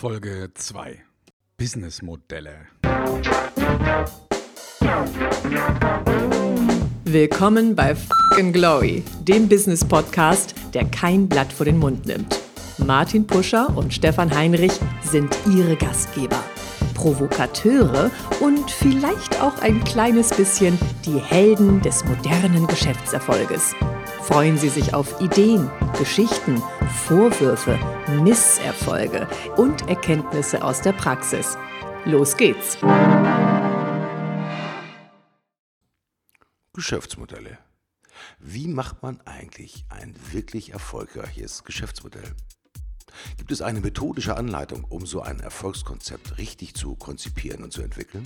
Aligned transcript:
Folge 0.00 0.50
2 0.54 0.98
Businessmodelle. 1.58 2.68
Willkommen 7.04 7.76
bei 7.76 7.94
Fucking 7.94 8.50
Glory, 8.54 9.04
dem 9.20 9.46
Business 9.46 9.84
Podcast, 9.84 10.54
der 10.72 10.86
kein 10.86 11.28
Blatt 11.28 11.52
vor 11.52 11.66
den 11.66 11.76
Mund 11.76 12.06
nimmt. 12.06 12.40
Martin 12.78 13.26
Puscher 13.26 13.76
und 13.76 13.92
Stefan 13.92 14.34
Heinrich 14.34 14.72
sind 15.02 15.36
ihre 15.54 15.76
Gastgeber. 15.76 16.42
Provokateure 16.94 18.10
und 18.40 18.70
vielleicht 18.70 19.38
auch 19.42 19.60
ein 19.60 19.84
kleines 19.84 20.30
bisschen 20.30 20.78
die 21.04 21.18
Helden 21.18 21.82
des 21.82 22.06
modernen 22.06 22.66
Geschäftserfolges. 22.66 23.74
Freuen 24.22 24.56
Sie 24.56 24.70
sich 24.70 24.94
auf 24.94 25.20
Ideen, 25.20 25.70
Geschichten, 25.98 26.62
Vorwürfe, 26.90 27.78
Misserfolge 28.22 29.28
und 29.56 29.88
Erkenntnisse 29.88 30.62
aus 30.62 30.80
der 30.82 30.92
Praxis. 30.92 31.56
Los 32.04 32.36
geht's! 32.36 32.78
Geschäftsmodelle. 36.72 37.58
Wie 38.38 38.68
macht 38.68 39.02
man 39.02 39.20
eigentlich 39.22 39.84
ein 39.88 40.14
wirklich 40.32 40.72
erfolgreiches 40.72 41.64
Geschäftsmodell? 41.64 42.34
Gibt 43.36 43.52
es 43.52 43.62
eine 43.62 43.80
methodische 43.80 44.36
Anleitung, 44.36 44.84
um 44.84 45.06
so 45.06 45.20
ein 45.20 45.40
Erfolgskonzept 45.40 46.38
richtig 46.38 46.74
zu 46.74 46.96
konzipieren 46.96 47.62
und 47.64 47.72
zu 47.72 47.82
entwickeln? 47.82 48.24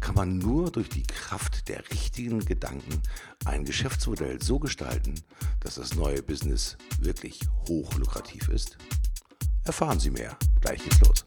Kann 0.00 0.14
man 0.14 0.38
nur 0.38 0.70
durch 0.70 0.88
die 0.88 1.02
Kraft 1.02 1.68
der 1.68 1.82
richtigen 1.90 2.44
Gedanken 2.44 3.02
ein 3.44 3.64
Geschäftsmodell 3.64 4.42
so 4.42 4.58
gestalten, 4.58 5.14
dass 5.60 5.76
das 5.76 5.94
neue 5.94 6.22
Business 6.22 6.76
wirklich 7.00 7.40
hochlukrativ 7.68 8.48
ist? 8.48 8.78
Erfahren 9.64 9.98
Sie 9.98 10.10
mehr. 10.10 10.36
Gleich 10.60 10.82
geht's 10.82 11.00
los. 11.00 11.26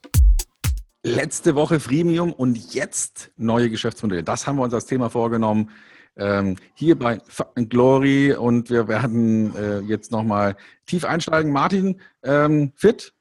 Letzte 1.03 1.55
Woche 1.55 1.79
Freemium 1.79 2.33
und 2.33 2.73
jetzt 2.73 3.31
neue 3.37 3.69
Geschäftsmodelle. 3.69 4.23
Das 4.23 4.45
haben 4.45 4.57
wir 4.57 4.63
uns 4.63 4.73
als 4.73 4.85
Thema 4.85 5.09
vorgenommen. 5.09 5.69
Ähm, 6.17 6.57
hier 6.73 6.99
bei 6.99 7.21
Glory 7.55 8.33
und 8.33 8.69
wir 8.69 8.89
werden 8.89 9.55
äh, 9.55 9.79
jetzt 9.79 10.11
nochmal 10.11 10.57
tief 10.85 11.05
einsteigen. 11.05 11.53
Martin, 11.53 12.01
ähm, 12.23 12.73
fit? 12.75 13.13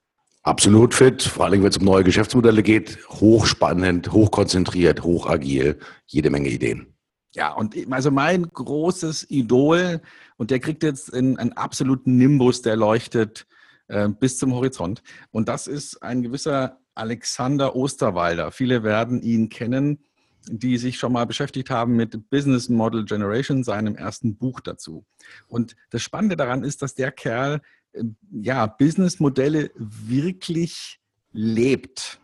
Absolut 0.49 0.95
fit, 0.95 1.21
vor 1.21 1.45
allem 1.45 1.63
wenn 1.63 1.69
es 1.69 1.77
um 1.77 1.85
neue 1.85 2.05
Geschäftsmodelle 2.05 2.63
geht. 2.63 3.07
Hochspannend, 3.11 4.13
hochkonzentriert, 4.13 5.03
hochagil, 5.03 5.79
jede 6.07 6.31
Menge 6.31 6.49
Ideen. 6.49 6.95
Ja, 7.35 7.53
und 7.53 7.77
also 7.91 8.11
mein 8.11 8.45
großes 8.45 9.31
Idol, 9.31 10.01
und 10.39 10.51
der 10.51 10.59
kriegt 10.59 10.83
jetzt 10.83 11.13
einen 11.13 11.53
absoluten 11.53 12.17
Nimbus, 12.17 12.63
der 12.63 12.77
leuchtet 12.77 13.47
äh, 13.89 14.09
bis 14.09 14.39
zum 14.39 14.55
Horizont. 14.55 15.03
Und 15.33 15.51
das 15.51 15.67
ist 15.67 16.03
ein 16.03 16.23
gewisser 16.23 16.79
Alexander 16.95 17.77
Osterwalder. 17.77 18.51
Viele 18.51 18.83
werden 18.83 19.21
ihn 19.21 19.51
kennen, 19.51 19.99
die 20.51 20.79
sich 20.79 20.97
schon 20.99 21.13
mal 21.13 21.27
beschäftigt 21.27 21.69
haben 21.69 21.95
mit 21.95 22.31
Business 22.31 22.71
Model 22.71 23.05
Generation, 23.05 23.65
seinem 23.65 23.97
ersten 23.97 24.39
Buch 24.39 24.61
dazu. 24.61 25.05
Und 25.47 25.77
das 25.91 26.01
Spannende 26.01 26.37
daran 26.37 26.65
ist, 26.65 26.81
dass 26.81 26.95
der 26.95 27.13
Kerl 27.13 27.61
ja, 28.31 28.67
Businessmodelle 28.67 29.71
wirklich 29.77 31.01
lebt. 31.33 32.21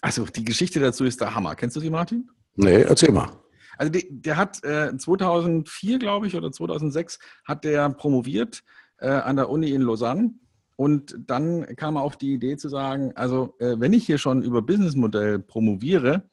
Also 0.00 0.24
die 0.24 0.44
Geschichte 0.44 0.80
dazu 0.80 1.04
ist 1.04 1.20
der 1.20 1.34
Hammer. 1.34 1.54
Kennst 1.54 1.76
du 1.76 1.80
sie, 1.80 1.90
Martin? 1.90 2.28
Nee, 2.56 2.82
erzähl 2.82 3.12
mal. 3.12 3.30
Also 3.76 3.90
die, 3.90 4.06
der 4.10 4.36
hat 4.36 4.62
äh, 4.64 4.96
2004, 4.96 5.98
glaube 5.98 6.26
ich, 6.26 6.36
oder 6.36 6.52
2006 6.52 7.18
hat 7.44 7.64
der 7.64 7.90
promoviert 7.90 8.62
äh, 8.98 9.08
an 9.08 9.36
der 9.36 9.50
Uni 9.50 9.70
in 9.70 9.82
Lausanne. 9.82 10.34
Und 10.76 11.16
dann 11.18 11.64
kam 11.76 11.96
er 11.96 12.02
auf 12.02 12.16
die 12.16 12.34
Idee 12.34 12.56
zu 12.56 12.68
sagen, 12.68 13.12
also 13.14 13.54
äh, 13.60 13.76
wenn 13.78 13.92
ich 13.92 14.06
hier 14.06 14.18
schon 14.18 14.42
über 14.42 14.60
Businessmodell 14.62 15.38
promoviere, 15.38 16.28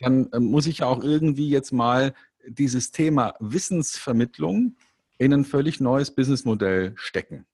dann 0.00 0.30
äh, 0.32 0.40
muss 0.40 0.66
ich 0.66 0.78
ja 0.78 0.86
auch 0.86 1.02
irgendwie 1.02 1.48
jetzt 1.48 1.72
mal 1.72 2.14
dieses 2.46 2.90
Thema 2.90 3.34
Wissensvermittlung 3.40 4.76
in 5.18 5.34
ein 5.34 5.44
völlig 5.44 5.80
neues 5.80 6.14
Businessmodell 6.14 6.92
stecken. 6.96 7.44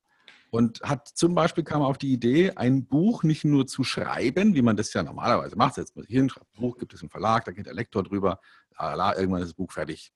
Und 0.56 0.80
hat 0.80 1.06
zum 1.08 1.34
Beispiel 1.34 1.64
kam 1.64 1.82
auf 1.82 1.98
die 1.98 2.14
Idee, 2.14 2.52
ein 2.52 2.86
Buch 2.86 3.24
nicht 3.24 3.44
nur 3.44 3.66
zu 3.66 3.84
schreiben, 3.84 4.54
wie 4.54 4.62
man 4.62 4.74
das 4.74 4.90
ja 4.94 5.02
normalerweise 5.02 5.54
macht. 5.54 5.76
Jetzt 5.76 5.94
muss 5.94 6.06
ich 6.08 6.14
hin, 6.14 6.30
schreibe 6.30 6.46
ein 6.56 6.60
Buch, 6.60 6.78
gibt 6.78 6.94
es 6.94 7.02
einen 7.02 7.10
Verlag, 7.10 7.44
da 7.44 7.52
geht 7.52 7.66
der 7.66 7.74
Lektor 7.74 8.02
drüber, 8.02 8.40
la, 8.78 9.14
irgendwann 9.18 9.42
ist 9.42 9.48
das 9.48 9.54
Buch 9.54 9.70
fertig. 9.70 10.14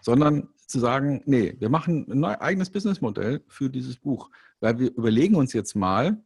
Sondern 0.00 0.48
zu 0.66 0.80
sagen, 0.80 1.20
nee, 1.26 1.54
wir 1.58 1.68
machen 1.68 2.06
ein 2.10 2.24
eigenes 2.24 2.70
Businessmodell 2.70 3.44
für 3.46 3.68
dieses 3.68 3.98
Buch. 3.98 4.30
Weil 4.60 4.78
wir 4.78 4.90
überlegen 4.90 5.34
uns 5.34 5.52
jetzt 5.52 5.74
mal, 5.74 6.16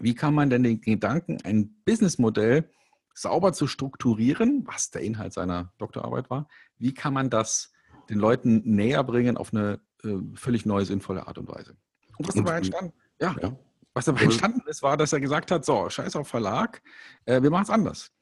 wie 0.00 0.14
kann 0.14 0.32
man 0.32 0.48
denn 0.48 0.62
den 0.62 0.80
Gedanken, 0.80 1.36
ein 1.44 1.82
Businessmodell 1.84 2.70
sauber 3.12 3.52
zu 3.52 3.66
strukturieren, 3.66 4.66
was 4.66 4.90
der 4.90 5.02
Inhalt 5.02 5.34
seiner 5.34 5.74
Doktorarbeit 5.76 6.30
war, 6.30 6.48
wie 6.78 6.94
kann 6.94 7.12
man 7.12 7.28
das 7.28 7.72
den 8.08 8.18
Leuten 8.18 8.62
näher 8.64 9.04
bringen 9.04 9.36
auf 9.36 9.52
eine 9.52 9.80
äh, 10.02 10.16
völlig 10.34 10.64
neue, 10.64 10.86
sinnvolle 10.86 11.26
Art 11.26 11.36
und 11.36 11.48
Weise. 11.48 11.76
Und 12.18 12.28
was 12.28 12.34
dabei 12.34 12.56
entstanden, 12.56 12.92
ja, 13.20 13.34
ja. 13.40 13.56
Was 13.94 14.04
dabei 14.04 14.22
entstanden 14.22 14.62
ist, 14.66 14.82
war, 14.82 14.96
dass 14.96 15.12
er 15.12 15.20
gesagt 15.20 15.50
hat, 15.50 15.64
so, 15.64 15.88
scheiß 15.88 16.14
auf 16.16 16.28
Verlag, 16.28 16.82
äh, 17.24 17.42
wir 17.42 17.50
machen 17.50 17.64
es 17.64 17.70
anders. 17.70 18.12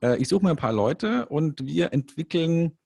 Äh, 0.00 0.16
ich 0.16 0.28
suche 0.28 0.44
mir 0.44 0.50
ein 0.50 0.56
paar 0.56 0.72
Leute 0.72 1.26
und 1.26 1.64
wir 1.66 1.92
entwickeln 1.92 2.78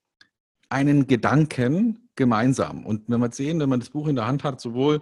einen 0.68 1.06
Gedanken 1.06 2.08
gemeinsam. 2.16 2.86
Und 2.86 3.08
wenn 3.08 3.20
man 3.20 3.32
sehen, 3.32 3.60
wenn 3.60 3.68
man 3.68 3.80
das 3.80 3.90
Buch 3.90 4.08
in 4.08 4.16
der 4.16 4.26
Hand 4.26 4.44
hat, 4.44 4.60
sowohl 4.60 5.00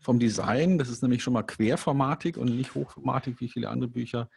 vom 0.00 0.18
Design, 0.18 0.78
das 0.78 0.88
ist 0.88 1.02
nämlich 1.02 1.22
schon 1.22 1.32
mal 1.32 1.42
querformatig 1.42 2.36
und 2.36 2.54
nicht 2.54 2.74
hochformatig 2.74 3.40
wie 3.40 3.48
viele 3.48 3.68
andere 3.68 3.90
Bücher, 3.90 4.30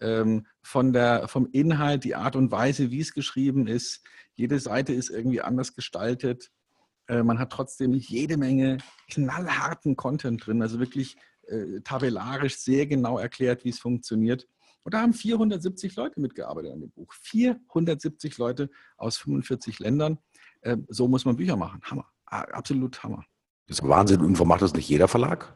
ähm, 0.00 0.46
von 0.62 0.92
der, 0.92 1.28
vom 1.28 1.48
Inhalt, 1.52 2.04
die 2.04 2.14
Art 2.14 2.36
und 2.36 2.50
Weise, 2.50 2.90
wie 2.90 3.00
es 3.00 3.14
geschrieben 3.14 3.66
ist. 3.66 4.04
Jede 4.34 4.60
Seite 4.60 4.92
ist 4.92 5.10
irgendwie 5.10 5.40
anders 5.40 5.74
gestaltet. 5.74 6.50
Äh, 7.08 7.22
man 7.22 7.38
hat 7.38 7.50
trotzdem 7.50 7.92
jede 7.94 8.36
Menge 8.36 8.78
knallharten 9.10 9.96
Content 9.96 10.46
drin, 10.46 10.62
also 10.62 10.78
wirklich 10.78 11.16
äh, 11.46 11.80
tabellarisch 11.82 12.58
sehr 12.58 12.86
genau 12.86 13.18
erklärt, 13.18 13.64
wie 13.64 13.70
es 13.70 13.78
funktioniert. 13.78 14.46
Und 14.82 14.94
da 14.94 15.00
haben 15.00 15.14
470 15.14 15.96
Leute 15.96 16.20
mitgearbeitet 16.20 16.72
an 16.72 16.80
dem 16.80 16.90
Buch. 16.90 17.12
470 17.12 18.38
Leute 18.38 18.70
aus 18.96 19.16
45 19.16 19.80
Ländern. 19.80 20.18
Äh, 20.60 20.76
so 20.88 21.08
muss 21.08 21.24
man 21.24 21.36
Bücher 21.36 21.56
machen. 21.56 21.80
Hammer. 21.82 22.06
Absolut 22.24 23.02
Hammer. 23.02 23.24
Das 23.66 23.80
ist 23.80 23.88
Wahnsinn. 23.88 24.20
Und 24.20 24.34
warum 24.34 24.48
macht 24.48 24.62
das 24.62 24.74
nicht 24.74 24.88
jeder 24.88 25.08
Verlag? 25.08 25.54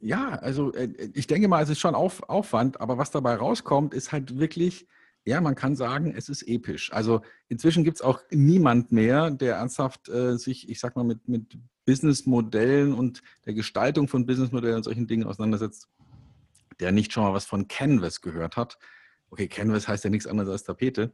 Ja, 0.00 0.30
also 0.30 0.72
äh, 0.72 1.10
ich 1.14 1.26
denke 1.26 1.48
mal, 1.48 1.62
es 1.62 1.68
ist 1.70 1.80
schon 1.80 1.94
Auf, 1.94 2.22
Aufwand, 2.28 2.80
aber 2.80 2.98
was 2.98 3.10
dabei 3.10 3.34
rauskommt, 3.34 3.94
ist 3.94 4.12
halt 4.12 4.38
wirklich, 4.38 4.86
ja, 5.28 5.42
man 5.42 5.54
kann 5.54 5.76
sagen, 5.76 6.14
es 6.16 6.30
ist 6.30 6.42
episch. 6.48 6.90
Also 6.90 7.20
inzwischen 7.48 7.84
gibt 7.84 7.98
es 7.98 8.02
auch 8.02 8.20
niemand 8.30 8.92
mehr, 8.92 9.30
der 9.30 9.56
ernsthaft 9.56 10.08
äh, 10.08 10.38
sich, 10.38 10.70
ich 10.70 10.80
sag 10.80 10.96
mal, 10.96 11.04
mit, 11.04 11.28
mit 11.28 11.58
Businessmodellen 11.84 12.94
und 12.94 13.22
der 13.44 13.52
Gestaltung 13.52 14.08
von 14.08 14.24
Businessmodellen 14.24 14.76
und 14.76 14.84
solchen 14.84 15.06
Dingen 15.06 15.26
auseinandersetzt, 15.26 15.86
der 16.80 16.92
nicht 16.92 17.12
schon 17.12 17.24
mal 17.24 17.34
was 17.34 17.44
von 17.44 17.68
Canvas 17.68 18.22
gehört 18.22 18.56
hat. 18.56 18.78
Okay, 19.28 19.48
Canvas 19.48 19.86
heißt 19.86 20.02
ja 20.04 20.08
nichts 20.08 20.26
anderes 20.26 20.48
als 20.48 20.64
Tapete. 20.64 21.12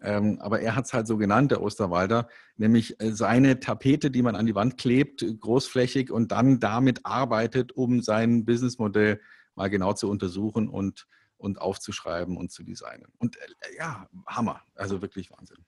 Ähm, 0.00 0.38
aber 0.40 0.60
er 0.60 0.76
hat 0.76 0.84
es 0.84 0.92
halt 0.92 1.08
so 1.08 1.16
genannt, 1.16 1.50
der 1.50 1.60
Osterwalder, 1.60 2.28
nämlich 2.58 3.00
äh, 3.00 3.10
seine 3.10 3.58
Tapete, 3.58 4.12
die 4.12 4.22
man 4.22 4.36
an 4.36 4.46
die 4.46 4.54
Wand 4.54 4.78
klebt, 4.78 5.26
großflächig 5.40 6.12
und 6.12 6.30
dann 6.30 6.60
damit 6.60 7.04
arbeitet, 7.04 7.72
um 7.72 8.02
sein 8.02 8.44
Businessmodell 8.44 9.20
mal 9.56 9.68
genau 9.68 9.94
zu 9.94 10.08
untersuchen 10.08 10.68
und, 10.68 11.08
und 11.38 11.60
aufzuschreiben 11.60 12.36
und 12.36 12.52
zu 12.52 12.62
designen. 12.62 13.06
Und 13.18 13.36
äh, 13.36 13.40
ja, 13.78 14.06
Hammer, 14.26 14.60
also 14.74 15.00
wirklich 15.00 15.30
Wahnsinn. 15.30 15.58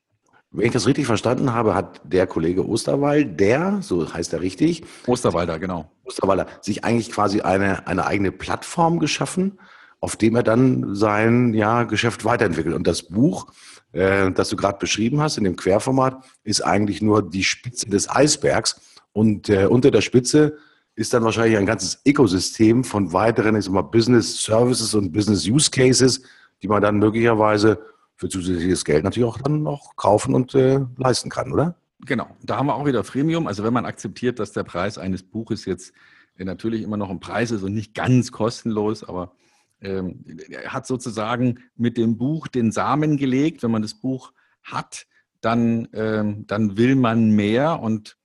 Wenn 0.52 0.66
ich 0.66 0.72
das 0.72 0.88
richtig 0.88 1.06
verstanden 1.06 1.52
habe, 1.52 1.76
hat 1.76 2.00
der 2.02 2.26
Kollege 2.26 2.66
Osterwald, 2.66 3.38
der, 3.38 3.78
so 3.82 4.12
heißt 4.12 4.32
er 4.32 4.40
richtig. 4.40 4.82
Osterwalder, 5.06 5.60
genau. 5.60 5.92
Osterwalder, 6.02 6.48
sich 6.60 6.84
eigentlich 6.84 7.12
quasi 7.12 7.40
eine, 7.40 7.86
eine 7.86 8.04
eigene 8.04 8.32
Plattform 8.32 8.98
geschaffen, 8.98 9.60
auf 10.00 10.16
dem 10.16 10.34
er 10.34 10.42
dann 10.42 10.96
sein 10.96 11.54
ja, 11.54 11.84
Geschäft 11.84 12.24
weiterentwickelt. 12.24 12.74
Und 12.74 12.88
das 12.88 13.04
Buch, 13.04 13.52
äh, 13.92 14.32
das 14.32 14.48
du 14.48 14.56
gerade 14.56 14.78
beschrieben 14.78 15.20
hast, 15.20 15.38
in 15.38 15.44
dem 15.44 15.54
Querformat, 15.54 16.24
ist 16.42 16.62
eigentlich 16.62 17.00
nur 17.00 17.22
die 17.28 17.44
Spitze 17.44 17.88
des 17.88 18.10
Eisbergs. 18.10 18.80
Und 19.12 19.48
äh, 19.48 19.66
unter 19.66 19.92
der 19.92 20.00
Spitze 20.00 20.56
ist 20.94 21.14
dann 21.14 21.24
wahrscheinlich 21.24 21.56
ein 21.56 21.66
ganzes 21.66 22.00
Ökosystem 22.06 22.84
von 22.84 23.12
weiteren 23.12 23.56
ich 23.56 23.64
sag 23.64 23.74
mal, 23.74 23.82
Business 23.82 24.42
Services 24.42 24.94
und 24.94 25.12
Business 25.12 25.46
Use 25.46 25.70
Cases, 25.70 26.22
die 26.62 26.68
man 26.68 26.82
dann 26.82 26.98
möglicherweise 26.98 27.78
für 28.16 28.28
zusätzliches 28.28 28.84
Geld 28.84 29.04
natürlich 29.04 29.28
auch 29.28 29.38
dann 29.38 29.62
noch 29.62 29.96
kaufen 29.96 30.34
und 30.34 30.54
äh, 30.54 30.80
leisten 30.96 31.30
kann, 31.30 31.52
oder? 31.52 31.76
Genau, 32.04 32.28
da 32.42 32.56
haben 32.56 32.66
wir 32.66 32.74
auch 32.74 32.86
wieder 32.86 33.04
Freemium. 33.04 33.46
Also 33.46 33.64
wenn 33.64 33.72
man 33.72 33.86
akzeptiert, 33.86 34.38
dass 34.38 34.52
der 34.52 34.64
Preis 34.64 34.98
eines 34.98 35.22
Buches 35.22 35.64
jetzt 35.64 35.92
äh, 36.36 36.44
natürlich 36.44 36.82
immer 36.82 36.96
noch 36.96 37.10
ein 37.10 37.20
Preis 37.20 37.50
ist 37.50 37.62
und 37.62 37.74
nicht 37.74 37.94
ganz 37.94 38.32
kostenlos, 38.32 39.04
aber 39.04 39.32
ähm, 39.80 40.24
er 40.50 40.72
hat 40.72 40.86
sozusagen 40.86 41.60
mit 41.76 41.96
dem 41.96 42.18
Buch 42.18 42.48
den 42.48 42.72
Samen 42.72 43.16
gelegt. 43.16 43.62
Wenn 43.62 43.70
man 43.70 43.82
das 43.82 43.94
Buch 43.94 44.32
hat, 44.62 45.06
dann, 45.40 45.88
ähm, 45.94 46.46
dann 46.46 46.76
will 46.76 46.96
man 46.96 47.30
mehr 47.30 47.80
und 47.80 48.18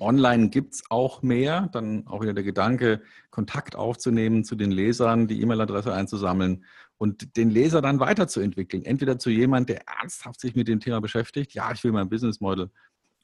Online 0.00 0.48
gibt 0.48 0.74
es 0.74 0.82
auch 0.90 1.22
mehr. 1.22 1.68
Dann 1.72 2.06
auch 2.06 2.22
wieder 2.22 2.34
der 2.34 2.44
Gedanke, 2.44 3.02
Kontakt 3.30 3.76
aufzunehmen 3.76 4.44
zu 4.44 4.56
den 4.56 4.70
Lesern, 4.70 5.28
die 5.28 5.40
E-Mail-Adresse 5.40 5.92
einzusammeln 5.92 6.64
und 6.98 7.36
den 7.36 7.50
Leser 7.50 7.80
dann 7.80 8.00
weiterzuentwickeln. 8.00 8.84
Entweder 8.84 9.18
zu 9.18 9.30
jemand, 9.30 9.68
der 9.68 9.88
ernsthaft 9.88 10.40
sich 10.40 10.54
mit 10.54 10.68
dem 10.68 10.80
Thema 10.80 11.00
beschäftigt. 11.00 11.54
Ja, 11.54 11.72
ich 11.72 11.82
will 11.84 11.92
mein 11.92 12.08
Business 12.08 12.40
Model 12.40 12.70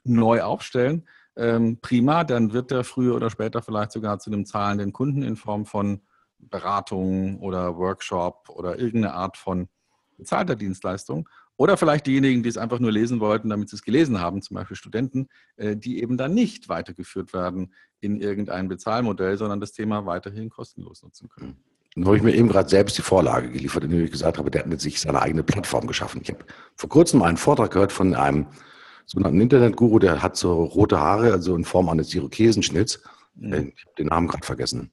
neu 0.05 0.43
aufstellen. 0.43 1.06
Ähm, 1.37 1.78
prima, 1.81 2.25
dann 2.25 2.52
wird 2.52 2.73
er 2.73 2.84
früher 2.84 3.14
oder 3.14 3.28
später 3.28 3.61
vielleicht 3.61 3.93
sogar 3.93 4.19
zu 4.19 4.31
einem 4.31 4.46
zahlenden 4.46 4.93
Kunden 4.93 5.23
in 5.23 5.37
Form 5.37 5.67
von 5.67 6.00
Beratung 6.38 7.38
oder 7.40 7.76
Workshop 7.76 8.49
oder 8.49 8.78
irgendeine 8.78 9.14
Art 9.14 9.37
von 9.37 9.69
bezahlter 10.17 10.57
Dienstleistung. 10.57 11.29
Oder 11.57 11.77
vielleicht 11.77 12.07
diejenigen, 12.07 12.43
die 12.43 12.49
es 12.49 12.59
einfach 12.59 12.81
nur 12.81 12.93
lesen 12.93 13.21
wollten, 13.21 13.49
damit 13.49 13.71
sie 13.71 13.77
es 13.77 13.83
gelesen 13.83 14.21
haben, 14.21 14.43
zum 14.43 14.57
Beispiel 14.57 14.77
Studenten, 14.77 15.29
äh, 15.57 15.77
die 15.77 16.03
eben 16.03 16.19
dann 16.19 16.35
nicht 16.35 16.69
weitergeführt 16.69 17.33
werden 17.33 17.73
in 18.01 18.21
irgendein 18.21 18.69
Bezahlmodell, 18.69 19.39
sondern 19.39 19.61
das 19.61 19.73
Thema 19.73 20.05
weiterhin 20.05 20.51
kostenlos 20.51 21.03
nutzen 21.03 21.29
können. 21.29 21.57
Nun 21.95 22.07
habe 22.07 22.19
ich 22.19 22.23
mir 22.23 22.35
eben 22.35 22.49
gerade 22.49 22.69
selbst 22.69 22.99
die 22.99 23.03
Vorlage 23.03 23.51
geliefert, 23.51 23.85
indem 23.85 24.05
ich 24.05 24.11
gesagt 24.11 24.37
habe, 24.37 24.51
der 24.51 24.63
hat 24.63 24.69
mit 24.69 24.83
sich 24.83 25.01
seine 25.01 25.23
eigene 25.23 25.43
Plattform 25.43 25.87
geschaffen. 25.87 26.21
Ich 26.23 26.29
habe 26.29 26.45
vor 26.75 26.91
kurzem 26.91 27.23
einen 27.23 27.39
Vortrag 27.39 27.71
gehört 27.71 27.91
von 27.91 28.15
einem 28.15 28.49
sogenannten 29.07 29.41
Internetguru, 29.41 29.99
der 29.99 30.23
hat 30.23 30.37
so 30.37 30.65
rote 30.65 31.01
Haare, 31.01 31.33
also 31.33 31.57
in 31.57 31.65
Form 31.65 31.89
eines 31.89 32.15
Irokesenschnitts. 32.15 33.03
Mhm. 33.37 33.53
Äh, 33.53 33.61
ich 33.75 33.87
habe 33.87 33.95
den 33.99 34.09
Namen 34.09 34.29
gerade 34.29 34.45
vergessen. 34.45 34.91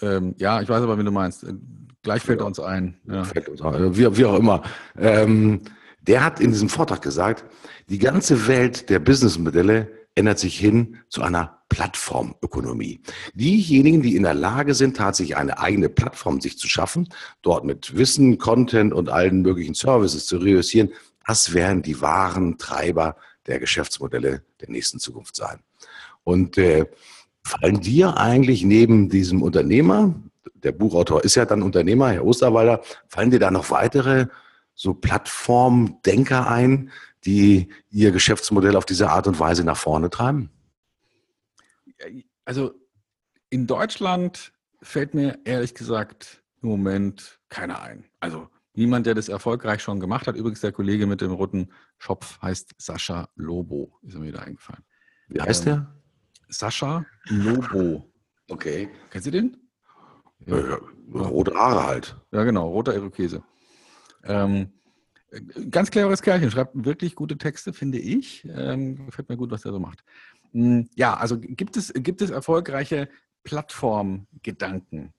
Ähm, 0.00 0.34
ja, 0.38 0.60
ich 0.60 0.68
weiß 0.68 0.82
aber, 0.82 0.98
wie 0.98 1.04
du 1.04 1.10
meinst. 1.10 1.44
Gleich 2.06 2.22
fällt 2.22 2.38
ja. 2.38 2.46
uns 2.46 2.60
ein. 2.60 3.00
Ja. 3.10 3.24
Fällt 3.24 3.48
uns 3.48 3.60
ein. 3.62 3.96
Wie, 3.96 4.16
wie 4.16 4.24
auch 4.24 4.38
immer. 4.38 4.62
Ähm, 4.96 5.62
der 6.02 6.22
hat 6.22 6.38
in 6.38 6.52
diesem 6.52 6.68
Vortrag 6.68 7.02
gesagt, 7.02 7.44
die 7.88 7.98
ganze 7.98 8.46
Welt 8.46 8.90
der 8.90 9.00
Businessmodelle 9.00 9.90
ändert 10.14 10.38
sich 10.38 10.56
hin 10.56 10.98
zu 11.08 11.22
einer 11.22 11.64
Plattformökonomie. 11.68 13.00
Diejenigen, 13.34 14.02
die 14.02 14.14
in 14.14 14.22
der 14.22 14.34
Lage 14.34 14.74
sind, 14.74 14.96
tatsächlich 14.96 15.36
eine 15.36 15.58
eigene 15.58 15.88
Plattform 15.88 16.40
sich 16.40 16.58
zu 16.58 16.68
schaffen, 16.68 17.08
dort 17.42 17.64
mit 17.64 17.96
Wissen, 17.96 18.38
Content 18.38 18.94
und 18.94 19.08
allen 19.08 19.42
möglichen 19.42 19.74
Services 19.74 20.26
zu 20.26 20.36
reüssieren, 20.36 20.90
das 21.26 21.54
werden 21.54 21.82
die 21.82 22.00
wahren 22.00 22.56
Treiber 22.56 23.16
der 23.48 23.58
Geschäftsmodelle 23.58 24.44
der 24.60 24.70
nächsten 24.70 25.00
Zukunft 25.00 25.34
sein. 25.34 25.58
Und 26.22 26.56
äh, 26.56 26.86
fallen 27.42 27.80
dir 27.80 28.16
eigentlich 28.16 28.62
neben 28.62 29.08
diesem 29.08 29.42
Unternehmer, 29.42 30.14
der 30.66 30.72
Buchautor 30.72 31.22
ist 31.24 31.36
ja 31.36 31.44
dann 31.44 31.62
Unternehmer, 31.62 32.10
Herr 32.10 32.24
Osterwalder, 32.24 32.82
fallen 33.06 33.30
dir 33.30 33.38
da 33.38 33.52
noch 33.52 33.70
weitere 33.70 34.26
so 34.74 34.94
Plattformdenker 34.94 36.48
ein, 36.48 36.90
die 37.24 37.68
ihr 37.88 38.10
Geschäftsmodell 38.10 38.74
auf 38.74 38.84
diese 38.84 39.10
Art 39.10 39.28
und 39.28 39.38
Weise 39.38 39.62
nach 39.62 39.76
vorne 39.76 40.10
treiben? 40.10 40.50
Also 42.44 42.72
in 43.48 43.68
Deutschland 43.68 44.52
fällt 44.82 45.14
mir 45.14 45.38
ehrlich 45.44 45.72
gesagt 45.74 46.42
im 46.62 46.68
Moment 46.68 47.38
keiner 47.48 47.80
ein. 47.80 48.04
Also 48.18 48.48
niemand, 48.74 49.06
der 49.06 49.14
das 49.14 49.28
erfolgreich 49.28 49.80
schon 49.80 50.00
gemacht 50.00 50.26
hat. 50.26 50.34
Übrigens 50.34 50.60
der 50.62 50.72
Kollege 50.72 51.06
mit 51.06 51.20
dem 51.20 51.30
roten 51.30 51.72
Schopf 51.98 52.42
heißt 52.42 52.74
Sascha 52.78 53.28
Lobo, 53.36 53.98
ist 54.02 54.18
mir 54.18 54.26
wieder 54.26 54.42
eingefallen. 54.42 54.82
Wie 55.28 55.40
heißt 55.40 55.66
ähm, 55.68 55.72
der? 55.72 55.94
Sascha 56.48 57.06
Lobo. 57.28 58.12
Okay. 58.48 58.88
Kennst 59.10 59.28
du 59.28 59.30
den? 59.30 59.65
Ja, 60.46 60.58
ja, 60.58 60.78
rote 61.12 61.54
Haare 61.54 61.86
halt. 61.86 62.16
Ja, 62.32 62.44
genau, 62.44 62.68
roter 62.68 62.94
Irokese. 62.94 63.42
Ähm, 64.24 64.72
ganz 65.70 65.90
cleveres 65.90 66.22
Kerlchen, 66.22 66.50
schreibt 66.50 66.84
wirklich 66.84 67.14
gute 67.14 67.36
Texte, 67.38 67.72
finde 67.72 67.98
ich. 67.98 68.46
Ähm, 68.48 69.06
gefällt 69.06 69.28
mir 69.28 69.36
gut, 69.36 69.50
was 69.50 69.64
er 69.64 69.72
so 69.72 69.80
macht. 69.80 70.04
Hm, 70.52 70.88
ja, 70.94 71.14
also 71.14 71.38
gibt 71.38 71.76
es, 71.76 71.92
gibt 71.94 72.22
es 72.22 72.30
erfolgreiche 72.30 73.08
Plattformgedanken? 73.44 75.12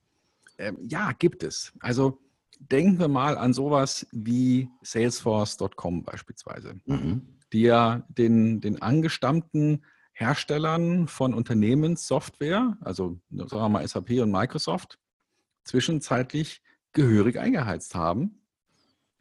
Ähm, 0.58 0.78
ja, 0.82 1.12
gibt 1.12 1.42
es. 1.42 1.72
Also 1.80 2.20
denken 2.58 2.98
wir 2.98 3.08
mal 3.08 3.38
an 3.38 3.52
sowas 3.52 4.06
wie 4.12 4.68
Salesforce.com 4.82 6.02
beispielsweise, 6.04 6.74
mhm. 6.86 7.22
die 7.52 7.62
ja 7.62 8.04
den, 8.08 8.60
den 8.60 8.82
angestammten 8.82 9.84
Herstellern 10.12 11.06
von 11.06 11.32
Unternehmenssoftware, 11.32 12.76
also 12.80 13.20
sagen 13.30 13.50
wir 13.50 13.68
mal 13.68 13.86
SAP 13.86 14.10
und 14.20 14.32
Microsoft, 14.32 14.98
zwischenzeitlich 15.68 16.62
gehörig 16.92 17.38
eingeheizt 17.38 17.94
haben, 17.94 18.42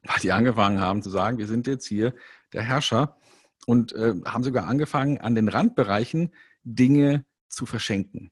weil 0.04 0.20
die 0.22 0.32
angefangen 0.32 0.80
haben 0.80 1.02
zu 1.02 1.10
sagen, 1.10 1.38
wir 1.38 1.48
sind 1.48 1.68
jetzt 1.68 1.86
hier 1.86 2.14
der 2.54 2.64
Herrscher 2.64 3.18
und 3.66 3.94
äh, 3.94 4.16
haben 4.26 4.44
sogar 4.44 4.68
angefangen, 4.68 5.20
an 5.20 5.36
den 5.36 5.50
Randbereichen 5.50 6.34
Dinge 6.64 7.26
zu 7.50 7.66
verschenken. 7.66 8.32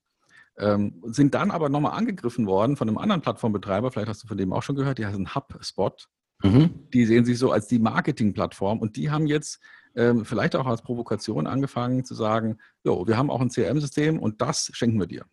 Ähm, 0.57 1.03
sind 1.05 1.33
dann 1.33 1.51
aber 1.51 1.67
nochmal 1.67 1.97
angegriffen 1.97 2.47
worden 2.47 2.77
von 2.77 2.87
einem 2.87 2.97
anderen 2.97 3.21
Plattformbetreiber, 3.21 3.91
vielleicht 3.91 4.07
hast 4.07 4.23
du 4.23 4.27
von 4.27 4.37
dem 4.37 4.53
auch 4.53 4.63
schon 4.63 4.77
gehört, 4.77 4.97
die 4.97 5.05
heißen 5.05 5.35
HubSpot. 5.35 6.07
Mhm. 6.43 6.87
Die 6.93 7.05
sehen 7.05 7.25
sich 7.25 7.37
so 7.37 7.51
als 7.51 7.67
die 7.67 7.79
Marketingplattform 7.79 8.79
und 8.79 8.95
die 8.95 9.09
haben 9.09 9.27
jetzt 9.27 9.61
ähm, 9.95 10.25
vielleicht 10.25 10.55
auch 10.55 10.65
als 10.65 10.81
Provokation 10.81 11.47
angefangen 11.47 12.05
zu 12.05 12.13
sagen, 12.13 12.57
jo, 12.83 13.07
wir 13.07 13.17
haben 13.17 13.29
auch 13.29 13.41
ein 13.41 13.49
CRM-System 13.49 14.19
und 14.19 14.41
das 14.41 14.69
schenken 14.73 14.99
wir 14.99 15.07
dir. 15.07 15.25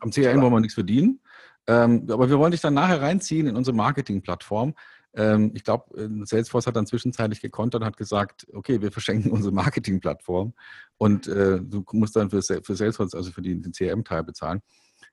Am 0.00 0.10
CRM 0.10 0.42
wollen 0.42 0.52
wir 0.52 0.60
nichts 0.60 0.74
verdienen, 0.74 1.20
ähm, 1.68 2.06
aber 2.10 2.30
wir 2.30 2.38
wollen 2.38 2.52
dich 2.52 2.62
dann 2.62 2.72
nachher 2.72 3.02
reinziehen 3.02 3.46
in 3.46 3.54
unsere 3.54 3.76
Marketingplattform. 3.76 4.74
Ähm, 5.14 5.52
ich 5.54 5.64
glaube, 5.64 5.94
äh, 6.00 6.24
Salesforce 6.24 6.66
hat 6.66 6.76
dann 6.76 6.86
zwischenzeitlich 6.86 7.42
gekontert 7.42 7.82
und 7.82 7.86
hat 7.86 7.98
gesagt, 7.98 8.46
okay, 8.54 8.80
wir 8.80 8.90
verschenken 8.90 9.30
unsere 9.32 9.54
Marketingplattform 9.54 10.54
und 10.96 11.28
äh, 11.28 11.60
du 11.60 11.84
musst 11.92 12.16
dann 12.16 12.30
für, 12.30 12.42
für 12.42 12.74
Salesforce, 12.74 13.14
also 13.14 13.30
für 13.30 13.42
den, 13.42 13.70
CRM-Teil 13.70 14.24
bezahlen. 14.24 14.62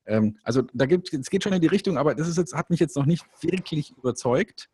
Ähm, 0.06 0.38
also 0.44 0.64
da 0.74 0.86
gibt 0.86 1.14
es 1.14 1.30
geht 1.30 1.44
schon 1.44 1.52
in 1.52 1.62
die 1.62 1.68
Richtung, 1.68 1.98
aber 1.98 2.16
das 2.16 2.30
ist 2.30 2.38
jetzt, 2.38 2.56
hat 2.56 2.70
mich 2.70 2.80
jetzt 2.80 2.96
noch 2.96 3.06
nicht 3.06 3.26
wirklich 3.42 3.92
überzeugt 3.98 4.70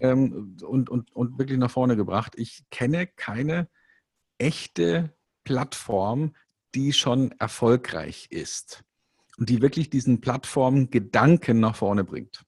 ähm, 0.00 0.56
und, 0.62 0.88
und, 0.88 1.14
und 1.14 1.38
wirklich 1.38 1.58
nach 1.58 1.70
vorne 1.70 1.96
gebracht. 1.96 2.32
Ich 2.36 2.64
kenne 2.70 3.06
keine 3.06 3.68
echte 4.38 5.12
Plattform, 5.44 6.34
die 6.74 6.94
schon 6.94 7.32
erfolgreich 7.32 8.28
ist 8.30 8.84
und 9.40 9.48
die 9.48 9.60
wirklich 9.60 9.90
diesen 9.90 10.20
Plattformgedanken 10.20 11.58
nach 11.58 11.74
vorne 11.74 12.04
bringt. 12.04 12.44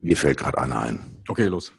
Mir 0.00 0.16
fällt 0.16 0.38
gerade 0.38 0.58
einer 0.58 0.80
ein. 0.80 1.22
Okay, 1.28 1.46
los. 1.46 1.72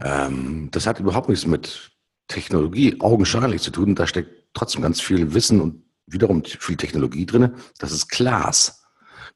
Ähm, 0.00 0.68
das 0.70 0.86
hat 0.86 1.00
überhaupt 1.00 1.28
nichts 1.28 1.46
mit 1.46 1.90
Technologie 2.28 3.00
augenscheinlich 3.00 3.62
zu 3.62 3.72
tun. 3.72 3.96
Da 3.96 4.06
steckt 4.06 4.30
trotzdem 4.54 4.82
ganz 4.82 5.00
viel 5.00 5.34
Wissen 5.34 5.60
und 5.60 5.82
wiederum 6.06 6.44
viel 6.44 6.76
Technologie 6.76 7.26
drin. 7.26 7.54
Das 7.78 7.90
ist 7.90 8.08
Klaas. 8.08 8.84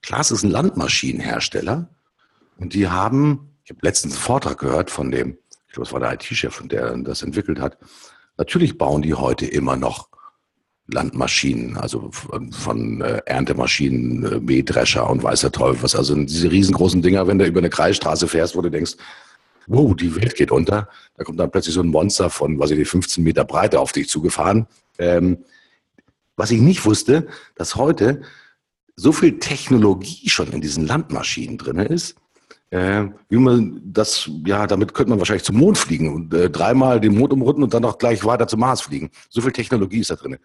Klaas 0.02 0.30
ist 0.30 0.44
ein 0.44 0.50
Landmaschinenhersteller 0.50 1.90
und 2.58 2.74
die 2.74 2.88
haben 2.88 3.56
ich 3.66 3.70
habe 3.70 3.80
letztens 3.82 4.14
einen 4.14 4.22
Vortrag 4.22 4.58
gehört 4.58 4.92
von 4.92 5.10
dem, 5.10 5.38
ich 5.66 5.72
glaube, 5.72 5.88
es 5.88 5.92
war 5.92 5.98
der 5.98 6.12
IT-Chef, 6.12 6.62
der 6.66 6.96
das 6.98 7.22
entwickelt 7.22 7.58
hat. 7.58 7.78
Natürlich 8.36 8.78
bauen 8.78 9.02
die 9.02 9.14
heute 9.14 9.44
immer 9.44 9.74
noch 9.74 10.08
Landmaschinen, 10.88 11.76
also 11.76 12.10
von, 12.12 13.00
äh, 13.00 13.20
Erntemaschinen, 13.26 14.24
äh, 14.24 14.40
Mähdrescher 14.40 15.08
und 15.10 15.22
weiß 15.22 15.40
der 15.40 15.52
Teufel 15.52 15.82
was. 15.82 15.96
Also 15.96 16.14
diese 16.14 16.50
riesengroßen 16.50 17.02
Dinger, 17.02 17.26
wenn 17.26 17.38
du 17.38 17.46
über 17.46 17.58
eine 17.58 17.70
Kreisstraße 17.70 18.28
fährst, 18.28 18.56
wo 18.56 18.62
du 18.62 18.70
denkst, 18.70 18.94
wow, 19.66 19.94
die 19.96 20.14
Welt 20.14 20.36
geht 20.36 20.52
unter. 20.52 20.88
Da 21.16 21.24
kommt 21.24 21.40
dann 21.40 21.50
plötzlich 21.50 21.74
so 21.74 21.82
ein 21.82 21.88
Monster 21.88 22.30
von, 22.30 22.58
was 22.58 22.70
ich 22.70 22.78
die 22.78 22.84
15 22.84 23.24
Meter 23.24 23.44
Breite 23.44 23.80
auf 23.80 23.92
dich 23.92 24.08
zugefahren. 24.08 24.66
Ähm, 24.98 25.38
was 26.36 26.50
ich 26.50 26.60
nicht 26.60 26.84
wusste, 26.84 27.26
dass 27.56 27.76
heute 27.76 28.22
so 28.94 29.12
viel 29.12 29.38
Technologie 29.38 30.28
schon 30.28 30.52
in 30.52 30.60
diesen 30.60 30.86
Landmaschinen 30.86 31.58
drin 31.58 31.78
ist, 31.78 32.16
äh, 32.70 33.04
wie 33.28 33.36
man 33.36 33.80
das, 33.84 34.30
ja, 34.44 34.66
damit 34.66 34.94
könnte 34.94 35.10
man 35.10 35.18
wahrscheinlich 35.18 35.44
zum 35.44 35.56
Mond 35.56 35.78
fliegen 35.78 36.12
und 36.12 36.34
äh, 36.34 36.50
dreimal 36.50 37.00
den 37.00 37.16
Mond 37.16 37.32
umrunden 37.32 37.62
und 37.62 37.74
dann 37.74 37.84
auch 37.84 37.98
gleich 37.98 38.24
weiter 38.24 38.48
zum 38.48 38.60
Mars 38.60 38.82
fliegen. 38.82 39.10
So 39.28 39.40
viel 39.40 39.52
Technologie 39.52 40.00
ist 40.00 40.10
da 40.10 40.16
drin. 40.16 40.36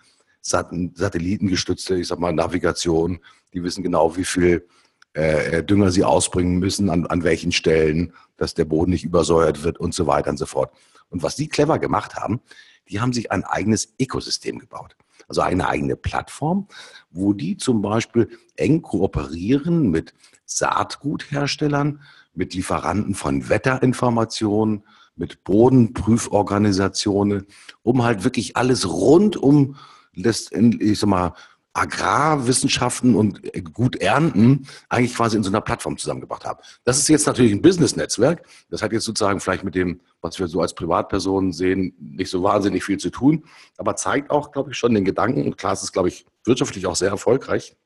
Sat 0.42 0.72
Satellitengestützte, 0.96 1.96
ich 1.96 2.08
sag 2.08 2.20
mal, 2.20 2.34
Navigation, 2.34 3.20
die 3.54 3.64
wissen 3.64 3.84
genau, 3.84 4.16
wie 4.18 4.26
viel 4.26 4.68
äh, 5.16 5.58
äh, 5.58 5.64
Dünger 5.64 5.92
sie 5.92 6.04
ausbringen 6.04 6.60
müssen, 6.60 6.90
an, 6.90 7.06
an 7.06 7.24
welchen 7.24 7.52
Stellen, 7.52 8.14
dass 8.38 8.54
der 8.54 8.66
Boden 8.66 8.92
nicht 8.92 9.04
übersäuert 9.04 9.64
wird 9.64 9.78
und 9.78 9.94
so 9.94 10.08
weiter 10.08 10.30
und 10.30 10.38
so 10.38 10.46
fort. 10.46 10.72
Und 11.10 11.22
was 11.22 11.36
die 11.36 11.50
clever 11.50 11.80
gemacht 11.80 12.16
haben, 12.16 12.40
die 12.90 13.02
haben 13.02 13.14
sich 13.14 13.32
ein 13.32 13.44
eigenes 13.44 13.94
Ökosystem 14.00 14.60
gebaut. 14.60 14.96
Also 15.28 15.42
eine 15.42 15.68
eigene 15.68 15.96
Plattform, 15.96 16.68
wo 17.10 17.34
die 17.34 17.58
zum 17.58 17.82
Beispiel 17.82 18.30
eng 18.56 18.82
kooperieren 18.82 19.92
mit 19.92 20.14
Saatgutherstellern, 20.46 22.02
mit 22.34 22.54
Lieferanten 22.54 23.14
von 23.14 23.50
Wetterinformationen, 23.50 24.84
mit 25.16 25.44
Bodenprüforganisationen, 25.44 27.46
um 27.84 28.04
halt 28.04 28.24
wirklich 28.24 28.56
alles 28.56 28.90
rund 28.90 29.38
um, 29.38 29.76
ich 30.14 31.00
sag 31.00 31.10
mal, 31.10 31.34
Agrarwissenschaften 31.74 33.16
und 33.16 33.42
gut 33.74 33.96
ernten 33.96 34.68
eigentlich 34.90 35.16
quasi 35.16 35.38
in 35.38 35.44
so 35.44 35.50
einer 35.50 35.62
Plattform 35.62 35.98
zusammengebracht 35.98 36.46
haben. 36.46 36.60
Das 36.84 37.00
ist 37.00 37.08
jetzt 37.08 37.26
natürlich 37.28 37.54
ein 37.54 37.62
Business-Netzwerk. 37.62 38.46
Das 38.70 38.82
hat 38.82 38.92
jetzt 38.92 39.06
sozusagen 39.06 39.40
vielleicht 39.40 39.64
mit 39.64 39.76
dem, 39.76 40.02
was 40.22 40.38
wir 40.38 40.50
so 40.50 40.60
als 40.60 40.76
Privatpersonen 40.76 41.54
sehen, 41.54 41.96
nicht 41.98 42.30
so 42.30 42.44
wahnsinnig 42.44 42.84
viel 42.84 42.98
zu 42.98 43.10
tun, 43.10 43.46
aber 43.78 43.96
zeigt 43.96 44.32
auch, 44.32 44.52
glaube 44.52 44.72
ich, 44.72 44.78
schon 44.78 44.94
den 44.94 45.06
Gedanken, 45.06 45.46
und 45.46 45.58
klar, 45.58 45.74
es 45.74 45.84
ist, 45.84 45.94
glaube 45.94 46.10
ich, 46.10 46.26
wirtschaftlich 46.44 46.86
auch 46.88 46.96
sehr 46.96 47.10
erfolgreich, 47.10 47.78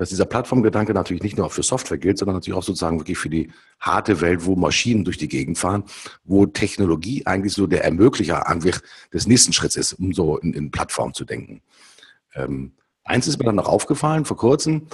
dass 0.00 0.08
dieser 0.08 0.24
Plattformgedanke 0.24 0.94
natürlich 0.94 1.22
nicht 1.22 1.36
nur 1.36 1.50
für 1.50 1.62
Software 1.62 1.98
gilt, 1.98 2.16
sondern 2.16 2.36
natürlich 2.36 2.56
auch 2.56 2.62
sozusagen 2.62 2.98
wirklich 2.98 3.18
für 3.18 3.28
die 3.28 3.52
harte 3.80 4.22
Welt, 4.22 4.46
wo 4.46 4.56
Maschinen 4.56 5.04
durch 5.04 5.18
die 5.18 5.28
Gegend 5.28 5.58
fahren, 5.58 5.84
wo 6.24 6.46
Technologie 6.46 7.26
eigentlich 7.26 7.52
so 7.52 7.66
der 7.66 7.84
Ermöglicher 7.84 8.42
des 9.12 9.26
nächsten 9.26 9.52
Schritts 9.52 9.76
ist, 9.76 9.92
um 9.92 10.14
so 10.14 10.38
in, 10.38 10.54
in 10.54 10.70
Plattform 10.70 11.12
zu 11.12 11.26
denken. 11.26 11.60
Ähm, 12.34 12.72
eins 13.04 13.28
ist 13.28 13.38
mir 13.38 13.44
dann 13.44 13.56
noch 13.56 13.68
aufgefallen 13.68 14.24
vor 14.24 14.38
kurzem, 14.38 14.86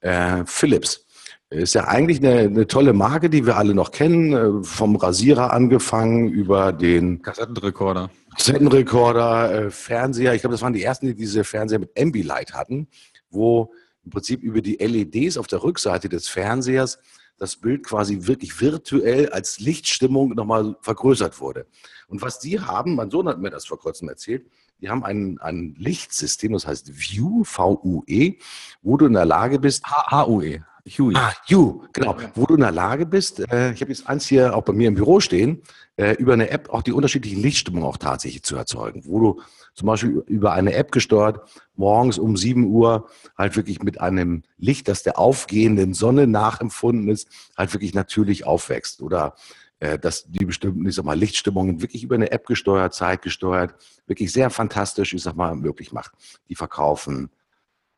äh, 0.00 0.44
Philips. 0.46 1.04
Ist 1.50 1.74
ja 1.74 1.84
eigentlich 1.84 2.20
eine, 2.20 2.38
eine, 2.38 2.66
tolle 2.66 2.94
Marke, 2.94 3.28
die 3.28 3.44
wir 3.44 3.58
alle 3.58 3.74
noch 3.74 3.90
kennen, 3.90 4.32
äh, 4.32 4.64
vom 4.64 4.96
Rasierer 4.96 5.52
angefangen 5.52 6.30
über 6.30 6.72
den 6.72 7.20
Kassettenrekorder. 7.20 8.08
Kassettenrekorder, 8.34 9.66
äh, 9.66 9.70
Fernseher. 9.70 10.32
Ich 10.32 10.40
glaube, 10.40 10.54
das 10.54 10.62
waren 10.62 10.72
die 10.72 10.82
ersten, 10.82 11.06
die 11.08 11.14
diese 11.14 11.44
Fernseher 11.44 11.80
mit 11.80 11.90
Ambilight 12.00 12.54
hatten, 12.54 12.88
wo 13.28 13.70
im 14.04 14.10
Prinzip 14.10 14.42
über 14.42 14.60
die 14.60 14.76
LEDs 14.76 15.36
auf 15.36 15.46
der 15.46 15.62
Rückseite 15.62 16.08
des 16.08 16.28
Fernsehers 16.28 16.98
das 17.38 17.56
Bild 17.56 17.84
quasi 17.84 18.26
wirklich 18.26 18.60
virtuell 18.60 19.28
als 19.30 19.58
Lichtstimmung 19.58 20.30
nochmal 20.34 20.76
vergrößert 20.80 21.40
wurde. 21.40 21.66
Und 22.06 22.22
was 22.22 22.38
die 22.38 22.60
haben, 22.60 22.94
mein 22.94 23.10
Sohn 23.10 23.28
hat 23.28 23.40
mir 23.40 23.50
das 23.50 23.66
vor 23.66 23.78
kurzem 23.78 24.08
erzählt, 24.08 24.46
die 24.80 24.88
haben 24.88 25.04
ein, 25.04 25.38
ein 25.40 25.74
Lichtsystem, 25.78 26.52
das 26.52 26.66
heißt 26.66 26.94
View, 26.94 27.44
V-U-E, 27.44 28.38
wo 28.82 28.96
du 28.96 29.06
in 29.06 29.14
der 29.14 29.24
Lage 29.24 29.58
bist. 29.58 29.84
H-U-E. 29.84 30.62
Huey. 30.86 31.14
Ah, 31.16 31.32
You, 31.46 31.82
genau. 31.94 32.14
Wo 32.34 32.44
du 32.44 32.54
in 32.54 32.60
der 32.60 32.70
Lage 32.70 33.06
bist, 33.06 33.40
äh, 33.50 33.72
ich 33.72 33.80
habe 33.80 33.90
jetzt 33.90 34.06
eins 34.06 34.26
hier 34.26 34.54
auch 34.54 34.62
bei 34.62 34.74
mir 34.74 34.88
im 34.88 34.94
Büro 34.94 35.18
stehen, 35.18 35.62
äh, 35.96 36.12
über 36.16 36.34
eine 36.34 36.50
App 36.50 36.68
auch 36.68 36.82
die 36.82 36.92
unterschiedlichen 36.92 37.40
Lichtstimmungen 37.40 37.88
auch 37.88 37.96
tatsächlich 37.96 38.42
zu 38.42 38.54
erzeugen. 38.56 39.02
Wo 39.06 39.18
du 39.18 39.40
zum 39.72 39.86
Beispiel 39.86 40.22
über 40.26 40.52
eine 40.52 40.74
App 40.74 40.92
gesteuert, 40.92 41.40
morgens 41.74 42.18
um 42.18 42.36
7 42.36 42.64
Uhr 42.66 43.08
halt 43.38 43.56
wirklich 43.56 43.82
mit 43.82 44.00
einem 44.00 44.42
Licht, 44.58 44.88
das 44.88 45.02
der 45.02 45.18
aufgehenden 45.18 45.94
Sonne 45.94 46.26
nachempfunden 46.26 47.08
ist, 47.08 47.28
halt 47.56 47.72
wirklich 47.72 47.94
natürlich 47.94 48.46
aufwächst. 48.46 49.00
Oder 49.00 49.36
äh, 49.80 49.98
dass 49.98 50.24
die 50.30 50.44
bestimmten, 50.44 50.86
ich 50.86 50.94
sag 50.94 51.06
mal, 51.06 51.18
Lichtstimmungen 51.18 51.80
wirklich 51.80 52.02
über 52.02 52.14
eine 52.14 52.30
App 52.30 52.46
gesteuert, 52.46 52.92
zeitgesteuert, 52.92 53.74
wirklich 54.06 54.32
sehr 54.32 54.50
fantastisch, 54.50 55.14
ich 55.14 55.22
sag 55.22 55.34
mal, 55.34 55.56
möglich 55.56 55.92
macht. 55.92 56.12
Die 56.50 56.54
verkaufen 56.54 57.30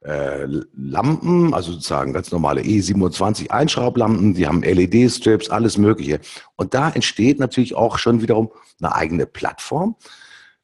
äh, 0.00 0.46
Lampen, 0.74 1.54
also 1.54 1.72
sozusagen 1.72 2.12
ganz 2.12 2.30
normale 2.30 2.60
E27 2.60 3.50
Einschraublampen, 3.50 4.34
die 4.34 4.46
haben 4.46 4.62
LED-Strips, 4.62 5.50
alles 5.50 5.78
Mögliche. 5.78 6.20
Und 6.56 6.74
da 6.74 6.90
entsteht 6.90 7.38
natürlich 7.38 7.74
auch 7.74 7.98
schon 7.98 8.22
wiederum 8.22 8.50
eine 8.80 8.94
eigene 8.94 9.26
Plattform, 9.26 9.96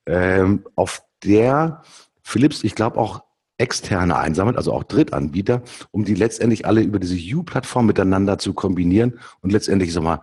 ähm, 0.07 0.65
auf 0.77 1.03
der 1.25 1.83
Philips, 2.23 2.65
ich 2.65 2.75
glaube, 2.75 2.99
auch 2.99 3.23
externe 3.59 4.17
einsammelt, 4.17 4.57
also 4.57 4.73
auch 4.73 4.85
Drittanbieter, 4.85 5.63
um 5.91 6.05
die 6.05 6.15
letztendlich 6.15 6.67
alle 6.67 6.83
über 6.83 6.99
diese 6.99 7.17
U-Plattform 7.37 7.87
miteinander 7.87 8.39
zu 8.39 8.55
kombinieren 8.55 9.19
und 9.41 9.53
letztendlich, 9.53 9.93
sag 9.93 10.03
mal, 10.03 10.23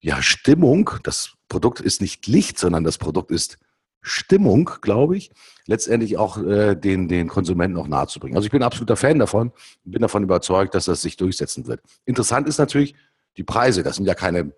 ja, 0.00 0.20
Stimmung, 0.20 0.90
das 1.04 1.34
Produkt 1.48 1.80
ist 1.80 2.00
nicht 2.00 2.26
Licht, 2.26 2.58
sondern 2.58 2.82
das 2.82 2.98
Produkt 2.98 3.30
ist 3.30 3.58
Stimmung, 4.02 4.68
glaube 4.82 5.16
ich, 5.16 5.30
letztendlich 5.66 6.18
auch 6.18 6.36
äh, 6.38 6.74
den, 6.74 7.08
den 7.08 7.28
Konsumenten 7.28 7.78
auch 7.78 7.86
nahezubringen. 7.86 8.36
Also 8.36 8.46
ich 8.46 8.52
bin 8.52 8.62
ein 8.62 8.66
absoluter 8.66 8.96
Fan 8.96 9.18
davon 9.18 9.52
und 9.84 9.90
bin 9.92 10.02
davon 10.02 10.24
überzeugt, 10.24 10.74
dass 10.74 10.86
das 10.86 11.02
sich 11.02 11.16
durchsetzen 11.16 11.66
wird. 11.68 11.80
Interessant 12.04 12.48
ist 12.48 12.58
natürlich 12.58 12.94
die 13.36 13.44
Preise. 13.44 13.84
Das 13.84 13.96
sind 13.96 14.06
ja 14.06 14.14
keine 14.14 14.52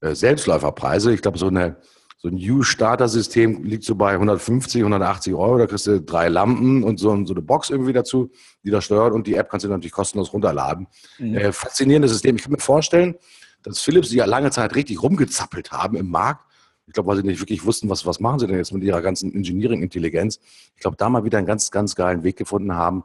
äh, 0.00 0.14
Selbstläuferpreise. 0.14 1.14
Ich 1.14 1.22
glaube, 1.22 1.38
so, 1.38 1.46
eine, 1.46 1.76
so 2.18 2.28
ein 2.28 2.34
U-Starter-System 2.34 3.62
liegt 3.62 3.84
so 3.84 3.94
bei 3.94 4.12
150, 4.12 4.80
180 4.80 5.32
Euro. 5.34 5.58
Da 5.58 5.66
kriegst 5.68 5.86
du 5.86 6.00
drei 6.00 6.28
Lampen 6.28 6.82
und 6.82 6.98
so, 6.98 7.24
so 7.24 7.34
eine 7.34 7.42
Box 7.42 7.70
irgendwie 7.70 7.92
dazu, 7.92 8.30
die 8.64 8.70
das 8.70 8.84
steuert. 8.84 9.12
Und 9.12 9.28
die 9.28 9.36
App 9.36 9.48
kannst 9.48 9.64
du 9.64 9.70
natürlich 9.70 9.92
kostenlos 9.92 10.32
runterladen. 10.32 10.88
Mhm. 11.18 11.36
Äh, 11.36 11.52
faszinierendes 11.52 12.10
System. 12.10 12.34
Ich 12.34 12.42
kann 12.42 12.52
mir 12.52 12.58
vorstellen, 12.58 13.14
dass 13.62 13.80
Philips, 13.80 14.08
die 14.08 14.16
ja 14.16 14.24
lange 14.24 14.50
Zeit 14.50 14.74
richtig 14.74 15.00
rumgezappelt 15.00 15.70
haben 15.70 15.96
im 15.96 16.10
Markt, 16.10 16.44
ich 16.92 16.94
glaube, 16.94 17.08
weil 17.08 17.16
sie 17.16 17.22
nicht 17.22 17.40
wirklich 17.40 17.64
wussten, 17.64 17.88
was, 17.88 18.04
was 18.04 18.20
machen 18.20 18.38
sie 18.38 18.46
denn 18.46 18.58
jetzt 18.58 18.70
mit 18.70 18.82
ihrer 18.82 19.00
ganzen 19.00 19.34
Engineering-Intelligenz. 19.34 20.38
Ich 20.74 20.82
glaube, 20.82 20.98
da 20.98 21.08
mal 21.08 21.24
wieder 21.24 21.38
einen 21.38 21.46
ganz, 21.46 21.70
ganz 21.70 21.94
geilen 21.94 22.22
Weg 22.22 22.36
gefunden 22.36 22.74
haben, 22.74 23.02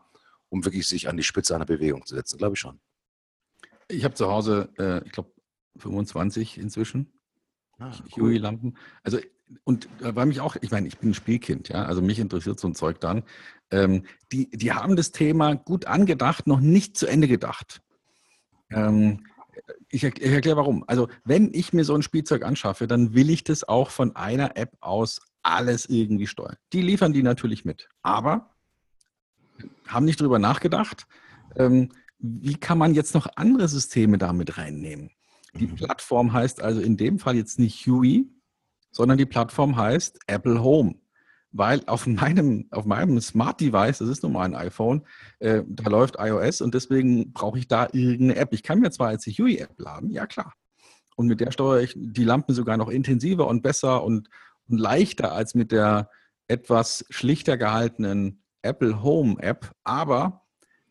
um 0.50 0.66
wirklich 0.66 0.86
sich 0.86 1.08
an 1.08 1.16
die 1.16 1.24
Spitze 1.24 1.56
einer 1.56 1.66
Bewegung 1.66 2.06
zu 2.06 2.14
setzen, 2.14 2.38
glaube 2.38 2.56
ich 2.56 2.60
schon. 2.60 2.82
Ich 3.88 4.04
habe 4.04 4.14
zu 4.14 4.28
Hause, 4.28 4.68
äh, 4.78 5.06
ich 5.06 5.14
glaube, 5.14 5.32
25 5.78 6.58
inzwischen. 6.58 7.14
Ah, 7.80 7.94
cool. 8.18 8.32
Huey-Lampen. 8.32 8.78
Also, 9.04 9.20
und 9.64 9.86
äh, 10.02 10.14
weil 10.14 10.26
mich 10.26 10.42
auch, 10.42 10.58
ich 10.60 10.72
meine, 10.72 10.90
ich 10.90 10.98
bin 10.98 11.12
ein 11.12 11.14
Spielkind, 11.14 11.70
ja, 11.70 11.86
also 11.86 12.02
mich 12.02 12.20
interessiert 12.20 12.60
so 12.60 12.68
ein 12.68 12.76
Zeug 12.76 13.00
dann. 13.00 13.24
Ähm, 13.72 14.04
die, 14.34 14.50
die 14.50 14.74
haben 14.74 14.98
das 14.98 15.14
Thema 15.14 15.54
gut 15.56 15.86
angedacht, 15.86 16.46
noch 16.46 16.60
nicht 16.60 16.98
zu 16.98 17.08
Ende 17.08 17.30
gedacht. 17.30 17.82
Ähm, 18.70 19.24
ich, 19.90 20.04
ich 20.04 20.22
erkläre 20.22 20.58
warum. 20.58 20.84
Also, 20.88 21.08
wenn 21.24 21.54
ich 21.54 21.74
mir 21.74 21.84
so 21.84 21.96
ein 21.96 22.02
Spielzeug 22.02 22.44
anschaffe, 22.44 22.88
dann 22.88 23.14
will 23.14 23.30
ich 23.30 23.44
das 23.44 23.68
auch 23.68 23.90
von 23.90 24.16
einer 24.16 24.58
App 24.58 24.76
aus 24.82 25.22
alles 25.44 25.86
irgendwie 25.88 26.28
steuern. 26.28 26.58
Die 26.74 26.82
liefern 26.82 27.14
die 27.14 27.24
natürlich 27.24 27.66
mit. 27.66 27.90
Aber 28.02 28.54
haben 29.88 30.06
nicht 30.06 30.20
drüber 30.20 30.40
nachgedacht, 30.40 31.08
ähm, 31.56 31.90
wie 32.20 32.56
kann 32.56 32.78
man 32.78 32.94
jetzt 32.94 33.14
noch 33.14 33.28
andere 33.36 33.68
Systeme 33.68 34.18
damit 34.18 34.58
reinnehmen? 34.58 35.12
Die 35.54 35.68
mhm. 35.68 35.76
Plattform 35.76 36.34
heißt 36.34 36.62
also 36.62 36.82
in 36.82 36.98
dem 36.98 37.20
Fall 37.20 37.36
jetzt 37.36 37.60
nicht 37.60 37.86
Huey, 37.86 38.28
sondern 38.92 39.18
die 39.18 39.26
Plattform 39.26 39.76
heißt 39.76 40.20
Apple 40.28 40.62
Home 40.62 40.96
weil 41.52 41.82
auf 41.88 42.06
meinem, 42.08 42.68
auf 42.72 42.86
meinem 42.86 43.20
Smart 43.22 43.60
Device, 43.62 44.00
das 44.00 44.10
ist 44.10 44.24
nun 44.24 44.34
mal 44.34 44.44
ein 44.44 44.56
iPhone, 44.56 45.04
äh, 45.40 45.64
da 45.68 45.90
läuft 45.90 46.18
iOS 46.20 46.62
und 46.62 46.74
deswegen 46.74 47.34
brauche 47.34 47.60
ich 47.60 47.68
da 47.68 47.88
irgendeine 47.92 48.36
App. 48.36 48.54
Ich 48.54 48.64
kann 48.64 48.80
mir 48.80 48.92
zwar 48.92 49.12
jetzt 49.12 49.26
die 49.26 49.32
Huey-App 49.32 49.80
laden, 49.80 50.12
ja 50.12 50.28
klar. 50.28 50.54
Und 51.16 51.28
mit 51.28 51.40
der 51.40 51.52
steuere 51.52 51.82
ich 51.82 51.94
die 51.96 52.24
Lampen 52.24 52.54
sogar 52.54 52.78
noch 52.78 52.90
intensiver 52.90 53.48
und 53.48 53.64
besser 53.64 54.04
und, 54.04 54.30
und 54.70 54.78
leichter 54.78 55.32
als 55.32 55.56
mit 55.56 55.72
der 55.72 56.10
etwas 56.48 57.06
schlichter 57.10 57.58
gehaltenen 57.58 58.44
Apple 58.62 59.02
Home 59.02 59.38
App. 59.40 59.72
Aber 59.84 60.44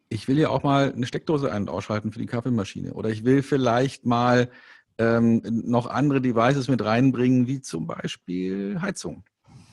ich 0.08 0.26
will 0.26 0.38
ja 0.38 0.48
auch 0.48 0.62
mal 0.62 0.92
eine 0.92 1.06
Steckdose 1.06 1.52
ein- 1.52 1.62
und 1.62 1.70
ausschalten 1.70 2.12
für 2.12 2.18
die 2.18 2.26
Kaffeemaschine. 2.26 2.94
Oder 2.94 3.10
ich 3.10 3.24
will 3.24 3.42
vielleicht 3.42 4.04
mal 4.04 4.50
ähm, 4.98 5.42
noch 5.44 5.86
andere 5.86 6.20
Devices 6.20 6.68
mit 6.68 6.84
reinbringen, 6.84 7.46
wie 7.46 7.60
zum 7.60 7.86
Beispiel 7.86 8.80
Heizung 8.80 9.24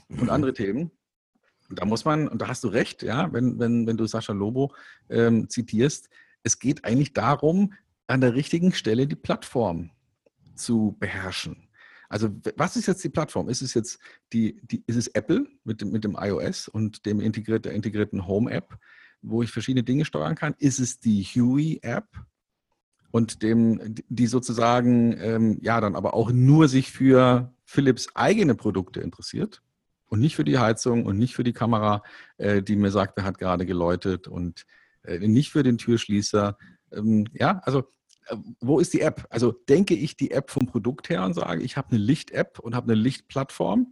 und 0.10 0.30
andere 0.30 0.54
Themen. 0.54 0.92
Und 1.70 1.80
da 1.80 1.86
muss 1.86 2.06
man, 2.06 2.28
und 2.28 2.42
da 2.42 2.48
hast 2.48 2.64
du 2.64 2.68
recht, 2.68 3.04
ja, 3.04 3.32
wenn, 3.34 3.60
wenn, 3.60 3.88
wenn 3.88 3.98
du 3.98 4.06
Sascha 4.06 4.34
Lobo 4.34 4.74
ähm, 5.10 5.50
zitierst, 5.50 6.10
es 6.44 6.60
geht 6.60 6.86
eigentlich 6.86 7.14
darum, 7.14 7.74
an 8.08 8.22
der 8.22 8.36
richtigen 8.36 8.74
Stelle 8.74 9.08
die 9.08 9.16
Plattform 9.16 9.92
zu 10.56 10.96
beherrschen. 11.00 11.70
Also 12.10 12.30
was 12.58 12.76
ist 12.76 12.86
jetzt 12.86 13.04
die 13.04 13.10
Plattform? 13.10 13.50
Ist 13.50 13.64
es 13.64 13.74
jetzt 13.74 13.98
die, 14.34 14.62
die 14.62 14.84
ist 14.86 14.98
es 14.98 15.08
Apple 15.08 15.48
mit 15.64 15.82
dem, 15.82 15.90
mit 15.90 16.04
dem 16.04 16.16
iOS 16.20 16.68
und 16.68 17.08
dem 17.08 17.20
integriert, 17.20 17.66
der 17.66 17.74
integrierten 17.74 18.28
Home-App, 18.28 18.78
wo 19.24 19.42
ich 19.42 19.50
verschiedene 19.50 19.84
Dinge 19.84 20.06
steuern 20.06 20.36
kann? 20.36 20.54
Ist 20.60 20.80
es 20.80 21.00
die 21.00 21.24
Huey-App 21.24 22.08
und 23.10 23.42
dem, 23.42 23.96
die 24.10 24.28
sozusagen 24.28 25.18
ähm, 25.20 25.58
ja 25.62 25.82
dann 25.82 25.96
aber 25.96 26.14
auch 26.14 26.32
nur 26.32 26.68
sich 26.68 26.92
für 26.92 27.52
Philips 27.66 28.08
eigene 28.14 28.54
Produkte 28.54 29.02
interessiert? 29.02 29.64
Und 30.14 30.20
nicht 30.20 30.36
für 30.36 30.44
die 30.44 30.60
Heizung 30.60 31.08
und 31.08 31.18
nicht 31.18 31.34
für 31.34 31.44
die 31.44 31.54
Kamera, 31.54 32.04
äh, 32.38 32.62
die 32.62 32.76
mir 32.76 32.92
sagt, 32.92 33.18
wer 33.18 33.24
hat 33.24 33.40
gerade 33.40 33.66
geläutet 33.66 34.28
und 34.28 34.68
äh, 35.02 35.18
nicht 35.28 35.50
für 35.50 35.64
den 35.64 35.80
Türschließer. 35.80 36.56
Ähm, 36.92 37.26
ja, 37.34 37.62
also 37.64 37.80
äh, 38.28 38.36
wo 38.62 38.78
ist 38.78 38.94
die 38.94 39.02
App? 39.02 39.26
Also 39.32 39.52
denke 39.52 39.96
ich 39.96 40.16
die 40.16 40.30
App 40.30 40.52
vom 40.52 40.68
Produkt 40.68 41.10
her 41.10 41.26
und 41.26 41.34
sage, 41.34 41.64
ich 41.64 41.78
habe 41.78 41.90
eine 41.90 41.98
Licht-App 41.98 42.60
und 42.60 42.76
habe 42.76 42.92
eine 42.92 43.02
Lichtplattform? 43.02 43.88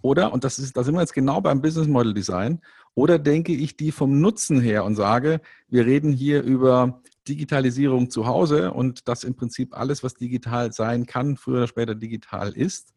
Oder, 0.00 0.32
und 0.32 0.44
das 0.44 0.60
ist, 0.60 0.76
da 0.76 0.84
sind 0.84 0.94
wir 0.94 1.00
jetzt 1.00 1.12
genau 1.12 1.40
beim 1.40 1.60
Business 1.60 1.88
Model 1.88 2.14
Design, 2.14 2.60
oder 2.94 3.18
denke 3.18 3.52
ich 3.52 3.76
die 3.76 3.90
vom 3.90 4.20
Nutzen 4.20 4.60
her 4.60 4.84
und 4.84 4.94
sage, 4.94 5.40
wir 5.68 5.86
reden 5.86 6.12
hier 6.12 6.44
über 6.44 7.02
Digitalisierung 7.26 8.10
zu 8.10 8.28
Hause 8.28 8.72
und 8.72 9.08
dass 9.08 9.24
im 9.24 9.34
Prinzip 9.34 9.76
alles, 9.76 10.04
was 10.04 10.14
digital 10.14 10.72
sein 10.72 11.04
kann, 11.04 11.36
früher 11.36 11.56
oder 11.56 11.66
später 11.66 11.96
digital 11.96 12.52
ist. 12.52 12.94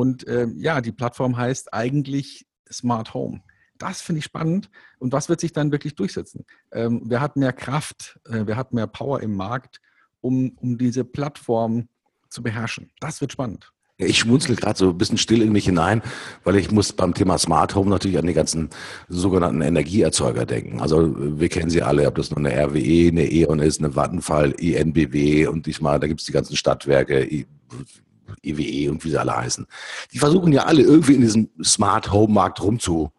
Und 0.00 0.26
äh, 0.26 0.46
ja, 0.56 0.80
die 0.80 0.92
Plattform 0.92 1.36
heißt 1.36 1.74
eigentlich 1.74 2.46
Smart 2.72 3.12
Home. 3.12 3.42
Das 3.76 4.00
finde 4.00 4.20
ich 4.20 4.24
spannend. 4.24 4.70
Und 4.98 5.12
was 5.12 5.28
wird 5.28 5.40
sich 5.40 5.52
dann 5.52 5.72
wirklich 5.72 5.94
durchsetzen? 5.94 6.46
Ähm, 6.72 7.02
wer 7.04 7.20
hat 7.20 7.36
mehr 7.36 7.52
Kraft, 7.52 8.18
äh, 8.26 8.44
wer 8.46 8.56
hat 8.56 8.72
mehr 8.72 8.86
Power 8.86 9.20
im 9.20 9.36
Markt, 9.36 9.82
um, 10.22 10.56
um 10.56 10.78
diese 10.78 11.04
Plattform 11.04 11.88
zu 12.30 12.42
beherrschen? 12.42 12.90
Das 13.00 13.20
wird 13.20 13.32
spannend. 13.32 13.72
Ich 13.98 14.20
schmunzel 14.20 14.56
gerade 14.56 14.78
so 14.78 14.88
ein 14.88 14.96
bisschen 14.96 15.18
still 15.18 15.42
in 15.42 15.52
mich 15.52 15.66
hinein, 15.66 16.00
weil 16.44 16.56
ich 16.56 16.70
muss 16.70 16.94
beim 16.94 17.12
Thema 17.12 17.36
Smart 17.36 17.74
Home 17.74 17.90
natürlich 17.90 18.16
an 18.16 18.26
die 18.26 18.32
ganzen 18.32 18.70
sogenannten 19.08 19.60
Energieerzeuger 19.60 20.46
denken. 20.46 20.80
Also 20.80 21.14
wir 21.14 21.50
kennen 21.50 21.68
sie 21.68 21.82
alle, 21.82 22.06
ob 22.06 22.14
das 22.14 22.30
nur 22.30 22.38
eine 22.38 22.58
RWE, 22.58 23.08
eine 23.08 23.30
E.ON 23.30 23.58
ist, 23.58 23.80
eine 23.80 23.94
Vattenfall, 23.94 24.54
ENBW 24.58 25.48
und 25.48 25.66
diesmal, 25.66 26.00
da 26.00 26.06
gibt 26.06 26.20
es 26.20 26.26
die 26.26 26.32
ganzen 26.32 26.56
Stadtwerke, 26.56 27.44
EWE 28.42 28.90
und 28.90 29.04
wie 29.04 29.10
sie 29.10 29.18
alle 29.18 29.36
heißen. 29.36 29.66
Die 30.12 30.18
versuchen 30.18 30.52
ja 30.52 30.64
alle 30.64 30.82
irgendwie 30.82 31.14
in 31.14 31.20
diesem 31.20 31.50
Smart 31.62 32.12
Home 32.12 32.32
Markt 32.32 32.62
rumzu 32.62 33.12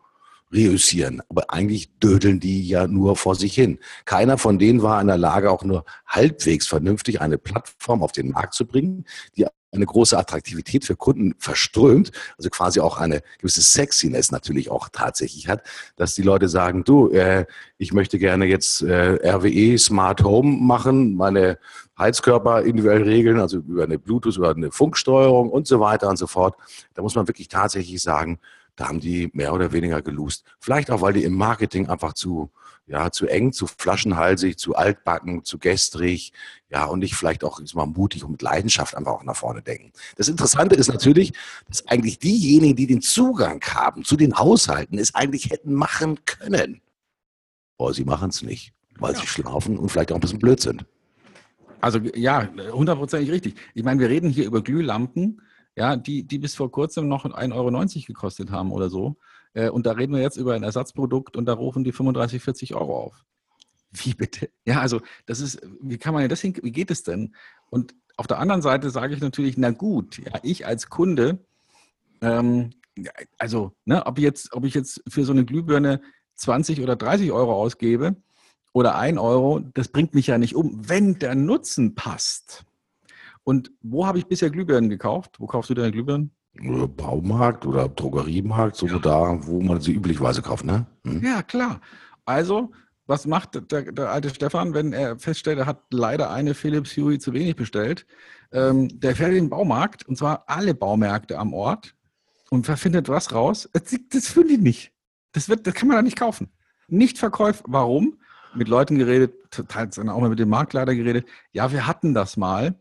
reüssieren. 0.53 1.21
Aber 1.29 1.51
eigentlich 1.51 1.97
dödeln 1.99 2.39
die 2.39 2.67
ja 2.67 2.87
nur 2.87 3.15
vor 3.15 3.35
sich 3.35 3.53
hin. 3.53 3.79
Keiner 4.05 4.37
von 4.37 4.59
denen 4.59 4.81
war 4.81 5.01
in 5.01 5.07
der 5.07 5.17
Lage, 5.17 5.51
auch 5.51 5.63
nur 5.63 5.85
halbwegs 6.05 6.67
vernünftig 6.67 7.21
eine 7.21 7.37
Plattform 7.37 8.03
auf 8.03 8.11
den 8.11 8.31
Markt 8.31 8.53
zu 8.53 8.65
bringen, 8.65 9.05
die 9.37 9.47
eine 9.71 9.85
große 9.85 10.17
Attraktivität 10.17 10.85
für 10.85 10.95
Kunden 10.95 11.35
verströmt, 11.37 12.11
also 12.37 12.49
quasi 12.49 12.79
auch 12.79 12.97
eine 12.97 13.21
gewisse 13.39 13.61
Sexiness 13.61 14.31
natürlich 14.31 14.69
auch 14.69 14.89
tatsächlich 14.89 15.47
hat, 15.47 15.63
dass 15.95 16.13
die 16.13 16.21
Leute 16.21 16.49
sagen, 16.49 16.83
du, 16.83 17.09
äh, 17.09 17.45
ich 17.77 17.93
möchte 17.93 18.19
gerne 18.19 18.45
jetzt 18.45 18.81
äh, 18.81 19.17
RWE 19.27 19.77
Smart 19.77 20.23
Home 20.23 20.57
machen, 20.61 21.15
meine 21.15 21.57
Heizkörper 21.97 22.63
individuell 22.63 23.03
regeln, 23.03 23.39
also 23.39 23.57
über 23.57 23.83
eine 23.83 23.99
Bluetooth 23.99 24.37
oder 24.37 24.51
eine 24.51 24.71
Funksteuerung 24.71 25.49
und 25.49 25.67
so 25.67 25.79
weiter 25.79 26.09
und 26.09 26.17
so 26.17 26.27
fort. 26.27 26.55
Da 26.93 27.01
muss 27.01 27.15
man 27.15 27.27
wirklich 27.27 27.47
tatsächlich 27.47 28.01
sagen, 28.01 28.39
da 28.75 28.87
haben 28.87 28.99
die 28.99 29.29
mehr 29.33 29.53
oder 29.53 29.71
weniger 29.71 30.01
gelust. 30.01 30.43
Vielleicht 30.59 30.91
auch, 30.91 31.01
weil 31.01 31.13
die 31.13 31.23
im 31.23 31.35
Marketing 31.35 31.87
einfach 31.87 32.13
zu, 32.13 32.51
ja, 32.87 33.11
zu 33.11 33.27
eng, 33.27 33.53
zu 33.53 33.67
flaschenhalsig, 33.67 34.57
zu 34.57 34.75
altbacken, 34.75 35.43
zu 35.43 35.59
gestrig, 35.59 36.33
ja, 36.69 36.85
und 36.85 36.99
nicht 36.99 37.15
vielleicht 37.15 37.43
auch 37.43 37.61
mal 37.73 37.85
mutig 37.85 38.23
und 38.23 38.31
mit 38.31 38.41
Leidenschaft 38.41 38.95
einfach 38.95 39.11
auch 39.13 39.23
nach 39.23 39.35
vorne 39.35 39.61
denken. 39.61 39.91
Das 40.15 40.27
Interessante 40.27 40.75
ist 40.75 40.87
natürlich, 40.87 41.33
dass 41.67 41.87
eigentlich 41.87 42.19
diejenigen, 42.19 42.75
die 42.75 42.87
den 42.87 43.01
Zugang 43.01 43.61
haben 43.61 44.03
zu 44.03 44.15
den 44.15 44.37
Haushalten, 44.37 44.97
es 44.97 45.15
eigentlich 45.15 45.49
hätten 45.49 45.73
machen 45.73 46.23
können. 46.25 46.81
Aber 47.77 47.93
sie 47.93 48.05
machen 48.05 48.29
es 48.29 48.41
nicht, 48.41 48.73
weil 48.99 49.13
ja. 49.13 49.19
sie 49.19 49.27
schlafen 49.27 49.77
und 49.77 49.89
vielleicht 49.89 50.11
auch 50.11 50.17
ein 50.17 50.21
bisschen 50.21 50.39
blöd 50.39 50.59
sind. 50.59 50.85
Also 51.81 51.99
ja, 52.15 52.47
hundertprozentig 52.71 53.31
richtig. 53.31 53.55
Ich 53.73 53.83
meine, 53.83 53.99
wir 53.99 54.09
reden 54.09 54.29
hier 54.29 54.45
über 54.45 54.61
Glühlampen, 54.61 55.41
ja, 55.81 55.95
die, 55.95 56.21
die 56.21 56.37
bis 56.37 56.53
vor 56.53 56.71
kurzem 56.71 57.07
noch 57.07 57.25
1,90 57.25 57.55
Euro 57.55 58.05
gekostet 58.05 58.51
haben 58.51 58.71
oder 58.71 58.91
so. 58.91 59.17
Äh, 59.53 59.71
und 59.71 59.87
da 59.87 59.93
reden 59.93 60.13
wir 60.13 60.21
jetzt 60.21 60.37
über 60.37 60.53
ein 60.53 60.61
Ersatzprodukt 60.61 61.35
und 61.35 61.45
da 61.45 61.53
rufen 61.53 61.83
die 61.83 61.91
35, 61.91 62.39
40 62.39 62.75
Euro 62.75 62.99
auf. 62.99 63.25
Wie 63.89 64.13
bitte? 64.13 64.51
Ja, 64.63 64.79
also 64.79 65.01
das 65.25 65.39
ist, 65.39 65.59
wie 65.81 65.97
kann 65.97 66.13
man 66.13 66.29
das 66.29 66.39
hin, 66.39 66.55
wie 66.61 66.71
geht 66.71 66.91
es 66.91 67.01
denn? 67.01 67.35
Und 67.71 67.95
auf 68.15 68.27
der 68.27 68.37
anderen 68.37 68.61
Seite 68.61 68.91
sage 68.91 69.15
ich 69.15 69.21
natürlich, 69.21 69.57
na 69.57 69.71
gut, 69.71 70.19
ja, 70.19 70.39
ich 70.43 70.67
als 70.67 70.87
Kunde, 70.87 71.39
ähm, 72.21 72.69
also, 73.39 73.71
ne, 73.85 74.05
ob, 74.05 74.19
jetzt, 74.19 74.53
ob 74.53 74.65
ich 74.65 74.75
jetzt 74.75 75.01
für 75.07 75.25
so 75.25 75.31
eine 75.31 75.45
Glühbirne 75.45 75.99
20 76.35 76.79
oder 76.81 76.95
30 76.95 77.31
Euro 77.31 77.55
ausgebe 77.55 78.17
oder 78.71 78.99
1 78.99 79.17
Euro, 79.17 79.61
das 79.73 79.87
bringt 79.87 80.13
mich 80.13 80.27
ja 80.27 80.37
nicht 80.37 80.53
um, 80.55 80.87
wenn 80.87 81.17
der 81.17 81.33
Nutzen 81.33 81.95
passt. 81.95 82.65
Und 83.43 83.71
wo 83.81 84.05
habe 84.05 84.17
ich 84.17 84.27
bisher 84.27 84.49
Glühbirnen 84.49 84.89
gekauft? 84.89 85.39
Wo 85.39 85.47
kaufst 85.47 85.69
du 85.69 85.73
deine 85.73 85.91
Glühbirnen? 85.91 86.31
Baumarkt 86.97 87.65
oder 87.65 87.87
Drogeriemarkt, 87.87 88.75
so 88.75 88.85
ja. 88.85 88.99
da, 88.99 89.39
wo 89.41 89.61
man 89.61 89.79
sie 89.79 89.93
üblicherweise 89.93 90.41
kauft, 90.41 90.65
ne? 90.65 90.85
Hm? 91.05 91.23
Ja, 91.23 91.41
klar. 91.43 91.79
Also, 92.25 92.71
was 93.07 93.25
macht 93.25 93.71
der, 93.71 93.91
der, 93.91 94.11
alte 94.11 94.29
Stefan, 94.29 94.73
wenn 94.73 94.93
er 94.93 95.17
feststellt, 95.17 95.59
er 95.59 95.65
hat 95.65 95.81
leider 95.91 96.29
eine 96.29 96.53
Philips 96.53 96.95
Hue 96.97 97.19
zu 97.19 97.33
wenig 97.33 97.55
bestellt? 97.55 98.05
Ähm, 98.51 98.99
der 98.99 99.15
fährt 99.15 99.29
in 99.29 99.45
den 99.45 99.49
Baumarkt, 99.49 100.05
und 100.07 100.17
zwar 100.17 100.43
alle 100.47 100.73
Baumärkte 100.73 101.39
am 101.39 101.53
Ort, 101.53 101.95
und 102.49 102.65
findet 102.67 103.07
was 103.07 103.33
raus. 103.33 103.69
Das, 103.71 103.95
das 104.09 104.27
finde 104.27 104.53
ich 104.53 104.59
nicht. 104.59 104.91
Das, 105.31 105.47
wird, 105.47 105.65
das 105.65 105.73
kann 105.73 105.87
man 105.87 105.97
da 105.97 106.01
nicht 106.01 106.17
kaufen. 106.17 106.51
Nicht 106.89 107.17
verkauft. 107.17 107.63
Warum? 107.65 108.19
Mit 108.53 108.67
Leuten 108.67 108.97
geredet, 108.97 109.33
teils 109.69 109.97
auch 109.97 110.03
mal 110.03 110.29
mit 110.29 110.39
dem 110.39 110.49
Marktleiter 110.49 110.93
geredet. 110.93 111.25
Ja, 111.53 111.71
wir 111.71 111.87
hatten 111.87 112.13
das 112.13 112.35
mal. 112.35 112.75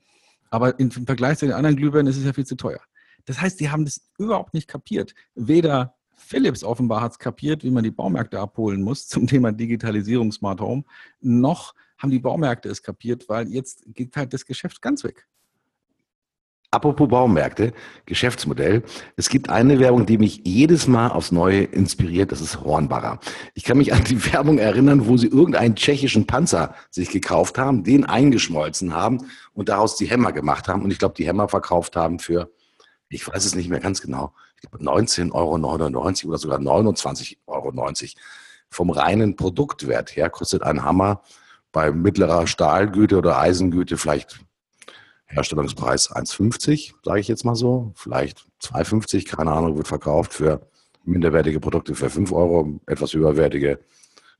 Aber 0.51 0.79
im 0.79 0.91
Vergleich 0.91 1.39
zu 1.39 1.47
den 1.47 1.55
anderen 1.55 1.77
Glühbirnen 1.77 2.11
ist 2.11 2.19
es 2.19 2.25
ja 2.25 2.33
viel 2.33 2.47
zu 2.47 2.57
teuer. 2.57 2.81
Das 3.25 3.41
heißt, 3.41 3.61
die 3.61 3.71
haben 3.71 3.85
das 3.85 4.01
überhaupt 4.19 4.55
nicht 4.55 4.69
kapiert. 4.69 5.15
Weder 5.35 5.95
Philips 6.17 6.63
offenbar 6.63 7.01
hat 7.01 7.13
es 7.13 7.19
kapiert, 7.19 7.65
wie 7.65 7.71
man 7.71 7.85
die 7.85 7.91
Baumärkte 7.91 8.39
abholen 8.39 8.83
muss 8.83 9.09
zum 9.09 9.27
Thema 9.27 9.53
Digitalisierung 9.53 10.33
Smart 10.33 10.61
Home, 10.61 10.85
noch 11.21 11.75
haben 11.99 12.11
die 12.11 12.19
Baumärkte 12.19 12.69
es 12.69 12.83
kapiert, 12.83 13.29
weil 13.29 13.49
jetzt 13.49 13.85
geht 13.87 14.17
halt 14.17 14.33
das 14.33 14.45
Geschäft 14.47 14.81
ganz 14.83 15.05
weg. 15.05 15.27
Apropos 16.73 17.09
Baumärkte, 17.09 17.73
Geschäftsmodell. 18.07 18.85
Es 19.17 19.29
gibt 19.29 19.51
eine 19.51 19.81
Werbung, 19.81 20.07
die 20.07 20.19
mich 20.19 20.43
jedes 20.45 20.87
Mal 20.87 21.09
aufs 21.09 21.33
Neue 21.33 21.65
inspiriert. 21.65 22.31
Das 22.31 22.41
ist 22.41 22.61
Hornbacher. 22.61 23.19
Ich 23.55 23.65
kann 23.65 23.79
mich 23.79 23.93
an 23.93 24.05
die 24.05 24.25
Werbung 24.33 24.59
erinnern, 24.59 25.09
wo 25.09 25.17
sie 25.17 25.27
irgendeinen 25.27 25.75
tschechischen 25.75 26.29
Panzer 26.29 26.77
sich 26.89 27.11
gekauft 27.11 27.59
haben, 27.59 27.83
den 27.83 28.05
eingeschmolzen 28.05 28.95
haben 28.95 29.27
und 29.53 29.69
daraus 29.69 29.97
die 29.97 30.07
Hämmer 30.07 30.31
gemacht 30.31 30.69
haben. 30.69 30.83
Und 30.83 30.93
ich 30.93 31.01
glaube, 31.01 31.17
die 31.17 31.27
Hämmer 31.27 31.49
verkauft 31.49 31.97
haben 31.97 32.21
für, 32.21 32.53
ich 33.09 33.27
weiß 33.27 33.45
es 33.45 33.57
nicht 33.57 33.69
mehr 33.69 33.81
ganz 33.81 34.01
genau, 34.01 34.33
19,99 34.73 35.33
Euro 35.33 35.55
oder 35.57 36.39
sogar 36.39 36.61
29,90 36.61 37.37
Euro. 37.47 37.73
Vom 38.69 38.91
reinen 38.91 39.35
Produktwert 39.35 40.15
her 40.15 40.31
kostet 40.31 40.63
ein 40.63 40.85
Hammer 40.85 41.23
bei 41.73 41.91
mittlerer 41.91 42.47
Stahlgüte 42.47 43.19
oder 43.19 43.41
Eisengüte 43.41 43.97
vielleicht 43.97 44.39
Herstellungspreis 45.31 46.11
1,50, 46.11 46.95
sage 47.05 47.21
ich 47.21 47.29
jetzt 47.29 47.45
mal 47.45 47.55
so. 47.55 47.93
Vielleicht 47.95 48.47
2,50, 48.63 49.27
keine 49.27 49.53
Ahnung, 49.53 49.77
wird 49.77 49.89
verkauft 49.89 50.35
für 50.35 50.61
minderwertige 51.05 51.61
Produkte 51.61 51.95
für 51.95 52.11
5 52.11 52.33
Euro, 52.33 52.81
etwas 52.87 53.15
überwertige 53.15 53.79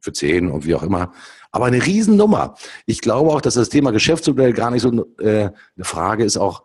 für 0.01 0.13
10 0.13 0.51
und 0.51 0.67
wie 0.67 0.75
auch 0.75 0.83
immer. 0.83 1.13
Aber 1.53 1.67
eine 1.67 1.85
Riesennummer. 1.85 2.57
Ich 2.87 3.01
glaube 3.01 3.31
auch, 3.31 3.41
dass 3.41 3.55
das 3.55 3.69
Thema 3.69 3.93
Geschäftsmodell 3.93 4.53
gar 4.53 4.71
nicht 4.71 4.83
so 4.83 5.07
äh, 5.19 5.51
eine 5.51 5.85
Frage 5.85 6.25
ist, 6.25 6.37
auch 6.37 6.65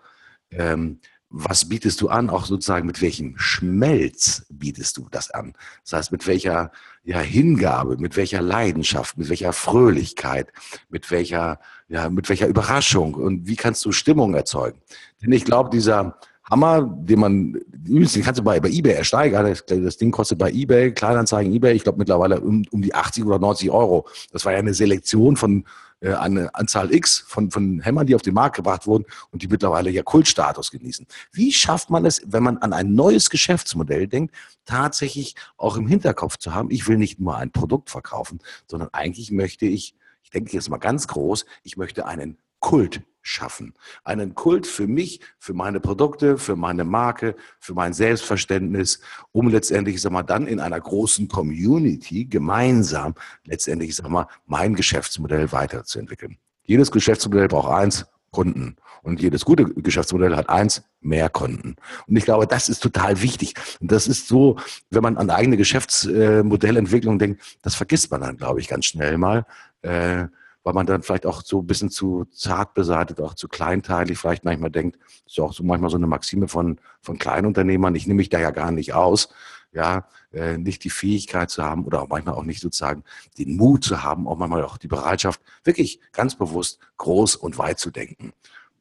ähm, 0.52 1.00
was 1.30 1.68
bietest 1.68 2.02
du 2.02 2.10
an, 2.10 2.30
auch 2.30 2.46
sozusagen 2.46 2.86
mit 2.86 3.02
welchem 3.02 3.38
Schmelz 3.38 4.46
bietest 4.50 4.98
du 4.98 5.08
das 5.10 5.32
an? 5.32 5.54
Das 5.84 5.94
heißt, 5.94 6.12
mit 6.12 6.28
welcher 6.28 6.72
ja, 7.04 7.20
Hingabe, 7.20 7.98
mit 7.98 8.16
welcher 8.16 8.42
Leidenschaft, 8.42 9.18
mit 9.18 9.30
welcher 9.30 9.54
Fröhlichkeit, 9.54 10.52
mit 10.90 11.12
welcher, 11.12 11.60
ja, 11.88 12.10
mit 12.10 12.30
welcher 12.30 12.48
Überraschung 12.48 13.16
und 13.16 13.48
wie 13.48 13.56
kannst 13.56 13.84
du 13.86 13.92
Stimmung 13.92 14.34
erzeugen? 14.34 14.80
Denn 15.22 15.32
ich 15.32 15.46
glaube, 15.46 15.70
dieser 15.70 16.18
Hammer, 16.50 16.84
den 16.84 17.20
man, 17.20 17.60
den 17.68 18.24
kannst 18.24 18.40
du 18.40 18.44
bei, 18.44 18.60
bei 18.60 18.70
eBay 18.70 18.94
ersteigern. 18.94 19.48
Das, 19.48 19.66
das 19.66 19.98
Ding 19.98 20.12
kostet 20.12 20.38
bei 20.38 20.52
eBay, 20.52 20.92
Kleinanzeigen 20.92 21.52
eBay, 21.52 21.76
ich 21.76 21.84
glaube 21.84 21.98
mittlerweile 21.98 22.40
um, 22.40 22.64
um 22.70 22.82
die 22.82 22.94
80 22.94 23.26
oder 23.26 23.40
90 23.40 23.72
Euro. 23.72 24.08
Das 24.32 24.46
war 24.46 24.54
ja 24.54 24.60
eine 24.60 24.76
Selektion 24.76 25.38
von 25.38 25.66
äh, 26.02 26.14
eine 26.14 26.54
Anzahl 26.56 26.94
X 26.94 27.20
von, 27.28 27.52
von 27.52 27.82
Hämmern, 27.82 28.08
die 28.08 28.16
auf 28.16 28.22
den 28.22 28.34
Markt 28.34 28.56
gebracht 28.56 28.88
wurden 28.88 29.06
und 29.32 29.42
die 29.42 29.48
mittlerweile 29.48 29.90
ja 29.90 30.04
Kultstatus 30.04 30.72
genießen. 30.72 31.08
Wie 31.32 31.52
schafft 31.52 31.90
man 31.90 32.06
es, 32.06 32.22
wenn 32.26 32.44
man 32.44 32.58
an 32.58 32.74
ein 32.74 32.94
neues 32.94 33.30
Geschäftsmodell 33.30 34.08
denkt, 34.08 34.36
tatsächlich 34.66 35.36
auch 35.58 35.78
im 35.78 35.88
Hinterkopf 35.88 36.38
zu 36.38 36.54
haben, 36.54 36.72
ich 36.72 36.88
will 36.88 36.98
nicht 36.98 37.20
nur 37.20 37.38
ein 37.38 37.52
Produkt 37.52 37.90
verkaufen, 37.90 38.40
sondern 38.68 38.90
eigentlich 38.92 39.32
möchte 39.32 39.66
ich, 39.66 39.96
ich 40.24 40.30
denke 40.30 40.54
jetzt 40.54 40.70
mal 40.70 40.78
ganz 40.78 41.08
groß, 41.08 41.46
ich 41.64 41.78
möchte 41.78 42.06
einen 42.06 42.38
Kult 42.60 43.02
schaffen. 43.26 43.74
Einen 44.04 44.36
Kult 44.36 44.68
für 44.68 44.88
mich, 44.88 45.20
für 45.40 45.54
meine 45.54 45.80
Produkte, 45.80 46.38
für 46.38 46.56
meine 46.56 46.84
Marke, 46.84 47.36
für 47.60 47.74
mein 47.74 47.94
Selbstverständnis, 47.94 49.00
um 49.32 49.50
letztendlich, 49.50 50.02
sag 50.02 50.12
mal, 50.12 50.24
dann 50.24 50.48
in 50.48 50.60
einer 50.60 50.80
großen 50.80 51.28
Community 51.28 52.26
gemeinsam 52.26 53.16
letztendlich, 53.44 53.96
sag 53.96 54.10
mal, 54.10 54.28
mein 54.46 54.76
Geschäftsmodell 54.76 55.52
weiterzuentwickeln. 55.52 56.38
Jedes 56.64 56.92
Geschäftsmodell 56.92 57.48
braucht 57.48 57.72
eins, 57.72 58.06
Kunden. 58.32 58.76
Und 59.02 59.22
jedes 59.22 59.46
gute 59.46 59.66
Geschäftsmodell 59.66 60.36
hat 60.36 60.50
eins, 60.50 60.84
mehr 61.00 61.30
Kunden. 61.30 61.76
Und 62.08 62.16
ich 62.16 62.26
glaube, 62.26 62.48
das 62.48 62.70
ist 62.70 62.82
total 62.82 63.22
wichtig. 63.22 63.54
Und 63.80 63.92
das 63.92 64.08
ist 64.08 64.28
so, 64.28 64.58
wenn 64.90 65.04
man 65.04 65.18
an 65.18 65.30
eigene 65.30 65.58
Geschäftsmodellentwicklung 65.58 67.18
denkt, 67.18 67.42
das 67.62 67.76
vergisst 67.76 68.12
man 68.12 68.22
dann, 68.22 68.38
glaube 68.38 68.60
ich, 68.60 68.68
ganz 68.68 68.86
schnell 68.86 69.18
mal. 69.18 69.46
Äh, 69.84 70.26
weil 70.66 70.74
man 70.74 70.88
dann 70.88 71.04
vielleicht 71.04 71.28
auch 71.28 71.44
so 71.44 71.60
ein 71.60 71.68
bisschen 71.68 71.92
zu 71.92 72.26
zart 72.32 72.74
beseitigt, 72.74 73.22
auch 73.22 73.36
zu 73.36 73.48
kleinteilig 73.48 74.18
vielleicht 74.18 74.44
manchmal 74.44 74.72
denkt. 74.72 74.98
Das 75.00 75.34
ist 75.34 75.38
ja 75.38 75.44
auch 75.44 75.54
so 75.54 75.64
manchmal 75.64 75.92
so 75.92 75.98
eine 75.98 76.08
Maxime 76.08 76.48
von, 76.48 76.80
von 77.02 77.20
Kleinunternehmern. 77.20 77.94
Ich 77.94 78.08
nehme 78.08 78.18
mich 78.18 78.30
da 78.30 78.40
ja 78.40 78.50
gar 78.50 78.72
nicht 78.72 78.94
aus, 78.94 79.30
ja, 79.72 80.08
äh, 80.34 80.58
nicht 80.58 80.84
die 80.84 80.90
Fähigkeit 80.90 81.52
zu 81.52 81.64
haben 81.64 81.86
oder 81.86 82.02
auch 82.02 82.10
manchmal 82.10 82.34
auch 82.34 82.44
nicht 82.44 82.62
sozusagen 82.62 83.04
den 83.38 83.58
Mut 83.58 83.84
zu 83.84 84.02
haben, 84.02 84.28
auch 84.28 84.38
manchmal 84.38 84.64
auch 84.64 84.80
die 84.80 84.88
Bereitschaft, 84.88 85.40
wirklich 85.64 86.00
ganz 86.12 86.36
bewusst 86.36 86.80
groß 86.98 87.36
und 87.36 87.60
weit 87.60 87.78
zu 87.78 87.92
denken. 87.92 88.34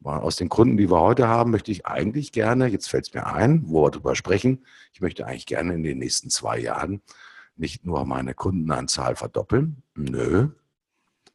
Aus 0.02 0.36
den 0.36 0.48
Kunden, 0.48 0.78
die 0.78 0.90
wir 0.90 1.00
heute 1.00 1.28
haben, 1.28 1.50
möchte 1.50 1.70
ich 1.70 1.86
eigentlich 1.86 2.32
gerne, 2.32 2.66
jetzt 2.66 2.88
fällt 2.88 3.08
es 3.08 3.14
mir 3.14 3.26
ein, 3.26 3.62
wo 3.66 3.84
wir 3.84 3.90
darüber 3.90 4.14
sprechen, 4.14 4.64
ich 4.92 5.02
möchte 5.02 5.26
eigentlich 5.26 5.46
gerne 5.46 5.74
in 5.74 5.82
den 5.82 5.98
nächsten 5.98 6.30
zwei 6.30 6.58
Jahren 6.58 7.02
nicht 7.56 7.84
nur 7.84 8.04
meine 8.06 8.34
Kundenanzahl 8.34 9.16
verdoppeln, 9.16 9.82
nö, 9.94 10.48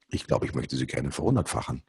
ich 0.10 0.28
glaube, 0.28 0.46
ich 0.46 0.54
möchte 0.54 0.76
sie 0.76 0.88
gerne 0.88 1.12
verhundertfachen. 1.12 1.84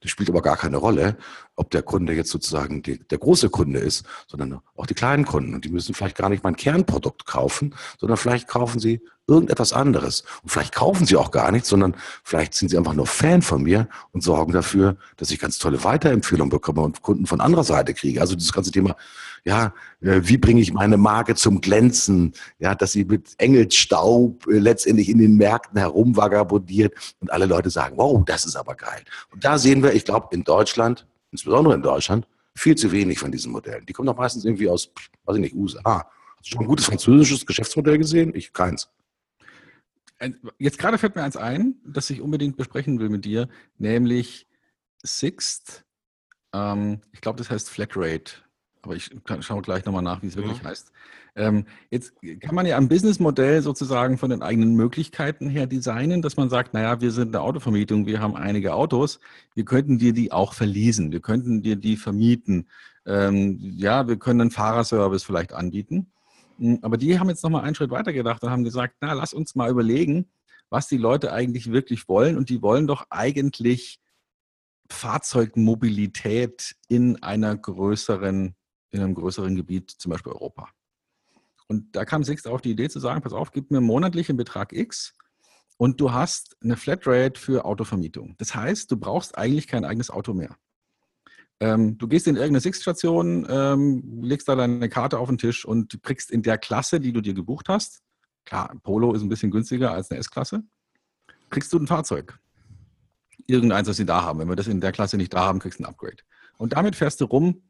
Das 0.00 0.10
spielt 0.10 0.28
aber 0.28 0.42
gar 0.42 0.56
keine 0.56 0.76
Rolle, 0.76 1.16
ob 1.56 1.70
der 1.70 1.82
Kunde 1.82 2.12
jetzt 2.12 2.30
sozusagen 2.30 2.82
die, 2.82 2.98
der 2.98 3.18
große 3.18 3.50
Kunde 3.50 3.78
ist, 3.78 4.04
sondern 4.26 4.60
auch 4.76 4.86
die 4.86 4.94
kleinen 4.94 5.24
Kunden. 5.24 5.54
Und 5.54 5.64
die 5.64 5.70
müssen 5.70 5.94
vielleicht 5.94 6.16
gar 6.16 6.28
nicht 6.28 6.44
mein 6.44 6.56
Kernprodukt 6.56 7.26
kaufen, 7.26 7.74
sondern 7.98 8.18
vielleicht 8.18 8.48
kaufen 8.48 8.80
sie 8.80 9.00
irgendetwas 9.26 9.72
anderes. 9.72 10.24
Und 10.42 10.50
vielleicht 10.50 10.74
kaufen 10.74 11.06
sie 11.06 11.16
auch 11.16 11.30
gar 11.30 11.52
nichts, 11.52 11.68
sondern 11.68 11.94
vielleicht 12.24 12.54
sind 12.54 12.68
sie 12.68 12.76
einfach 12.76 12.94
nur 12.94 13.06
Fan 13.06 13.40
von 13.40 13.62
mir 13.62 13.88
und 14.10 14.22
sorgen 14.22 14.52
dafür, 14.52 14.96
dass 15.16 15.30
ich 15.30 15.38
ganz 15.38 15.58
tolle 15.58 15.84
Weiterempfehlungen 15.84 16.50
bekomme 16.50 16.82
und 16.82 17.02
Kunden 17.02 17.26
von 17.26 17.40
anderer 17.40 17.64
Seite 17.64 17.94
kriege. 17.94 18.20
Also 18.20 18.34
dieses 18.34 18.52
ganze 18.52 18.72
Thema, 18.72 18.96
ja, 19.44 19.74
äh, 20.00 20.20
wie 20.22 20.38
bringe 20.38 20.60
ich 20.60 20.72
meine 20.72 20.96
Marke 20.96 21.34
zum 21.34 21.60
Glänzen? 21.60 22.32
Ja, 22.58 22.74
dass 22.74 22.92
sie 22.92 23.04
mit 23.04 23.34
Engelsstaub 23.38 24.46
äh, 24.46 24.58
letztendlich 24.58 25.08
in 25.08 25.18
den 25.18 25.36
Märkten 25.36 25.78
herumvagabundiert 25.78 26.94
und 27.20 27.32
alle 27.32 27.46
Leute 27.46 27.70
sagen, 27.70 27.96
wow, 27.96 28.24
das 28.24 28.44
ist 28.44 28.56
aber 28.56 28.74
geil. 28.74 29.02
Und 29.32 29.44
da 29.44 29.58
sehen 29.58 29.82
wir, 29.82 29.94
ich 29.94 30.04
glaube, 30.04 30.28
in 30.30 30.44
Deutschland, 30.44 31.06
insbesondere 31.32 31.74
in 31.74 31.82
Deutschland, 31.82 32.26
viel 32.54 32.76
zu 32.76 32.92
wenig 32.92 33.18
von 33.18 33.32
diesen 33.32 33.50
Modellen. 33.50 33.84
Die 33.86 33.92
kommen 33.92 34.06
doch 34.06 34.16
meistens 34.16 34.44
irgendwie 34.44 34.68
aus, 34.68 34.90
weiß 35.24 35.36
ich 35.36 35.42
nicht, 35.42 35.54
USA. 35.54 36.08
Hast 36.36 36.46
du 36.46 36.50
schon 36.50 36.60
ein 36.60 36.68
gutes 36.68 36.86
französisches 36.86 37.44
Geschäftsmodell 37.44 37.98
gesehen? 37.98 38.34
Ich 38.34 38.52
keins. 38.52 38.88
Jetzt 40.58 40.78
gerade 40.78 40.98
fällt 40.98 41.16
mir 41.16 41.24
eins 41.24 41.36
ein, 41.36 41.74
das 41.84 42.10
ich 42.10 42.20
unbedingt 42.20 42.56
besprechen 42.56 43.00
will 43.00 43.08
mit 43.08 43.24
dir, 43.24 43.48
nämlich 43.78 44.46
Sixt. 45.02 45.84
Ähm, 46.52 47.00
ich 47.10 47.20
glaube, 47.20 47.38
das 47.38 47.50
heißt 47.50 47.68
Flatrate. 47.70 48.34
Aber 48.82 48.96
ich 48.96 49.10
schaue 49.40 49.62
gleich 49.62 49.84
nochmal 49.84 50.02
nach, 50.02 50.22
wie 50.22 50.26
es 50.26 50.36
wirklich 50.36 50.58
ja. 50.58 50.64
heißt. 50.64 50.92
Ähm, 51.34 51.64
jetzt 51.90 52.14
kann 52.40 52.54
man 52.54 52.66
ja 52.66 52.76
ein 52.76 52.88
Businessmodell 52.88 53.62
sozusagen 53.62 54.18
von 54.18 54.30
den 54.30 54.42
eigenen 54.42 54.74
Möglichkeiten 54.74 55.48
her 55.48 55.66
designen, 55.66 56.20
dass 56.20 56.36
man 56.36 56.50
sagt, 56.50 56.74
naja, 56.74 57.00
wir 57.00 57.10
sind 57.10 57.28
eine 57.34 57.42
Autovermietung, 57.42 58.06
wir 58.06 58.20
haben 58.20 58.36
einige 58.36 58.74
Autos, 58.74 59.20
wir 59.54 59.64
könnten 59.64 59.98
dir 59.98 60.12
die 60.12 60.32
auch 60.32 60.52
verlesen, 60.52 61.12
wir 61.12 61.20
könnten 61.20 61.62
dir 61.62 61.76
die 61.76 61.96
vermieten. 61.96 62.68
Ähm, 63.06 63.58
ja, 63.60 64.06
wir 64.08 64.16
können 64.16 64.42
einen 64.42 64.50
Fahrerservice 64.50 65.24
vielleicht 65.24 65.52
anbieten. 65.52 66.12
Hm, 66.58 66.78
aber 66.82 66.96
die 66.96 67.18
haben 67.18 67.28
jetzt 67.28 67.42
nochmal 67.42 67.64
einen 67.64 67.74
Schritt 67.74 67.90
weiter 67.90 68.12
gedacht 68.12 68.42
und 68.42 68.50
haben 68.50 68.64
gesagt, 68.64 68.96
na, 69.00 69.12
lass 69.12 69.32
uns 69.32 69.54
mal 69.54 69.70
überlegen, 69.70 70.26
was 70.70 70.88
die 70.88 70.98
Leute 70.98 71.32
eigentlich 71.32 71.72
wirklich 71.72 72.08
wollen. 72.08 72.36
Und 72.36 72.48
die 72.48 72.62
wollen 72.62 72.86
doch 72.86 73.06
eigentlich 73.10 74.00
Fahrzeugmobilität 74.90 76.76
in 76.88 77.22
einer 77.22 77.56
größeren, 77.56 78.54
in 78.92 79.00
einem 79.00 79.14
größeren 79.14 79.56
Gebiet, 79.56 79.90
zum 79.90 80.10
Beispiel 80.10 80.32
Europa. 80.32 80.68
Und 81.66 81.96
da 81.96 82.04
kam 82.04 82.22
Sixt 82.22 82.46
auf 82.46 82.60
die 82.60 82.70
Idee 82.70 82.88
zu 82.88 83.00
sagen, 83.00 83.22
pass 83.22 83.32
auf, 83.32 83.50
gib 83.50 83.70
mir 83.70 83.80
monatlich 83.80 84.28
einen 84.28 84.36
Betrag 84.38 84.72
X 84.72 85.14
und 85.78 86.00
du 86.00 86.12
hast 86.12 86.56
eine 86.62 86.76
Flatrate 86.76 87.40
für 87.40 87.64
Autovermietung. 87.64 88.34
Das 88.38 88.54
heißt, 88.54 88.90
du 88.90 88.96
brauchst 88.96 89.36
eigentlich 89.36 89.66
kein 89.66 89.84
eigenes 89.84 90.10
Auto 90.10 90.34
mehr. 90.34 90.56
Ähm, 91.60 91.96
du 91.96 92.08
gehst 92.08 92.26
in 92.26 92.36
irgendeine 92.36 92.60
Sixt-Station, 92.60 93.46
ähm, 93.48 94.22
legst 94.22 94.48
da 94.48 94.56
deine 94.56 94.88
Karte 94.88 95.18
auf 95.18 95.28
den 95.28 95.38
Tisch 95.38 95.64
und 95.64 96.02
kriegst 96.02 96.30
in 96.30 96.42
der 96.42 96.58
Klasse, 96.58 97.00
die 97.00 97.12
du 97.12 97.20
dir 97.20 97.34
gebucht 97.34 97.68
hast, 97.68 98.02
klar, 98.44 98.74
Polo 98.82 99.14
ist 99.14 99.22
ein 99.22 99.28
bisschen 99.28 99.50
günstiger 99.50 99.92
als 99.92 100.10
eine 100.10 100.20
S-Klasse, 100.20 100.64
kriegst 101.50 101.72
du 101.72 101.78
ein 101.78 101.86
Fahrzeug. 101.86 102.38
Irgendeins, 103.46 103.88
das 103.88 103.96
sie 103.96 104.06
da 104.06 104.22
haben. 104.22 104.38
Wenn 104.40 104.48
wir 104.48 104.56
das 104.56 104.66
in 104.66 104.80
der 104.80 104.92
Klasse 104.92 105.16
nicht 105.16 105.32
da 105.32 105.46
haben, 105.46 105.58
kriegst 105.58 105.78
du 105.78 105.84
ein 105.84 105.88
Upgrade. 105.88 106.18
Und 106.58 106.74
damit 106.74 106.96
fährst 106.96 107.20
du 107.20 107.24
rum, 107.24 107.62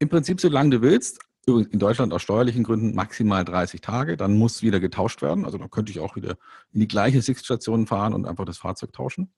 im 0.00 0.08
Prinzip 0.08 0.40
so 0.40 0.48
lange 0.48 0.70
du 0.70 0.82
willst, 0.82 1.20
in 1.46 1.78
Deutschland 1.78 2.12
aus 2.12 2.22
steuerlichen 2.22 2.64
Gründen 2.64 2.94
maximal 2.94 3.44
30 3.44 3.80
Tage, 3.80 4.16
dann 4.16 4.36
muss 4.36 4.62
wieder 4.62 4.80
getauscht 4.80 5.22
werden. 5.22 5.44
Also 5.44 5.58
dann 5.58 5.70
könnte 5.70 5.92
ich 5.92 6.00
auch 6.00 6.16
wieder 6.16 6.36
in 6.72 6.80
die 6.80 6.88
gleiche 6.88 7.22
Sixt-Station 7.22 7.86
fahren 7.86 8.14
und 8.14 8.26
einfach 8.26 8.44
das 8.44 8.58
Fahrzeug 8.58 8.92
tauschen. 8.92 9.32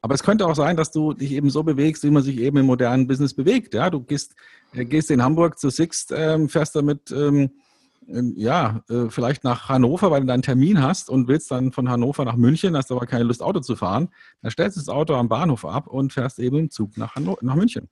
Aber 0.00 0.14
es 0.14 0.22
könnte 0.22 0.46
auch 0.46 0.54
sein, 0.54 0.76
dass 0.76 0.92
du 0.92 1.12
dich 1.12 1.32
eben 1.32 1.50
so 1.50 1.62
bewegst, 1.62 2.04
wie 2.04 2.10
man 2.10 2.22
sich 2.22 2.38
eben 2.38 2.58
im 2.58 2.66
modernen 2.66 3.06
Business 3.06 3.34
bewegt. 3.34 3.74
Ja, 3.74 3.90
du 3.90 4.00
gehst, 4.00 4.34
äh, 4.72 4.84
gehst 4.84 5.10
in 5.10 5.22
Hamburg 5.22 5.58
zu 5.58 5.70
Sixt, 5.70 6.12
ähm, 6.14 6.48
fährst 6.48 6.76
damit 6.76 7.10
ähm, 7.10 7.50
ja, 8.36 8.82
äh, 8.88 9.10
vielleicht 9.10 9.44
nach 9.44 9.68
Hannover, 9.68 10.10
weil 10.10 10.22
du 10.22 10.26
deinen 10.26 10.42
Termin 10.42 10.82
hast 10.82 11.10
und 11.10 11.28
willst 11.28 11.50
dann 11.50 11.72
von 11.72 11.90
Hannover 11.90 12.24
nach 12.24 12.36
München, 12.36 12.76
hast 12.76 12.90
aber 12.90 13.06
keine 13.06 13.24
Lust, 13.24 13.42
Auto 13.42 13.60
zu 13.60 13.76
fahren. 13.76 14.08
Dann 14.40 14.50
stellst 14.50 14.76
du 14.76 14.80
das 14.80 14.88
Auto 14.88 15.14
am 15.14 15.28
Bahnhof 15.28 15.64
ab 15.64 15.88
und 15.88 16.12
fährst 16.12 16.38
eben 16.38 16.56
im 16.56 16.70
Zug 16.70 16.96
nach, 16.96 17.16
Hanno 17.16 17.36
nach 17.42 17.54
München. 17.54 17.88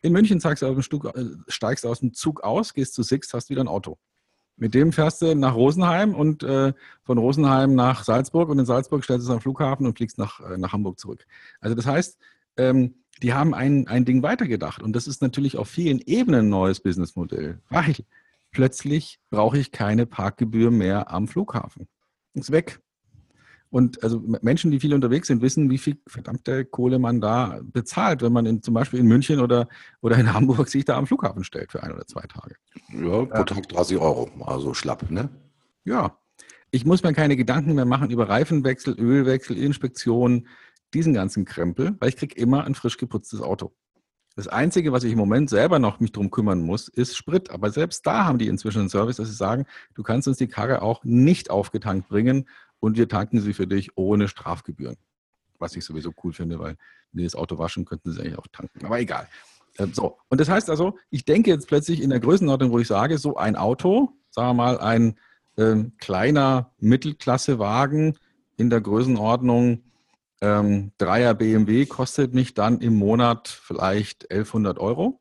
In 0.00 0.12
München 0.12 0.40
steigst 0.40 0.62
du, 0.62 0.66
aus 0.66 0.74
dem 0.74 0.82
Stug, 0.82 1.04
äh, 1.06 1.24
steigst 1.48 1.84
aus 1.84 2.00
dem 2.00 2.14
Zug 2.14 2.42
aus, 2.42 2.74
gehst 2.74 2.94
zu 2.94 3.02
Sixt, 3.02 3.34
hast 3.34 3.50
wieder 3.50 3.62
ein 3.62 3.68
Auto. 3.68 3.98
Mit 4.56 4.74
dem 4.74 4.92
fährst 4.92 5.22
du 5.22 5.34
nach 5.34 5.54
Rosenheim 5.54 6.14
und 6.14 6.42
äh, 6.42 6.72
von 7.04 7.18
Rosenheim 7.18 7.74
nach 7.74 8.02
Salzburg 8.02 8.48
und 8.48 8.58
in 8.58 8.66
Salzburg 8.66 9.04
stellst 9.04 9.26
du 9.26 9.30
es 9.30 9.34
am 9.34 9.40
Flughafen 9.40 9.86
und 9.86 9.96
fliegst 9.96 10.18
nach, 10.18 10.40
äh, 10.40 10.58
nach 10.58 10.72
Hamburg 10.72 10.98
zurück. 10.98 11.24
Also 11.60 11.76
das 11.76 11.86
heißt, 11.86 12.18
ähm, 12.56 12.96
die 13.22 13.34
haben 13.34 13.54
ein, 13.54 13.86
ein 13.86 14.04
Ding 14.04 14.22
weitergedacht 14.22 14.82
und 14.82 14.94
das 14.94 15.06
ist 15.06 15.22
natürlich 15.22 15.56
auf 15.56 15.68
vielen 15.68 16.00
Ebenen 16.00 16.46
ein 16.46 16.48
neues 16.48 16.80
Businessmodell, 16.80 17.60
weil 17.68 17.96
plötzlich 18.50 19.20
brauche 19.30 19.58
ich 19.58 19.70
keine 19.72 20.06
Parkgebühr 20.06 20.70
mehr 20.70 21.10
am 21.10 21.28
Flughafen. 21.28 21.88
Ist 22.34 22.50
weg. 22.50 22.80
Und 23.70 24.02
also 24.02 24.22
Menschen, 24.40 24.70
die 24.70 24.80
viel 24.80 24.94
unterwegs 24.94 25.28
sind, 25.28 25.42
wissen, 25.42 25.70
wie 25.70 25.78
viel 25.78 25.98
verdammte 26.06 26.64
Kohle 26.64 26.98
man 26.98 27.20
da 27.20 27.60
bezahlt, 27.62 28.22
wenn 28.22 28.32
man 28.32 28.46
in, 28.46 28.62
zum 28.62 28.74
Beispiel 28.74 29.00
in 29.00 29.06
München 29.06 29.40
oder, 29.40 29.68
oder 30.00 30.16
in 30.16 30.32
Hamburg 30.32 30.68
sich 30.68 30.84
da 30.84 30.96
am 30.96 31.06
Flughafen 31.06 31.44
stellt 31.44 31.72
für 31.72 31.82
ein 31.82 31.92
oder 31.92 32.06
zwei 32.06 32.22
Tage. 32.22 32.56
Ja, 32.92 33.24
pro 33.24 33.44
Tag 33.44 33.68
30 33.68 33.98
Euro, 33.98 34.30
also 34.40 34.72
schlapp, 34.74 35.10
ne? 35.10 35.28
Ja. 35.84 36.16
Ich 36.70 36.84
muss 36.84 37.02
mir 37.02 37.14
keine 37.14 37.36
Gedanken 37.36 37.74
mehr 37.74 37.86
machen 37.86 38.10
über 38.10 38.28
Reifenwechsel, 38.28 38.94
Ölwechsel, 38.98 39.56
Inspektion, 39.56 40.46
diesen 40.94 41.14
ganzen 41.14 41.44
Krempel, 41.44 41.96
weil 41.98 42.10
ich 42.10 42.16
kriege 42.16 42.34
immer 42.34 42.64
ein 42.64 42.74
frisch 42.74 42.96
geputztes 42.96 43.40
Auto. 43.40 43.72
Das 44.38 44.46
Einzige, 44.46 44.92
was 44.92 45.02
ich 45.02 45.10
im 45.10 45.18
Moment 45.18 45.50
selber 45.50 45.80
noch 45.80 45.98
mich 45.98 46.12
drum 46.12 46.30
kümmern 46.30 46.62
muss, 46.62 46.86
ist 46.86 47.16
Sprit. 47.16 47.50
Aber 47.50 47.72
selbst 47.72 48.06
da 48.06 48.24
haben 48.24 48.38
die 48.38 48.46
inzwischen 48.46 48.78
einen 48.78 48.88
Service, 48.88 49.16
dass 49.16 49.26
sie 49.26 49.34
sagen, 49.34 49.66
du 49.94 50.04
kannst 50.04 50.28
uns 50.28 50.36
die 50.36 50.46
Karre 50.46 50.80
auch 50.80 51.02
nicht 51.02 51.50
aufgetankt 51.50 52.08
bringen 52.08 52.46
und 52.80 52.96
wir 52.96 53.08
tanken 53.08 53.40
sie 53.40 53.54
für 53.54 53.66
dich 53.66 53.96
ohne 53.96 54.28
Strafgebühren. 54.28 54.96
Was 55.58 55.74
ich 55.74 55.84
sowieso 55.84 56.12
cool 56.22 56.32
finde, 56.32 56.58
weil 56.58 56.76
wenn 57.12 57.18
die 57.18 57.24
das 57.24 57.34
Auto 57.34 57.58
waschen, 57.58 57.84
könnten 57.84 58.12
sie 58.12 58.20
eigentlich 58.20 58.38
auch 58.38 58.46
tanken. 58.52 58.84
Aber 58.84 59.00
egal. 59.00 59.28
Ähm, 59.78 59.92
so. 59.92 60.18
Und 60.28 60.40
das 60.40 60.48
heißt 60.48 60.70
also, 60.70 60.96
ich 61.10 61.24
denke 61.24 61.50
jetzt 61.50 61.66
plötzlich 61.66 62.00
in 62.00 62.10
der 62.10 62.20
Größenordnung, 62.20 62.70
wo 62.70 62.78
ich 62.78 62.86
sage, 62.86 63.18
so 63.18 63.36
ein 63.36 63.56
Auto, 63.56 64.12
sagen 64.30 64.48
wir 64.48 64.54
mal 64.54 64.78
ein 64.78 65.18
ähm, 65.56 65.92
kleiner 65.98 66.72
Mittelklassewagen 66.78 68.16
in 68.56 68.70
der 68.70 68.80
Größenordnung 68.80 69.82
ähm, 70.40 70.92
Dreier 70.98 71.34
BMW 71.34 71.86
kostet 71.86 72.34
mich 72.34 72.54
dann 72.54 72.80
im 72.80 72.94
Monat 72.94 73.48
vielleicht 73.48 74.30
1100 74.30 74.78
Euro, 74.78 75.20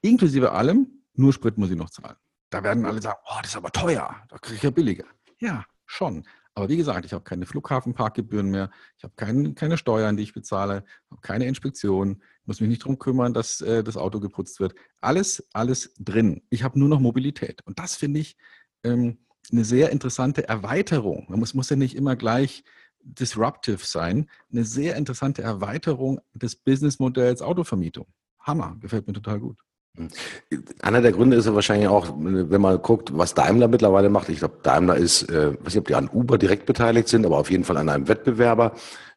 inklusive 0.00 0.52
allem, 0.52 1.02
nur 1.14 1.32
Sprit 1.32 1.56
muss 1.56 1.70
ich 1.70 1.76
noch 1.76 1.90
zahlen. 1.90 2.16
Da 2.50 2.62
werden 2.62 2.84
alle 2.84 3.00
sagen, 3.00 3.18
oh, 3.26 3.38
das 3.42 3.50
ist 3.52 3.56
aber 3.56 3.70
teuer, 3.70 4.16
da 4.28 4.38
kriege 4.38 4.56
ich 4.56 4.62
ja 4.62 4.70
billiger. 4.70 5.04
Ja, 5.38 5.64
schon. 5.84 6.26
Aber 6.56 6.70
wie 6.70 6.78
gesagt, 6.78 7.04
ich 7.04 7.12
habe 7.12 7.22
keine 7.22 7.44
Flughafenparkgebühren 7.44 8.50
mehr, 8.50 8.70
ich 8.96 9.04
habe 9.04 9.12
kein, 9.14 9.54
keine 9.54 9.76
Steuern, 9.76 10.16
die 10.16 10.22
ich 10.22 10.32
bezahle, 10.32 10.84
habe 11.10 11.20
keine 11.20 11.46
Inspektion, 11.46 12.22
muss 12.46 12.60
mich 12.60 12.70
nicht 12.70 12.82
darum 12.82 12.98
kümmern, 12.98 13.34
dass 13.34 13.60
äh, 13.60 13.84
das 13.84 13.98
Auto 13.98 14.20
geputzt 14.20 14.58
wird. 14.58 14.74
Alles, 15.02 15.46
alles 15.52 15.92
drin. 15.98 16.42
Ich 16.48 16.62
habe 16.62 16.78
nur 16.78 16.88
noch 16.88 16.98
Mobilität. 16.98 17.60
Und 17.66 17.78
das 17.78 17.96
finde 17.96 18.20
ich 18.20 18.38
ähm, 18.84 19.18
eine 19.52 19.66
sehr 19.66 19.90
interessante 19.90 20.48
Erweiterung. 20.48 21.26
Man 21.28 21.40
muss, 21.40 21.52
muss 21.52 21.68
ja 21.68 21.76
nicht 21.76 21.94
immer 21.94 22.16
gleich 22.16 22.64
disruptive 23.00 23.84
sein. 23.84 24.30
Eine 24.50 24.64
sehr 24.64 24.96
interessante 24.96 25.42
Erweiterung 25.42 26.20
des 26.32 26.56
Businessmodells 26.56 27.42
Autovermietung. 27.42 28.06
Hammer, 28.40 28.76
gefällt 28.80 29.06
mir 29.06 29.12
total 29.12 29.40
gut. 29.40 29.65
Einer 30.82 31.00
der 31.00 31.12
Gründe 31.12 31.36
ist 31.36 31.46
ja 31.46 31.54
wahrscheinlich 31.54 31.88
auch, 31.88 32.14
wenn 32.18 32.60
man 32.60 32.80
guckt, 32.82 33.16
was 33.16 33.34
Daimler 33.34 33.68
mittlerweile 33.68 34.10
macht. 34.10 34.28
Ich 34.28 34.38
glaube, 34.38 34.58
Daimler 34.62 34.96
ist, 34.96 35.22
äh, 35.30 35.52
weiß 35.52 35.74
nicht, 35.74 35.78
ob 35.78 35.86
die 35.86 35.94
an 35.94 36.10
Uber 36.12 36.38
direkt 36.38 36.66
beteiligt 36.66 37.08
sind, 37.08 37.24
aber 37.24 37.38
auf 37.38 37.50
jeden 37.50 37.64
Fall 37.64 37.76
an 37.76 37.88
einem 37.88 38.08
Wettbewerber. 38.08 38.72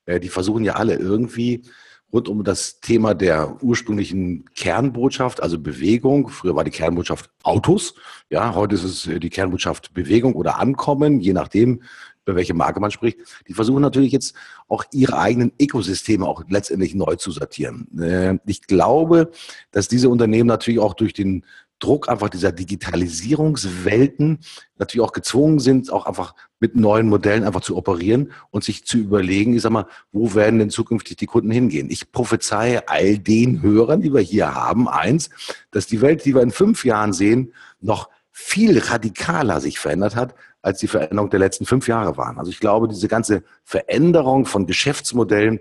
Äh, 0.05 0.19
die 0.19 0.29
versuchen 0.29 0.63
ja 0.63 0.73
alle 0.73 0.95
irgendwie 0.95 1.63
rund 2.11 2.27
um 2.27 2.43
das 2.43 2.79
Thema 2.79 3.13
der 3.13 3.61
ursprünglichen 3.61 4.45
Kernbotschaft, 4.55 5.43
also 5.43 5.59
Bewegung. 5.59 6.29
Früher 6.29 6.55
war 6.55 6.63
die 6.63 6.71
Kernbotschaft 6.71 7.29
Autos. 7.43 7.95
Ja, 8.29 8.55
heute 8.55 8.75
ist 8.75 8.83
es 8.83 9.07
äh, 9.07 9.19
die 9.19 9.29
Kernbotschaft 9.29 9.93
Bewegung 9.93 10.33
oder 10.33 10.59
Ankommen, 10.59 11.19
je 11.19 11.33
nachdem, 11.33 11.83
über 12.29 12.37
welche 12.37 12.53
Marke 12.53 12.79
man 12.79 12.91
spricht, 12.91 13.19
die 13.47 13.53
versuchen 13.53 13.81
natürlich 13.81 14.11
jetzt 14.11 14.35
auch 14.67 14.85
ihre 14.93 15.17
eigenen 15.17 15.51
Ökosysteme 15.59 16.25
auch 16.25 16.43
letztendlich 16.47 16.95
neu 16.95 17.15
zu 17.15 17.31
sortieren. 17.31 17.87
Äh, 17.99 18.37
ich 18.45 18.61
glaube, 18.61 19.31
dass 19.71 19.87
diese 19.87 20.09
Unternehmen 20.09 20.47
natürlich 20.47 20.79
auch 20.79 20.93
durch 20.93 21.13
den 21.13 21.43
Druck 21.79 22.09
einfach 22.09 22.29
dieser 22.29 22.51
Digitalisierungswelten 22.51 24.39
natürlich 24.77 25.05
auch 25.05 25.13
gezwungen 25.13 25.59
sind, 25.59 25.91
auch 25.91 26.05
einfach 26.05 26.35
mit 26.59 26.75
neuen 26.75 27.07
Modellen 27.07 27.45
einfach 27.45 27.61
zu 27.61 27.77
operieren 27.77 28.33
und 28.51 28.65
sich 28.65 28.85
zu 28.85 28.97
überlegen, 28.97 29.55
ich 29.55 29.61
sag 29.61 29.71
mal, 29.71 29.87
wo 30.11 30.35
werden 30.35 30.59
denn 30.59 30.69
zukünftig 30.69 31.15
die 31.15 31.25
Kunden 31.25 31.51
hingehen? 31.51 31.89
Ich 31.89 32.11
prophezeie 32.11 32.87
all 32.89 33.17
den 33.17 33.61
Hörern, 33.61 34.01
die 34.01 34.13
wir 34.13 34.21
hier 34.21 34.53
haben, 34.53 34.89
eins, 34.89 35.29
dass 35.71 35.87
die 35.87 36.01
Welt, 36.01 36.25
die 36.25 36.35
wir 36.35 36.41
in 36.41 36.51
fünf 36.51 36.83
Jahren 36.83 37.13
sehen, 37.13 37.53
noch 37.79 38.09
viel 38.31 38.77
radikaler 38.77 39.59
sich 39.59 39.79
verändert 39.79 40.15
hat, 40.15 40.35
als 40.61 40.79
die 40.79 40.87
Veränderung 40.87 41.29
der 41.29 41.39
letzten 41.39 41.65
fünf 41.65 41.87
Jahre 41.87 42.17
waren. 42.17 42.37
Also 42.37 42.51
ich 42.51 42.59
glaube, 42.59 42.87
diese 42.87 43.07
ganze 43.07 43.43
Veränderung 43.63 44.45
von 44.45 44.65
Geschäftsmodellen 44.67 45.59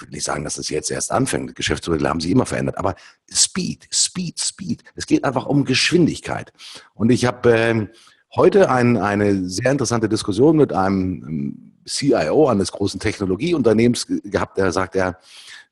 würde 0.00 0.12
nicht 0.12 0.24
sagen, 0.24 0.44
dass 0.44 0.54
das 0.54 0.68
jetzt 0.68 0.90
erst 0.90 1.10
anfängt. 1.10 1.54
Geschäftsmodelle 1.54 2.08
haben 2.08 2.20
sich 2.20 2.30
immer 2.30 2.46
verändert. 2.46 2.78
Aber 2.78 2.94
Speed, 3.30 3.88
Speed, 3.92 4.38
Speed. 4.38 4.84
Es 4.94 5.06
geht 5.06 5.24
einfach 5.24 5.46
um 5.46 5.64
Geschwindigkeit. 5.64 6.52
Und 6.94 7.10
ich 7.10 7.24
habe 7.24 7.52
äh, 7.52 7.86
heute 8.34 8.70
ein, 8.70 8.96
eine 8.96 9.48
sehr 9.48 9.72
interessante 9.72 10.08
Diskussion 10.08 10.56
mit 10.56 10.72
einem 10.72 11.24
ähm, 11.26 11.72
CIO 11.86 12.48
eines 12.48 12.72
großen 12.72 13.00
Technologieunternehmens 13.00 14.06
gehabt, 14.06 14.58
der 14.58 14.72
sagt, 14.72 14.94
ja, 14.94 15.16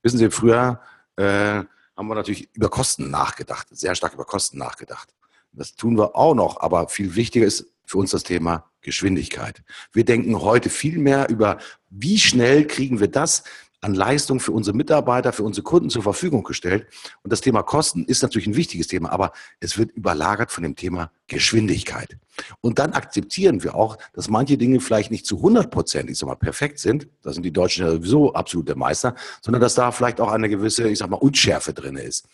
wissen 0.03 0.19
Sie, 0.19 0.31
früher 0.31 0.81
äh, 1.17 1.63
haben 1.97 2.09
wir 2.09 2.15
natürlich 2.15 2.49
über 2.55 2.69
Kosten 2.69 3.11
nachgedacht, 3.11 3.69
sehr 3.71 3.95
stark 3.95 4.15
über 4.15 4.25
Kosten 4.25 4.59
nachgedacht. 4.59 5.15
Das 5.57 5.75
tun 5.75 5.97
wir 5.97 6.15
auch 6.15 6.35
noch, 6.35 6.61
aber 6.61 6.89
viel 6.89 7.17
wichtiger 7.17 7.47
ist 7.47 7.67
für 7.85 7.99
uns 7.99 8.11
das 8.11 8.23
Thema 8.23 8.71
Geschwindigkeit. 8.83 9.63
Wir 9.93 10.05
denken 10.05 10.41
heute 10.43 10.71
viel 10.71 10.99
mehr 10.99 11.29
über, 11.29 11.59
wie 11.91 12.19
schnell 12.19 12.67
kriegen 12.67 13.01
wir 13.01 13.09
das, 13.09 13.43
an 13.81 13.95
Leistung 13.95 14.41
für 14.41 14.53
unsere 14.53 14.77
Mitarbeiter, 14.77 15.33
für 15.33 15.45
unsere 15.45 15.63
Kunden 15.63 15.91
zur 15.91 16.03
Verfügung 16.03 16.43
gestellt. 16.43 16.87
Und 17.23 17.33
das 17.33 17.41
Thema 17.41 17.63
Kosten 17.63 18.05
ist 18.05 18.23
natürlich 18.23 18.47
ein 18.49 18.57
wichtiges 18.57 18.89
Thema, 18.89 19.13
aber 19.13 19.33
es 19.61 19.79
wird 19.79 19.93
überlagert 19.93 20.51
von 20.51 20.63
dem 20.63 20.77
Thema 20.77 21.11
Geschwindigkeit. 21.29 22.17
Und 22.61 22.79
dann 22.79 22.93
akzeptieren 22.93 23.63
wir 23.63 23.75
auch, 23.75 23.97
dass 24.13 24.29
manche 24.29 24.59
Dinge 24.59 24.81
vielleicht 24.81 25.11
nicht 25.11 25.27
zu 25.27 25.37
100 25.37 25.71
Prozent, 25.71 26.11
ich 26.11 26.19
sag 26.19 26.27
mal, 26.27 26.37
perfekt 26.37 26.79
sind. 26.79 27.07
Da 27.23 27.33
sind 27.33 27.45
die 27.45 27.53
Deutschen 27.53 27.87
ja 27.87 27.93
sowieso 27.93 28.33
absolute 28.33 28.75
Meister, 28.75 29.15
sondern 29.41 29.61
dass 29.61 29.75
da 29.75 29.93
vielleicht 29.93 30.21
auch 30.21 30.33
eine 30.33 30.49
gewisse, 30.49 30.89
ich 30.89 30.99
sag 30.99 31.09
mal, 31.09 31.17
Unschärfe 31.17 31.73
drin 31.73 31.97
ist. 31.97 32.27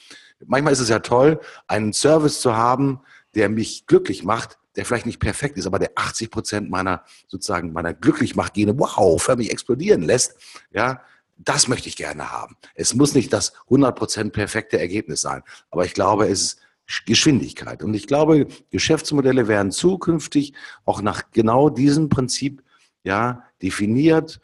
Manchmal 0.46 0.72
ist 0.72 0.80
es 0.80 0.88
ja 0.88 0.98
toll, 1.00 1.40
einen 1.66 1.92
Service 1.92 2.40
zu 2.40 2.56
haben, 2.56 3.00
der 3.34 3.48
mich 3.48 3.86
glücklich 3.86 4.24
macht, 4.24 4.58
der 4.76 4.84
vielleicht 4.84 5.06
nicht 5.06 5.20
perfekt 5.20 5.58
ist, 5.58 5.66
aber 5.66 5.78
der 5.78 5.92
80 5.94 6.30
Prozent 6.30 6.70
meiner 6.70 7.04
sozusagen 7.28 7.72
meiner 7.72 7.94
Glücklichmachgene, 7.94 8.78
wow, 8.78 9.22
für 9.22 9.36
mich 9.36 9.50
explodieren 9.50 10.02
lässt, 10.02 10.36
ja, 10.72 11.02
das 11.38 11.68
möchte 11.68 11.88
ich 11.88 11.96
gerne 11.96 12.30
haben. 12.30 12.56
Es 12.74 12.94
muss 12.94 13.14
nicht 13.14 13.32
das 13.32 13.54
100% 13.68 14.30
perfekte 14.30 14.78
Ergebnis 14.78 15.20
sein, 15.20 15.42
aber 15.70 15.84
ich 15.84 15.94
glaube, 15.94 16.26
es 16.26 16.58
ist 16.86 17.06
Geschwindigkeit. 17.06 17.82
Und 17.82 17.94
ich 17.94 18.06
glaube, 18.06 18.46
Geschäftsmodelle 18.70 19.48
werden 19.48 19.72
zukünftig 19.72 20.52
auch 20.84 21.00
nach 21.00 21.30
genau 21.32 21.70
diesem 21.70 22.08
Prinzip 22.08 22.62
ja, 23.02 23.44
definiert, 23.62 24.40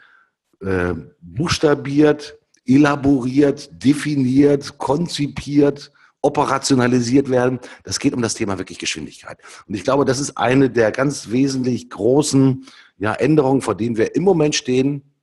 äh, 0.60 0.94
buchstabiert, 1.20 2.37
elaboriert, 2.68 3.70
definiert, 3.72 4.78
konzipiert, 4.78 5.90
operationalisiert 6.20 7.30
werden. 7.30 7.60
Das 7.84 7.98
geht 7.98 8.12
um 8.12 8.22
das 8.22 8.34
Thema 8.34 8.58
wirklich 8.58 8.78
Geschwindigkeit. 8.78 9.38
Und 9.66 9.74
ich 9.74 9.84
glaube, 9.84 10.04
das 10.04 10.20
ist 10.20 10.36
eine 10.36 10.68
der 10.68 10.92
ganz 10.92 11.30
wesentlich 11.30 11.88
großen 11.90 12.66
ja, 12.98 13.14
Änderungen, 13.14 13.62
vor 13.62 13.76
denen 13.76 13.96
wir 13.96 14.14
im 14.14 14.24
Moment 14.24 14.54
stehen, 14.54 15.14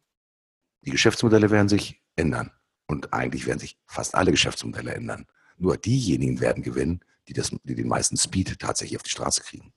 die 0.81 0.91
Geschäftsmodelle 0.91 1.51
werden 1.51 1.69
sich 1.69 2.01
ändern. 2.15 2.51
Und 2.87 3.13
eigentlich 3.13 3.45
werden 3.45 3.59
sich 3.59 3.77
fast 3.85 4.15
alle 4.15 4.31
Geschäftsmodelle 4.31 4.93
ändern. 4.93 5.25
Nur 5.57 5.77
diejenigen 5.77 6.39
werden 6.39 6.63
gewinnen, 6.63 7.01
die, 7.27 7.33
das, 7.33 7.55
die 7.63 7.75
den 7.75 7.87
meisten 7.87 8.17
Speed 8.17 8.59
tatsächlich 8.59 8.97
auf 8.97 9.03
die 9.03 9.09
Straße 9.09 9.41
kriegen. 9.41 9.73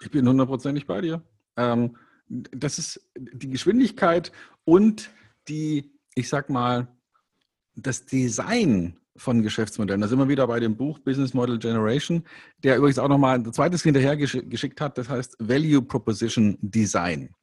Ich 0.00 0.10
bin 0.10 0.28
hundertprozentig 0.28 0.86
bei 0.86 1.00
dir. 1.00 1.22
Ähm, 1.56 1.96
das 2.28 2.78
ist 2.78 3.00
die 3.14 3.50
Geschwindigkeit 3.50 4.32
und 4.64 5.10
die, 5.48 5.91
ich 6.14 6.28
sag 6.28 6.50
mal, 6.50 6.88
das 7.74 8.04
Design 8.04 8.98
von 9.16 9.42
Geschäftsmodellen. 9.42 10.00
Da 10.00 10.08
sind 10.08 10.18
wir 10.18 10.28
wieder 10.28 10.46
bei 10.46 10.60
dem 10.60 10.76
Buch 10.76 10.98
Business 10.98 11.34
Model 11.34 11.58
Generation, 11.58 12.24
der 12.62 12.76
übrigens 12.76 12.98
auch 12.98 13.08
nochmal 13.08 13.38
ein 13.38 13.52
zweites 13.52 13.82
hinterher 13.82 14.16
geschickt 14.16 14.80
hat, 14.80 14.96
das 14.96 15.08
heißt 15.08 15.36
Value 15.38 15.82
Proposition 15.82 16.56
Design. 16.60 17.34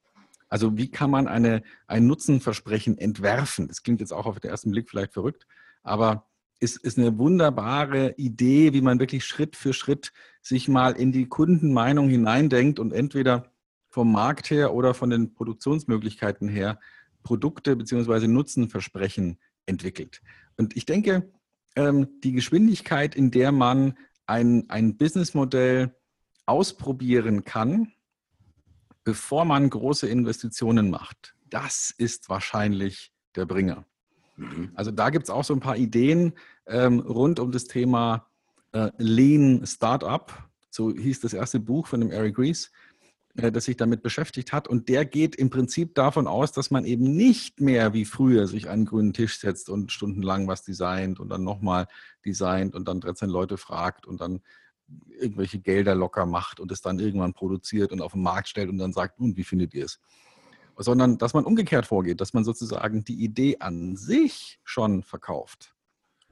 Also 0.48 0.76
wie 0.76 0.90
kann 0.90 1.10
man 1.10 1.28
eine, 1.28 1.62
ein 1.86 2.06
Nutzenversprechen 2.06 2.98
entwerfen? 2.98 3.68
Das 3.68 3.82
klingt 3.82 4.00
jetzt 4.00 4.12
auch 4.12 4.26
auf 4.26 4.40
den 4.40 4.50
ersten 4.50 4.72
Blick 4.72 4.90
vielleicht 4.90 5.12
verrückt, 5.12 5.46
aber 5.82 6.26
ist, 6.58 6.76
ist 6.84 6.98
eine 6.98 7.16
wunderbare 7.18 8.14
Idee, 8.16 8.72
wie 8.72 8.82
man 8.82 8.98
wirklich 8.98 9.24
Schritt 9.24 9.56
für 9.56 9.72
Schritt 9.72 10.12
sich 10.42 10.68
mal 10.68 10.92
in 10.92 11.12
die 11.12 11.26
Kundenmeinung 11.26 12.08
hineindenkt 12.08 12.78
und 12.78 12.92
entweder 12.92 13.52
vom 13.88 14.12
Markt 14.12 14.50
her 14.50 14.74
oder 14.74 14.92
von 14.92 15.10
den 15.10 15.34
Produktionsmöglichkeiten 15.34 16.48
her 16.48 16.78
Produkte 17.30 17.76
bzw. 17.76 18.26
Nutzenversprechen 18.26 19.38
entwickelt. 19.64 20.20
Und 20.56 20.76
ich 20.76 20.84
denke, 20.84 21.30
ähm, 21.76 22.08
die 22.24 22.32
Geschwindigkeit, 22.32 23.14
in 23.14 23.30
der 23.30 23.52
man 23.52 23.96
ein, 24.26 24.68
ein 24.68 24.96
Businessmodell 24.96 25.94
ausprobieren 26.46 27.44
kann, 27.44 27.92
bevor 29.04 29.44
man 29.44 29.70
große 29.70 30.08
Investitionen 30.08 30.90
macht, 30.90 31.36
das 31.50 31.94
ist 31.96 32.28
wahrscheinlich 32.28 33.12
der 33.36 33.46
Bringer. 33.46 33.84
Mhm. 34.36 34.72
Also 34.74 34.90
da 34.90 35.10
gibt 35.10 35.26
es 35.26 35.30
auch 35.30 35.44
so 35.44 35.54
ein 35.54 35.60
paar 35.60 35.76
Ideen 35.76 36.32
ähm, 36.66 36.98
rund 36.98 37.38
um 37.38 37.52
das 37.52 37.66
Thema 37.66 38.26
äh, 38.72 38.90
Lean 38.98 39.64
Startup. 39.64 40.32
So 40.68 40.92
hieß 40.92 41.20
das 41.20 41.32
erste 41.32 41.60
Buch 41.60 41.86
von 41.86 42.00
dem 42.00 42.10
Eric 42.10 42.38
Ries, 42.38 42.72
äh, 43.36 43.52
das 43.52 43.64
sich 43.64 43.76
damit 43.76 44.02
beschäftigt 44.02 44.52
hat. 44.52 44.68
Und 44.68 44.88
der 44.88 45.04
geht 45.04 45.36
im 45.36 45.50
Prinzip 45.50 45.94
davon 45.94 46.26
aus, 46.26 46.52
dass 46.52 46.70
man 46.70 46.84
eben 46.84 47.16
nicht 47.16 47.60
mehr 47.60 47.92
wie 47.92 48.04
früher 48.04 48.46
sich 48.46 48.66
an 48.66 48.72
einen 48.72 48.84
grünen 48.86 49.12
Tisch 49.12 49.38
setzt 49.38 49.68
und 49.68 49.92
stundenlang 49.92 50.48
was 50.48 50.62
designt 50.62 51.20
und 51.20 51.28
dann 51.28 51.44
nochmal 51.44 51.86
designt 52.24 52.74
und 52.74 52.88
dann 52.88 53.00
13 53.00 53.28
Leute 53.28 53.56
fragt 53.56 54.06
und 54.06 54.20
dann 54.20 54.40
irgendwelche 55.20 55.60
Gelder 55.60 55.94
locker 55.94 56.26
macht 56.26 56.58
und 56.58 56.72
es 56.72 56.80
dann 56.80 56.98
irgendwann 56.98 57.32
produziert 57.32 57.92
und 57.92 58.00
auf 58.00 58.12
den 58.12 58.22
Markt 58.22 58.48
stellt 58.48 58.68
und 58.68 58.78
dann 58.78 58.92
sagt, 58.92 59.20
und 59.20 59.36
wie 59.36 59.44
findet 59.44 59.74
ihr 59.74 59.84
es? 59.84 60.00
Sondern 60.76 61.18
dass 61.18 61.34
man 61.34 61.44
umgekehrt 61.44 61.86
vorgeht, 61.86 62.20
dass 62.20 62.32
man 62.32 62.42
sozusagen 62.42 63.04
die 63.04 63.22
Idee 63.22 63.58
an 63.60 63.96
sich 63.96 64.58
schon 64.64 65.02
verkauft 65.02 65.74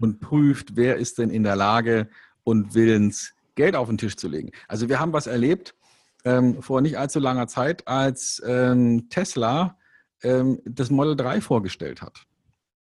und 0.00 0.20
prüft, 0.20 0.74
wer 0.74 0.96
ist 0.96 1.18
denn 1.18 1.30
in 1.30 1.42
der 1.42 1.56
Lage 1.56 2.08
und 2.44 2.74
willens, 2.74 3.34
Geld 3.54 3.74
auf 3.74 3.88
den 3.88 3.98
Tisch 3.98 4.16
zu 4.16 4.28
legen. 4.28 4.52
Also 4.68 4.88
wir 4.88 5.00
haben 5.00 5.12
was 5.12 5.26
erlebt 5.26 5.74
ähm, 6.24 6.62
vor 6.62 6.80
nicht 6.80 6.98
allzu 6.98 7.18
langer 7.18 7.46
Zeit, 7.46 7.86
als 7.86 8.42
ähm, 8.46 9.08
Tesla 9.10 9.78
ähm, 10.22 10.60
das 10.64 10.90
Model 10.90 11.16
3 11.16 11.40
vorgestellt 11.40 12.02
hat. 12.02 12.26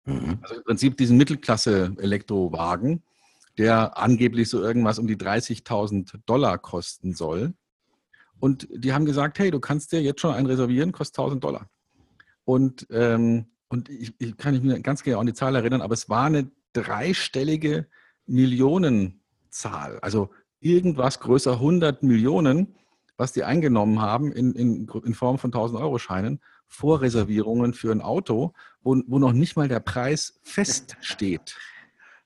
Mhm. 0.06 0.40
Also 0.42 0.56
im 0.56 0.64
Prinzip 0.64 0.98
diesen 0.98 1.18
Mittelklasse-Elektrowagen 1.18 3.04
der 3.58 3.98
angeblich 3.98 4.50
so 4.50 4.62
irgendwas 4.62 5.00
um 5.00 5.08
die 5.08 5.16
30.000 5.16 6.22
Dollar 6.26 6.58
kosten 6.58 7.14
soll. 7.14 7.54
Und 8.40 8.68
die 8.72 8.94
haben 8.94 9.06
gesagt, 9.06 9.40
hey, 9.40 9.52
du 9.52 9.60
kannst 9.60 9.92
dir 9.92 10.02
jetzt 10.02 10.22
schon 10.22 10.34
einen 10.34 10.48
reservieren, 10.48 10.92
kostet 10.92 11.24
1.000 11.24 11.40
Dollar. 11.40 11.70
Und, 12.46 12.88
ähm, 12.90 13.46
und 13.70 13.90
ich, 13.90 14.14
ich 14.20 14.36
kann 14.38 14.60
mich 14.62 14.84
ganz 14.84 15.04
genau 15.04 15.20
an 15.20 15.28
die 15.28 15.34
Zahl 15.34 15.56
erinnern, 15.56 15.82
aber 15.82 15.94
es 15.94 16.10
war 16.10 16.26
eine 16.26 16.52
dreistellige 16.74 17.88
Millionenzahl. 18.26 20.00
Also 20.02 20.30
irgendwas 20.60 21.20
größer 21.20 21.54
100 21.54 22.04
Millionen, 22.04 22.76
was 23.18 23.32
die 23.32 23.44
eingenommen 23.44 24.02
haben 24.02 24.32
in, 24.32 24.54
in, 24.54 24.88
in 24.88 25.14
Form 25.14 25.38
von 25.38 25.50
1000 25.50 25.80
Euro 25.80 25.98
Scheinen, 26.00 26.40
Vorreservierungen 26.68 27.74
für 27.74 27.92
ein 27.92 28.02
Auto, 28.02 28.54
wo, 28.82 29.00
wo 29.08 29.20
noch 29.20 29.34
nicht 29.34 29.56
mal 29.56 29.68
der 29.68 29.80
Preis 29.80 30.40
feststeht. 30.44 31.56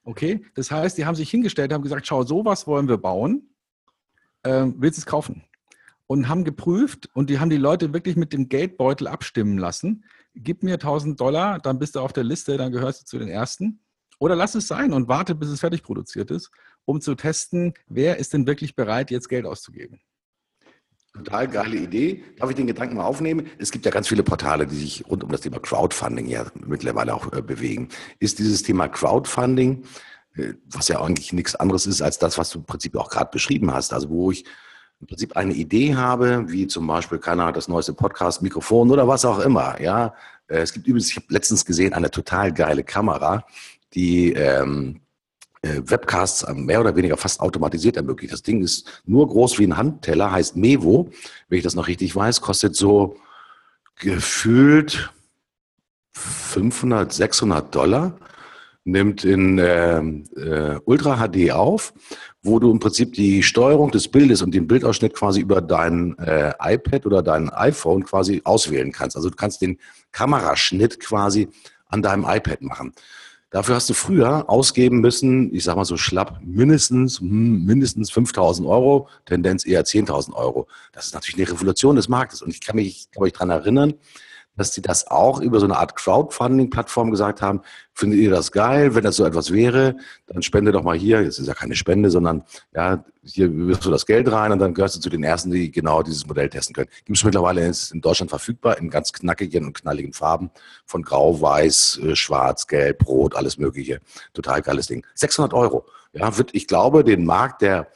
Okay, 0.04 0.46
das 0.56 0.72
heißt, 0.72 0.98
die 0.98 1.06
haben 1.06 1.16
sich 1.16 1.30
hingestellt, 1.30 1.74
haben 1.74 1.84
gesagt, 1.84 2.08
schau, 2.08 2.24
sowas 2.24 2.66
wollen 2.66 2.88
wir 2.88 2.98
bauen. 2.98 3.50
Ähm, 4.46 4.76
willst 4.78 4.98
du 4.98 5.02
es 5.02 5.06
kaufen? 5.06 5.44
Und 6.06 6.30
haben 6.30 6.46
geprüft 6.46 7.10
und 7.14 7.30
die 7.30 7.40
haben 7.40 7.50
die 7.50 7.58
Leute 7.58 7.94
wirklich 7.94 8.16
mit 8.16 8.32
dem 8.32 8.48
Geldbeutel 8.48 9.08
abstimmen 9.08 9.58
lassen. 9.58 10.06
Gib 10.34 10.64
mir 10.64 10.76
1000 10.76 11.20
Dollar, 11.20 11.60
dann 11.60 11.80
bist 11.80 11.96
du 11.96 12.00
auf 12.00 12.14
der 12.14 12.24
Liste, 12.24 12.56
dann 12.56 12.72
gehörst 12.72 13.02
du 13.02 13.06
zu 13.06 13.20
den 13.20 13.28
Ersten. 13.28 13.82
Oder 14.20 14.36
lass 14.38 14.56
es 14.56 14.68
sein 14.68 14.94
und 14.94 15.10
warte, 15.10 15.36
bis 15.36 15.50
es 15.50 15.60
fertig 15.60 15.84
produziert 15.84 16.32
ist, 16.32 16.52
um 16.86 17.02
zu 17.02 17.16
testen, 17.16 17.74
wer 17.88 18.18
ist 18.18 18.34
denn 18.34 18.48
wirklich 18.48 18.76
bereit, 18.76 19.12
jetzt 19.12 19.28
Geld 19.28 19.46
auszugeben. 19.46 20.00
Total 21.18 21.48
geile 21.48 21.78
Idee. 21.78 22.24
Darf 22.38 22.50
ich 22.50 22.56
den 22.56 22.68
Gedanken 22.68 22.98
mal 22.98 23.06
aufnehmen? 23.06 23.48
Es 23.58 23.72
gibt 23.72 23.86
ja 23.86 23.92
ganz 23.92 24.08
viele 24.08 24.24
Portale, 24.24 24.68
die 24.68 24.76
sich 24.76 25.04
rund 25.10 25.24
um 25.24 25.32
das 25.32 25.42
Thema 25.42 25.60
Crowdfunding 25.60 26.28
ja 26.28 26.46
mittlerweile 26.66 27.14
auch 27.14 27.32
äh, 27.34 27.42
bewegen. 27.42 27.90
Ist 28.20 28.40
dieses 28.40 28.64
Thema 28.64 28.88
Crowdfunding, 28.88 29.84
äh, 30.36 30.54
was 30.68 30.88
ja 30.88 31.02
eigentlich 31.02 31.34
nichts 31.34 31.56
anderes 31.56 31.88
ist 31.88 32.02
als 32.02 32.20
das, 32.20 32.38
was 32.38 32.52
du 32.52 32.60
im 32.60 32.66
Prinzip 32.66 32.96
auch 32.96 33.10
gerade 33.10 33.32
beschrieben 33.32 33.74
hast, 33.74 33.94
also 33.94 34.10
wo 34.10 34.32
ich 34.32 34.46
im 35.00 35.08
Prinzip 35.08 35.36
eine 35.36 35.54
Idee 35.54 35.96
habe, 35.96 36.46
wie 36.48 36.68
zum 36.68 36.88
Beispiel, 36.88 37.20
keiner 37.20 37.46
hat 37.46 37.58
das 37.58 37.68
neueste 37.68 37.94
Podcast-Mikrofon 37.94 38.90
oder 38.92 39.08
was 39.08 39.26
auch 39.26 39.40
immer, 39.40 39.80
ja. 39.82 40.14
Äh, 40.48 40.60
es 40.60 40.74
gibt 40.74 40.88
übrigens, 40.88 41.10
ich 41.10 41.16
habe 41.16 41.28
letztens 41.30 41.66
gesehen, 41.66 41.94
eine 41.94 42.12
total 42.12 42.54
geile 42.54 42.84
Kamera, 42.84 43.46
die 43.94 44.34
ähm, 44.34 45.02
äh, 45.68 45.82
Webcasts 45.90 46.46
mehr 46.54 46.80
oder 46.80 46.96
weniger 46.96 47.18
fast 47.18 47.40
automatisiert 47.40 47.98
ermöglicht. 47.98 48.34
Das 48.34 48.44
Ding 48.44 48.64
ist 48.64 49.02
nur 49.06 49.28
groß 49.28 49.60
wie 49.60 49.68
ein 49.68 49.78
Handteller, 49.78 50.32
heißt 50.32 50.56
Mevo, 50.56 51.10
wenn 51.50 51.58
ich 51.58 51.64
das 51.64 51.76
noch 51.76 51.88
richtig 51.88 52.16
weiß, 52.16 52.42
kostet 52.42 52.76
so 52.76 53.18
gefühlt 53.96 55.12
500, 56.14 57.12
600 57.14 57.74
Dollar, 57.74 58.18
nimmt 58.84 59.26
in 59.26 59.60
äh, 59.60 60.00
äh, 60.00 60.80
Ultra 60.86 61.28
HD 61.28 61.52
auf, 61.52 61.94
wo 62.42 62.60
du 62.60 62.72
im 62.72 62.80
Prinzip 62.80 63.14
die 63.14 63.44
Steuerung 63.44 63.92
des 63.92 64.08
Bildes 64.08 64.42
und 64.42 64.54
den 64.54 64.68
Bildausschnitt 64.68 65.14
quasi 65.14 65.42
über 65.42 65.62
dein 65.62 66.18
äh, 66.20 66.54
iPad 66.60 67.06
oder 67.06 67.22
dein 67.22 67.50
iPhone 67.50 68.06
quasi 68.06 68.42
auswählen 68.46 68.92
kannst. 68.92 69.18
Also 69.18 69.30
du 69.30 69.36
kannst 69.36 69.62
den 69.62 69.78
Kameraschnitt 70.12 71.00
quasi 71.02 71.50
an 71.88 72.02
deinem 72.02 72.26
iPad 72.28 72.62
machen. 72.62 72.94
Dafür 73.50 73.76
hast 73.76 73.90
du 73.90 73.94
früher 73.94 74.50
ausgeben 74.50 75.00
müssen, 75.00 75.54
ich 75.54 75.64
sag 75.64 75.78
mal 75.78 75.86
so 75.86 75.96
schlapp, 75.96 76.42
mindestens, 76.44 77.22
hm, 77.22 77.66
mindestens 77.66 78.12
5000 78.12 78.68
Euro, 78.68 79.08
Tendenz 79.26 79.66
eher 79.66 79.86
10.000 79.86 80.34
Euro. 80.34 80.68
Das 80.92 81.06
ist 81.06 81.14
natürlich 81.14 81.48
eine 81.48 81.58
Revolution 81.58 81.96
des 81.96 82.10
Marktes. 82.10 82.42
Und 82.42 82.50
ich 82.50 82.60
kann 82.60 82.76
mich, 82.76 83.10
kann 83.12 83.24
mich 83.24 83.34
daran 83.34 83.50
erinnern, 83.50 83.94
dass 84.58 84.74
sie 84.74 84.82
das 84.82 85.08
auch 85.08 85.40
über 85.40 85.60
so 85.60 85.66
eine 85.66 85.78
Art 85.78 85.96
Crowdfunding-Plattform 85.96 87.12
gesagt 87.12 87.42
haben, 87.42 87.62
findet 87.94 88.20
ihr 88.20 88.32
das 88.32 88.52
geil? 88.52 88.96
Wenn 88.96 89.04
das 89.04 89.16
so 89.16 89.24
etwas 89.24 89.54
wäre, 89.54 89.96
dann 90.26 90.42
spende 90.42 90.72
doch 90.72 90.84
mal 90.84 90.98
hier, 90.98 91.22
jetzt 91.22 91.40
ist 91.40 91.48
ja 91.48 91.54
keine 91.54 91.76
Spende, 91.76 92.10
sondern 92.10 92.44
ja, 92.76 93.06
hier 93.24 93.56
wirst 93.56 93.86
du 93.86 93.92
das 93.92 94.06
Geld 94.06 94.32
rein 94.32 94.52
und 94.52 94.60
dann 94.60 94.74
gehörst 94.74 94.96
du 94.96 95.00
zu 95.00 95.10
den 95.10 95.24
Ersten, 95.24 95.52
die 95.52 95.72
genau 95.72 96.02
dieses 96.02 96.26
Modell 96.26 96.50
testen 96.50 96.74
können. 96.74 96.90
Gibt 97.06 97.18
es 97.18 97.24
mittlerweile 97.24 97.66
in 97.66 98.02
Deutschland 98.02 98.30
verfügbar 98.30 98.78
in 98.80 98.90
ganz 98.90 99.14
knackigen 99.14 99.66
und 99.66 99.74
knalligen 99.74 100.14
Farben 100.14 100.50
von 100.86 101.04
grau, 101.04 101.40
weiß, 101.40 102.00
äh, 102.04 102.16
schwarz, 102.16 102.68
gelb, 102.68 103.08
rot, 103.08 103.36
alles 103.36 103.58
mögliche. 103.58 104.00
Total 104.34 104.62
geiles 104.62 104.88
Ding. 104.88 105.06
600 105.14 105.54
Euro. 105.54 105.86
Ja, 106.14 106.36
wird, 106.38 106.56
ich 106.56 106.68
glaube, 106.68 107.04
den 107.04 107.26
Markt 107.26 107.62
der, 107.62 107.88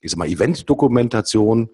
ich 0.00 0.10
sag 0.10 0.18
mal, 0.18 0.28
Event-Dokumentation, 0.28 1.70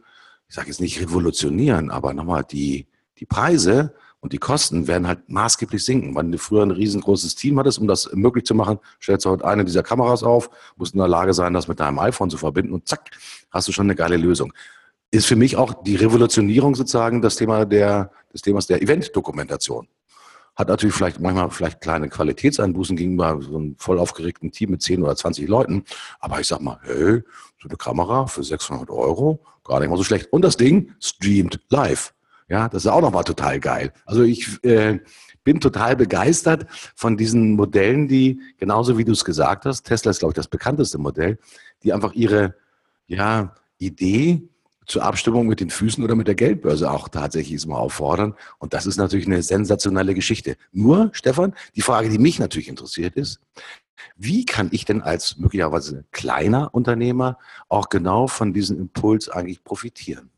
ich 0.48 0.54
sage 0.54 0.68
jetzt 0.68 0.80
nicht 0.80 1.00
revolutionieren, 1.00 1.90
aber 1.90 2.12
nochmal 2.12 2.44
die, 2.44 2.86
die 3.18 3.26
Preise, 3.26 3.94
und 4.26 4.32
die 4.32 4.38
Kosten 4.38 4.88
werden 4.88 5.06
halt 5.06 5.28
maßgeblich 5.28 5.84
sinken. 5.84 6.16
Wenn 6.16 6.32
du 6.32 6.38
früher 6.38 6.64
ein 6.64 6.72
riesengroßes 6.72 7.36
Team 7.36 7.60
hattest, 7.60 7.78
um 7.78 7.86
das 7.86 8.12
möglich 8.12 8.44
zu 8.44 8.56
machen, 8.56 8.80
stellst 9.00 9.24
du 9.24 9.30
heute 9.30 9.44
eine 9.44 9.64
dieser 9.64 9.84
Kameras 9.84 10.24
auf, 10.24 10.50
musst 10.74 10.94
in 10.94 10.98
der 10.98 11.06
Lage 11.06 11.32
sein, 11.32 11.52
das 11.52 11.68
mit 11.68 11.78
deinem 11.78 12.00
iPhone 12.00 12.28
zu 12.28 12.36
verbinden 12.36 12.72
und 12.72 12.88
zack, 12.88 13.12
hast 13.52 13.68
du 13.68 13.72
schon 13.72 13.86
eine 13.86 13.94
geile 13.94 14.16
Lösung. 14.16 14.52
Ist 15.12 15.26
für 15.26 15.36
mich 15.36 15.54
auch 15.56 15.80
die 15.84 15.94
Revolutionierung 15.94 16.74
sozusagen 16.74 17.22
das 17.22 17.36
Thema 17.36 17.66
der, 17.66 18.10
des 18.34 18.42
Themas 18.42 18.66
der 18.66 18.82
Event-Dokumentation. 18.82 19.86
Hat 20.56 20.66
natürlich 20.66 20.96
vielleicht 20.96 21.20
manchmal 21.20 21.48
vielleicht 21.50 21.80
kleine 21.80 22.08
Qualitätseinbußen 22.08 22.96
gegenüber 22.96 23.40
so 23.40 23.58
einem 23.58 23.76
voll 23.78 24.00
aufgeregten 24.00 24.50
Team 24.50 24.72
mit 24.72 24.82
10 24.82 25.04
oder 25.04 25.14
20 25.14 25.46
Leuten. 25.46 25.84
Aber 26.18 26.40
ich 26.40 26.48
sag 26.48 26.60
mal, 26.60 26.80
hey, 26.82 27.22
so 27.62 27.68
eine 27.68 27.76
Kamera 27.76 28.26
für 28.26 28.42
600 28.42 28.90
Euro, 28.90 29.44
gar 29.62 29.78
nicht 29.78 29.88
mal 29.88 29.96
so 29.96 30.02
schlecht. 30.02 30.32
Und 30.32 30.42
das 30.42 30.56
Ding 30.56 30.90
streamt 30.98 31.60
live. 31.68 32.12
Ja, 32.48 32.68
das 32.68 32.84
ist 32.84 32.90
auch 32.90 33.00
nochmal 33.00 33.24
total 33.24 33.58
geil. 33.58 33.92
Also 34.04 34.22
ich 34.22 34.62
äh, 34.64 35.00
bin 35.42 35.60
total 35.60 35.96
begeistert 35.96 36.66
von 36.94 37.16
diesen 37.16 37.52
Modellen, 37.54 38.08
die, 38.08 38.40
genauso 38.58 38.98
wie 38.98 39.04
du 39.04 39.12
es 39.12 39.24
gesagt 39.24 39.64
hast, 39.64 39.84
Tesla 39.84 40.10
ist, 40.10 40.20
glaube 40.20 40.32
ich, 40.32 40.36
das 40.36 40.48
bekannteste 40.48 40.98
Modell, 40.98 41.38
die 41.82 41.92
einfach 41.92 42.12
ihre 42.12 42.54
ja, 43.06 43.54
Idee 43.78 44.48
zur 44.86 45.02
Abstimmung 45.02 45.46
mit 45.46 45.60
den 45.60 45.70
Füßen 45.70 46.02
oder 46.02 46.14
mit 46.14 46.28
der 46.28 46.36
Geldbörse 46.36 46.90
auch 46.90 47.08
tatsächlich 47.08 47.66
mal 47.66 47.78
auffordern. 47.78 48.34
Und 48.58 48.72
das 48.72 48.86
ist 48.86 48.96
natürlich 48.96 49.26
eine 49.26 49.42
sensationelle 49.42 50.14
Geschichte. 50.14 50.56
Nur, 50.72 51.10
Stefan, 51.12 51.54
die 51.74 51.82
Frage, 51.82 52.08
die 52.08 52.18
mich 52.18 52.38
natürlich 52.38 52.68
interessiert 52.68 53.16
ist, 53.16 53.40
wie 54.16 54.44
kann 54.44 54.68
ich 54.72 54.84
denn 54.84 55.02
als 55.02 55.36
möglicherweise 55.38 56.04
kleiner 56.12 56.72
Unternehmer 56.74 57.38
auch 57.68 57.88
genau 57.88 58.28
von 58.28 58.52
diesem 58.52 58.78
Impuls 58.78 59.28
eigentlich 59.28 59.64
profitieren? 59.64 60.30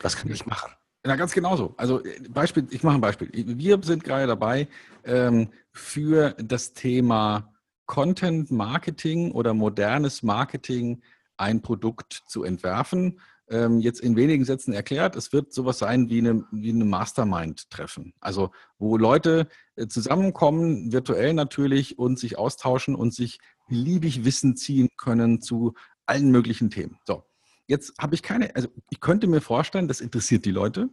Was 0.00 0.16
kann 0.16 0.30
ich 0.30 0.46
machen? 0.46 0.72
Ja, 1.06 1.14
ganz 1.14 1.32
genauso. 1.32 1.72
Also 1.76 2.04
äh, 2.04 2.18
Beispiel, 2.28 2.66
ich 2.70 2.82
mache 2.82 2.96
ein 2.96 3.00
Beispiel. 3.00 3.30
Wir 3.32 3.80
sind 3.82 4.02
gerade 4.02 4.26
dabei, 4.26 4.66
ähm, 5.04 5.50
für 5.72 6.34
das 6.38 6.72
Thema 6.72 7.52
Content 7.86 8.50
Marketing 8.50 9.30
oder 9.30 9.54
modernes 9.54 10.24
Marketing 10.24 11.02
ein 11.36 11.62
Produkt 11.62 12.24
zu 12.26 12.42
entwerfen. 12.42 13.20
Ähm, 13.48 13.78
jetzt 13.78 14.00
in 14.00 14.16
wenigen 14.16 14.44
Sätzen 14.44 14.72
erklärt, 14.72 15.14
es 15.14 15.32
wird 15.32 15.52
sowas 15.52 15.78
sein 15.78 16.10
wie 16.10 16.18
eine, 16.18 16.44
wie 16.50 16.70
eine 16.70 16.84
Mastermind-Treffen. 16.84 18.12
Also 18.20 18.50
wo 18.78 18.96
Leute 18.96 19.46
äh, 19.76 19.86
zusammenkommen, 19.86 20.90
virtuell 20.90 21.34
natürlich, 21.34 22.00
und 22.00 22.18
sich 22.18 22.36
austauschen 22.36 22.96
und 22.96 23.14
sich 23.14 23.38
beliebig 23.68 24.24
Wissen 24.24 24.56
ziehen 24.56 24.88
können 24.96 25.40
zu 25.40 25.74
allen 26.06 26.32
möglichen 26.32 26.70
Themen. 26.70 26.98
So, 27.06 27.22
Jetzt 27.66 27.94
habe 27.98 28.14
ich 28.14 28.22
keine, 28.22 28.54
also 28.54 28.68
ich 28.90 29.00
könnte 29.00 29.26
mir 29.26 29.40
vorstellen, 29.40 29.88
das 29.88 30.00
interessiert 30.00 30.44
die 30.44 30.50
Leute. 30.50 30.88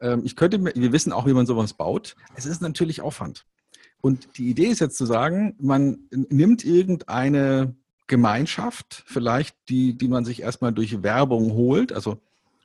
Ähm, 0.00 0.22
ich 0.24 0.36
könnte 0.36 0.58
mir, 0.58 0.72
wir 0.74 0.92
wissen 0.92 1.12
auch, 1.12 1.26
wie 1.26 1.34
man 1.34 1.46
sowas 1.46 1.74
baut. 1.74 2.16
Es 2.34 2.46
ist 2.46 2.62
natürlich 2.62 3.00
Aufwand. 3.00 3.46
Und 4.00 4.36
die 4.36 4.50
Idee 4.50 4.66
ist 4.66 4.80
jetzt 4.80 4.96
zu 4.96 5.06
sagen, 5.06 5.54
man 5.60 6.08
nimmt 6.10 6.64
irgendeine 6.64 7.76
Gemeinschaft, 8.08 9.04
vielleicht 9.06 9.56
die, 9.68 9.96
die 9.96 10.08
man 10.08 10.24
sich 10.24 10.42
erstmal 10.42 10.72
durch 10.72 11.02
Werbung 11.02 11.52
holt, 11.52 11.92
also 11.92 12.18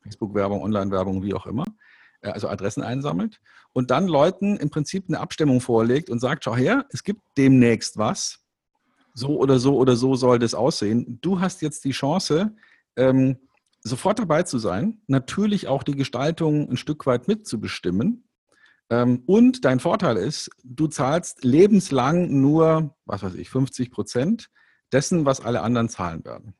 Facebook-Werbung, 0.03 0.61
Online-Werbung, 0.61 1.23
wie 1.23 1.33
auch 1.33 1.45
immer, 1.45 1.65
äh, 2.21 2.29
also 2.29 2.47
Adressen 2.47 2.81
einsammelt 2.81 3.39
und 3.73 3.91
dann 3.91 4.07
Leuten 4.07 4.57
im 4.57 4.69
Prinzip 4.69 5.05
eine 5.07 5.19
Abstimmung 5.19 5.61
vorlegt 5.61 6.09
und 6.09 6.19
sagt, 6.19 6.45
schau 6.45 6.55
her, 6.55 6.85
es 6.89 7.03
gibt 7.03 7.21
demnächst 7.37 7.97
was, 7.97 8.39
so 9.13 9.37
oder 9.37 9.59
so 9.59 9.77
oder 9.77 9.95
so 9.95 10.15
soll 10.15 10.39
das 10.39 10.53
aussehen. 10.53 11.19
Du 11.21 11.39
hast 11.39 11.61
jetzt 11.61 11.83
die 11.85 11.91
Chance, 11.91 12.55
ähm, 12.97 13.37
sofort 13.81 14.19
dabei 14.19 14.43
zu 14.43 14.57
sein, 14.59 15.01
natürlich 15.07 15.67
auch 15.67 15.83
die 15.83 15.95
Gestaltung 15.95 16.69
ein 16.69 16.77
Stück 16.77 17.05
weit 17.05 17.27
mitzubestimmen. 17.27 18.27
Ähm, 18.89 19.23
und 19.25 19.65
dein 19.65 19.79
Vorteil 19.79 20.17
ist, 20.17 20.49
du 20.63 20.87
zahlst 20.87 21.43
lebenslang 21.43 22.41
nur, 22.41 22.95
was 23.05 23.23
weiß 23.23 23.35
ich, 23.35 23.49
50 23.49 23.91
Prozent 23.91 24.49
dessen, 24.91 25.25
was 25.25 25.41
alle 25.41 25.61
anderen 25.61 25.89
zahlen 25.89 26.23
werden. 26.25 26.53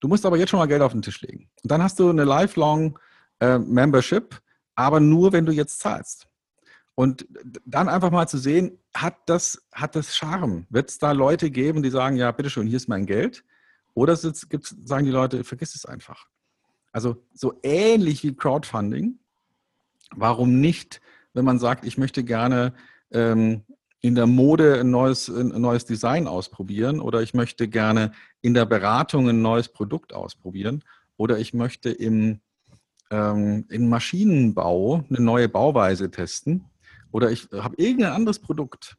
Du 0.00 0.08
musst 0.08 0.24
aber 0.24 0.38
jetzt 0.38 0.50
schon 0.50 0.58
mal 0.58 0.66
Geld 0.66 0.82
auf 0.82 0.92
den 0.92 1.02
Tisch 1.02 1.20
legen. 1.20 1.50
Und 1.62 1.70
dann 1.70 1.82
hast 1.82 1.98
du 1.98 2.08
eine 2.08 2.24
lifelong 2.24 2.98
äh, 3.40 3.58
Membership, 3.58 4.40
aber 4.74 5.00
nur, 5.00 5.32
wenn 5.32 5.44
du 5.44 5.52
jetzt 5.52 5.78
zahlst. 5.80 6.26
Und 6.94 7.26
dann 7.64 7.88
einfach 7.88 8.10
mal 8.10 8.26
zu 8.26 8.38
sehen, 8.38 8.78
hat 8.94 9.16
das, 9.26 9.62
hat 9.72 9.96
das 9.96 10.16
Charme? 10.16 10.66
Wird 10.70 10.90
es 10.90 10.98
da 10.98 11.12
Leute 11.12 11.50
geben, 11.50 11.82
die 11.82 11.90
sagen, 11.90 12.16
ja, 12.16 12.30
bitteschön, 12.30 12.66
hier 12.66 12.76
ist 12.76 12.88
mein 12.88 13.06
Geld? 13.06 13.44
Oder 13.94 14.16
gibt's, 14.48 14.76
sagen 14.84 15.04
die 15.04 15.10
Leute, 15.10 15.44
vergiss 15.44 15.74
es 15.74 15.84
einfach. 15.84 16.26
Also 16.92 17.22
so 17.34 17.54
ähnlich 17.62 18.22
wie 18.22 18.34
Crowdfunding. 18.34 19.18
Warum 20.14 20.60
nicht, 20.60 21.00
wenn 21.34 21.44
man 21.44 21.58
sagt, 21.58 21.84
ich 21.84 21.98
möchte 21.98 22.24
gerne 22.24 22.74
ähm, 23.12 23.62
in 24.00 24.14
der 24.14 24.26
Mode 24.26 24.80
ein 24.80 24.90
neues, 24.90 25.28
ein 25.28 25.48
neues 25.60 25.84
Design 25.84 26.26
ausprobieren 26.26 27.00
oder 27.00 27.22
ich 27.22 27.34
möchte 27.34 27.68
gerne 27.68 28.12
in 28.40 28.54
der 28.54 28.64
Beratung 28.64 29.28
ein 29.28 29.42
neues 29.42 29.68
Produkt 29.68 30.12
ausprobieren 30.14 30.82
oder 31.16 31.38
ich 31.38 31.52
möchte 31.52 31.90
im, 31.90 32.40
ähm, 33.10 33.66
im 33.68 33.88
Maschinenbau 33.88 35.04
eine 35.08 35.20
neue 35.20 35.48
Bauweise 35.48 36.10
testen 36.10 36.64
oder 37.12 37.30
ich 37.30 37.48
habe 37.52 37.76
irgendein 37.76 38.12
anderes 38.12 38.38
Produkt 38.38 38.96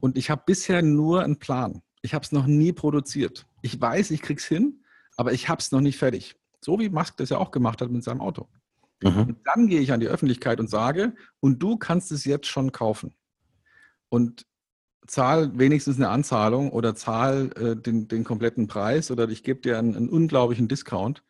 und 0.00 0.16
ich 0.16 0.30
habe 0.30 0.42
bisher 0.46 0.82
nur 0.82 1.22
einen 1.22 1.38
Plan. 1.38 1.82
Ich 2.02 2.14
habe 2.14 2.24
es 2.24 2.32
noch 2.32 2.46
nie 2.46 2.72
produziert. 2.72 3.46
Ich 3.66 3.80
weiß, 3.80 4.12
ich 4.12 4.22
krieg's 4.22 4.46
hin, 4.46 4.84
aber 5.16 5.32
ich 5.32 5.48
habe 5.48 5.60
es 5.60 5.72
noch 5.72 5.80
nicht 5.80 5.98
fertig. 5.98 6.36
So 6.60 6.78
wie 6.78 6.88
Musk 6.88 7.16
das 7.16 7.30
ja 7.30 7.38
auch 7.38 7.50
gemacht 7.50 7.80
hat 7.80 7.90
mit 7.90 8.04
seinem 8.04 8.20
Auto. 8.20 8.48
Mhm. 9.02 9.22
Und 9.22 9.38
dann 9.44 9.66
gehe 9.66 9.80
ich 9.80 9.92
an 9.92 9.98
die 9.98 10.06
Öffentlichkeit 10.06 10.60
und 10.60 10.70
sage, 10.70 11.14
und 11.40 11.60
du 11.62 11.76
kannst 11.76 12.12
es 12.12 12.24
jetzt 12.24 12.46
schon 12.46 12.70
kaufen. 12.70 13.14
Und 14.08 14.46
zahl 15.08 15.58
wenigstens 15.58 15.96
eine 15.96 16.10
Anzahlung 16.10 16.70
oder 16.70 16.94
zahl 16.94 17.50
äh, 17.56 17.76
den, 17.76 18.06
den 18.06 18.22
kompletten 18.22 18.68
Preis 18.68 19.10
oder 19.10 19.28
ich 19.28 19.42
gebe 19.42 19.60
dir 19.60 19.78
einen, 19.78 19.96
einen 19.96 20.08
unglaublichen 20.08 20.68
Discount. 20.68 21.24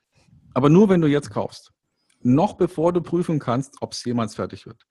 Aber 0.52 0.68
nur, 0.68 0.90
wenn 0.90 1.00
du 1.00 1.08
jetzt 1.08 1.30
kaufst. 1.30 1.72
Noch 2.22 2.54
bevor 2.54 2.92
du 2.92 3.00
prüfen 3.00 3.38
kannst, 3.38 3.76
ob 3.80 3.92
es 3.92 4.04
jemals 4.04 4.34
fertig 4.34 4.66
wird. 4.66 4.86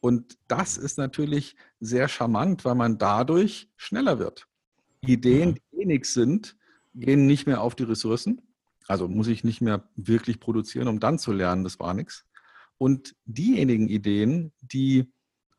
Und 0.00 0.38
das 0.48 0.76
ist 0.76 0.98
natürlich 0.98 1.56
sehr 1.78 2.08
charmant, 2.08 2.64
weil 2.64 2.74
man 2.74 2.98
dadurch 2.98 3.70
schneller 3.76 4.18
wird. 4.18 4.46
Ideen, 5.02 5.54
die 5.54 5.78
wenig 5.78 6.04
sind, 6.06 6.56
gehen 6.94 7.26
nicht 7.26 7.46
mehr 7.46 7.60
auf 7.60 7.74
die 7.74 7.84
Ressourcen. 7.84 8.42
Also 8.86 9.08
muss 9.08 9.28
ich 9.28 9.44
nicht 9.44 9.60
mehr 9.60 9.88
wirklich 9.94 10.40
produzieren, 10.40 10.88
um 10.88 11.00
dann 11.00 11.18
zu 11.18 11.32
lernen, 11.32 11.64
das 11.64 11.78
war 11.78 11.94
nichts. 11.94 12.24
Und 12.78 13.14
diejenigen 13.24 13.88
Ideen, 13.88 14.52
die, 14.62 15.12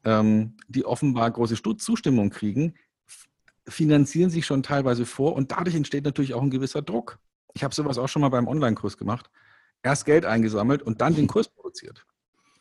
ähm, 0.03 0.57
die 0.67 0.85
offenbar 0.85 1.29
große 1.31 1.61
Zustimmung 1.77 2.29
kriegen, 2.29 2.73
finanzieren 3.67 4.29
sich 4.29 4.45
schon 4.45 4.63
teilweise 4.63 5.05
vor 5.05 5.35
und 5.35 5.51
dadurch 5.51 5.75
entsteht 5.75 6.03
natürlich 6.03 6.33
auch 6.33 6.41
ein 6.41 6.49
gewisser 6.49 6.81
Druck. 6.81 7.19
Ich 7.53 7.63
habe 7.63 7.75
sowas 7.75 7.97
auch 7.97 8.09
schon 8.09 8.21
mal 8.21 8.29
beim 8.29 8.47
Online-Kurs 8.47 8.97
gemacht. 8.97 9.29
Erst 9.83 10.05
Geld 10.05 10.25
eingesammelt 10.25 10.81
und 10.81 11.01
dann 11.01 11.15
den 11.15 11.27
Kurs 11.27 11.47
produziert. 11.47 12.05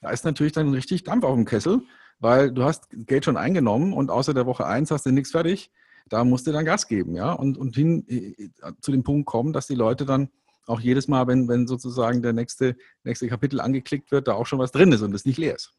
Da 0.01 0.11
ist 0.11 0.25
natürlich 0.25 0.53
dann 0.53 0.73
richtig 0.73 1.05
Dampf 1.05 1.25
auf 1.25 1.35
dem 1.35 1.45
Kessel, 1.45 1.83
weil 2.19 2.53
du 2.53 2.65
hast 2.65 2.89
Geld 2.91 3.25
schon 3.25 3.37
eingenommen 3.37 3.93
und 3.93 4.11
außer 4.11 4.35
der 4.35 4.47
Woche 4.47 4.67
eins 4.67 4.91
hast 4.91 5.07
du 5.07 5.11
nichts 5.11 5.31
fertig 5.31 5.71
da 6.11 6.25
musst 6.25 6.47
du 6.47 6.53
dann 6.53 6.67
Gas 6.67 6.87
geben, 6.87 7.15
ja, 7.15 7.33
und, 7.33 7.57
und 7.57 7.75
hin 7.75 8.05
äh, 8.09 8.51
zu 8.81 8.93
dem 8.93 9.03
Punkt 9.03 9.27
kommen, 9.27 9.55
dass 9.55 9.67
die 9.67 9.75
Leute 9.75 10.05
dann 10.05 10.29
auch 10.67 10.81
jedes 10.81 11.09
Mal, 11.09 11.27
wenn, 11.27 11.49
wenn 11.49 11.67
sozusagen 11.67 12.21
der 12.21 12.35
nächste, 12.35 12.77
nächste 13.03 13.29
Kapitel 13.29 13.61
angeklickt 13.61 14.13
wird, 14.13 14.29
da 14.29 14.35
auch 14.35 14.47
schon 14.47 14.59
was 14.59 14.73
drin 14.73 14.93
ist 14.93 15.01
und 15.01 15.15
es 15.15 15.25
nicht 15.25 15.39
leer 15.39 15.55
ist. 15.55 15.73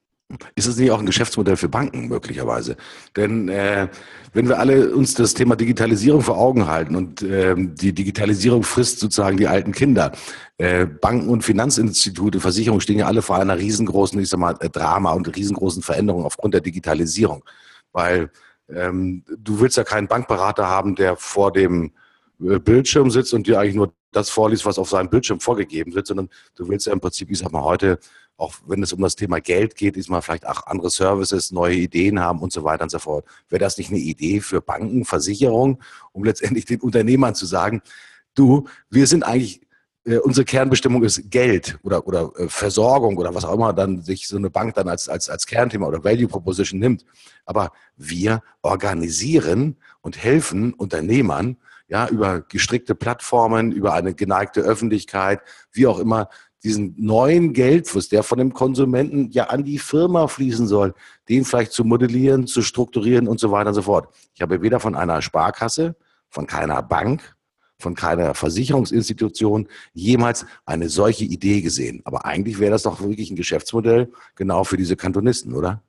Ist 0.55 0.67
es 0.67 0.77
nicht 0.77 0.91
auch 0.91 0.99
ein 0.99 1.05
Geschäftsmodell 1.05 1.57
für 1.57 1.67
Banken 1.67 2.07
möglicherweise? 2.07 2.77
Denn 3.17 3.49
äh, 3.49 3.89
wenn 4.33 4.47
wir 4.47 4.59
alle 4.59 4.95
uns 4.95 5.13
das 5.13 5.33
Thema 5.33 5.57
Digitalisierung 5.57 6.21
vor 6.21 6.37
Augen 6.37 6.67
halten 6.67 6.95
und 6.95 7.21
äh, 7.21 7.53
die 7.57 7.93
Digitalisierung 7.93 8.63
frisst 8.63 8.99
sozusagen 8.99 9.35
die 9.35 9.47
alten 9.47 9.73
Kinder, 9.73 10.13
äh, 10.57 10.85
Banken 10.85 11.27
und 11.27 11.43
Finanzinstitute, 11.43 12.39
Versicherungen 12.39 12.79
stehen 12.79 12.99
ja 12.99 13.07
alle 13.07 13.21
vor 13.21 13.37
einer 13.37 13.57
riesengroßen, 13.57 14.19
ich 14.21 14.29
sag 14.29 14.39
mal, 14.39 14.53
Drama 14.53 15.11
und 15.11 15.35
riesengroßen 15.35 15.81
Veränderungen 15.83 16.25
aufgrund 16.25 16.53
der 16.53 16.61
Digitalisierung. 16.61 17.43
weil 17.91 18.29
ähm, 18.73 19.23
du 19.37 19.59
willst 19.59 19.77
ja 19.77 19.83
keinen 19.83 20.07
Bankberater 20.07 20.67
haben, 20.67 20.95
der 20.95 21.15
vor 21.15 21.51
dem 21.51 21.91
äh, 22.41 22.59
Bildschirm 22.59 23.11
sitzt 23.11 23.33
und 23.33 23.47
dir 23.47 23.59
eigentlich 23.59 23.75
nur 23.75 23.93
das 24.11 24.29
vorliest, 24.29 24.65
was 24.65 24.77
auf 24.77 24.89
seinem 24.89 25.09
Bildschirm 25.09 25.39
vorgegeben 25.39 25.93
wird, 25.93 26.07
sondern 26.07 26.29
du 26.55 26.67
willst 26.67 26.85
ja 26.85 26.93
im 26.93 26.99
Prinzip, 26.99 27.31
ich 27.31 27.39
sag 27.39 27.51
mal, 27.51 27.63
heute, 27.63 27.99
auch 28.37 28.55
wenn 28.65 28.83
es 28.83 28.91
um 28.91 29.01
das 29.01 29.15
Thema 29.15 29.39
Geld 29.39 29.75
geht, 29.75 29.95
ist 29.95 30.09
mal 30.09 30.21
vielleicht 30.21 30.45
auch 30.45 30.65
andere 30.65 30.89
Services, 30.89 31.51
neue 31.51 31.75
Ideen 31.75 32.19
haben 32.19 32.39
und 32.39 32.51
so 32.51 32.63
weiter 32.63 32.83
und 32.83 32.89
so 32.89 32.99
fort. 32.99 33.25
Wäre 33.49 33.59
das 33.59 33.77
nicht 33.77 33.89
eine 33.89 33.99
Idee 33.99 34.41
für 34.41 34.61
Banken, 34.61 35.05
Versicherungen, 35.05 35.77
um 36.11 36.23
letztendlich 36.23 36.65
den 36.65 36.81
Unternehmern 36.81 37.35
zu 37.35 37.45
sagen, 37.45 37.81
du, 38.35 38.67
wir 38.89 39.07
sind 39.07 39.23
eigentlich 39.23 39.61
äh, 40.05 40.17
unsere 40.17 40.45
Kernbestimmung 40.45 41.03
ist 41.03 41.29
Geld 41.29 41.77
oder, 41.83 42.07
oder 42.07 42.31
äh, 42.37 42.47
Versorgung 42.47 43.17
oder 43.17 43.35
was 43.35 43.45
auch 43.45 43.53
immer 43.53 43.73
dann 43.73 44.01
sich 44.01 44.27
so 44.27 44.37
eine 44.37 44.49
Bank 44.49 44.73
dann 44.75 44.89
als, 44.89 45.07
als, 45.09 45.29
als 45.29 45.45
Kernthema 45.45 45.87
oder 45.87 46.03
Value 46.03 46.27
Proposition 46.27 46.79
nimmt. 46.79 47.05
Aber 47.45 47.71
wir 47.97 48.41
organisieren 48.61 49.77
und 50.01 50.21
helfen 50.21 50.73
Unternehmern, 50.73 51.57
ja, 51.87 52.07
über 52.07 52.41
gestrickte 52.41 52.95
Plattformen, 52.95 53.71
über 53.71 53.93
eine 53.93 54.13
geneigte 54.13 54.61
Öffentlichkeit, 54.61 55.41
wie 55.71 55.87
auch 55.87 55.99
immer, 55.99 56.29
diesen 56.63 56.95
neuen 56.97 57.53
Geldfluss, 57.53 58.07
der 58.07 58.23
von 58.23 58.37
dem 58.37 58.53
Konsumenten 58.53 59.31
ja 59.31 59.45
an 59.45 59.63
die 59.63 59.79
Firma 59.79 60.27
fließen 60.27 60.67
soll, 60.67 60.93
den 61.27 61.43
vielleicht 61.43 61.71
zu 61.71 61.83
modellieren, 61.83 62.45
zu 62.47 62.61
strukturieren 62.61 63.27
und 63.27 63.39
so 63.39 63.51
weiter 63.51 63.69
und 63.69 63.75
so 63.75 63.81
fort. 63.81 64.13
Ich 64.35 64.41
habe 64.41 64.61
weder 64.61 64.79
von 64.79 64.95
einer 64.95 65.21
Sparkasse, 65.21 65.95
von 66.29 66.45
keiner 66.47 66.81
Bank, 66.83 67.35
von 67.81 67.95
keiner 67.95 68.33
Versicherungsinstitution 68.33 69.67
jemals 69.93 70.45
eine 70.65 70.89
solche 70.89 71.25
Idee 71.25 71.61
gesehen. 71.61 72.01
Aber 72.05 72.25
eigentlich 72.25 72.59
wäre 72.59 72.71
das 72.71 72.83
doch 72.83 73.01
wirklich 73.01 73.31
ein 73.31 73.35
Geschäftsmodell 73.35 74.11
genau 74.35 74.63
für 74.63 74.77
diese 74.77 74.95
Kantonisten, 74.95 75.53
oder? 75.53 75.83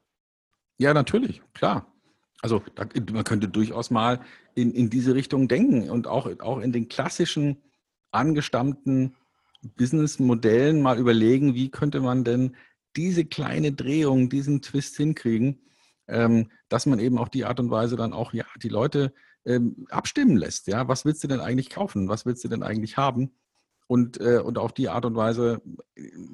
Ja, 0.78 0.94
natürlich, 0.94 1.42
klar. 1.54 1.86
Also 2.40 2.62
da, 2.74 2.86
man 3.12 3.24
könnte 3.24 3.48
durchaus 3.48 3.90
mal 3.90 4.20
in, 4.54 4.72
in 4.72 4.90
diese 4.90 5.14
Richtung 5.14 5.46
denken 5.46 5.88
und 5.88 6.08
auch, 6.08 6.28
auch 6.40 6.58
in 6.58 6.72
den 6.72 6.88
klassischen 6.88 7.58
angestammten 8.10 9.14
Businessmodellen 9.76 10.82
mal 10.82 10.98
überlegen, 10.98 11.54
wie 11.54 11.70
könnte 11.70 12.00
man 12.00 12.24
denn 12.24 12.56
diese 12.96 13.24
kleine 13.24 13.72
Drehung, 13.72 14.28
diesen 14.28 14.60
Twist 14.60 14.96
hinkriegen, 14.96 15.60
ähm, 16.08 16.50
dass 16.68 16.86
man 16.86 16.98
eben 16.98 17.16
auf 17.18 17.30
die 17.30 17.44
Art 17.44 17.60
und 17.60 17.70
Weise 17.70 17.96
dann 17.96 18.12
auch 18.12 18.32
ja 18.32 18.44
die 18.62 18.68
Leute 18.68 19.14
ähm, 19.44 19.86
abstimmen 19.90 20.36
lässt. 20.36 20.66
Ja, 20.66 20.88
was 20.88 21.04
willst 21.04 21.22
du 21.24 21.28
denn 21.28 21.40
eigentlich 21.40 21.70
kaufen? 21.70 22.08
Was 22.08 22.26
willst 22.26 22.44
du 22.44 22.48
denn 22.48 22.62
eigentlich 22.62 22.96
haben? 22.96 23.32
Und, 23.86 24.20
äh, 24.20 24.38
und 24.38 24.58
auf 24.58 24.72
die 24.72 24.88
Art 24.88 25.04
und 25.04 25.16
Weise, 25.16 25.60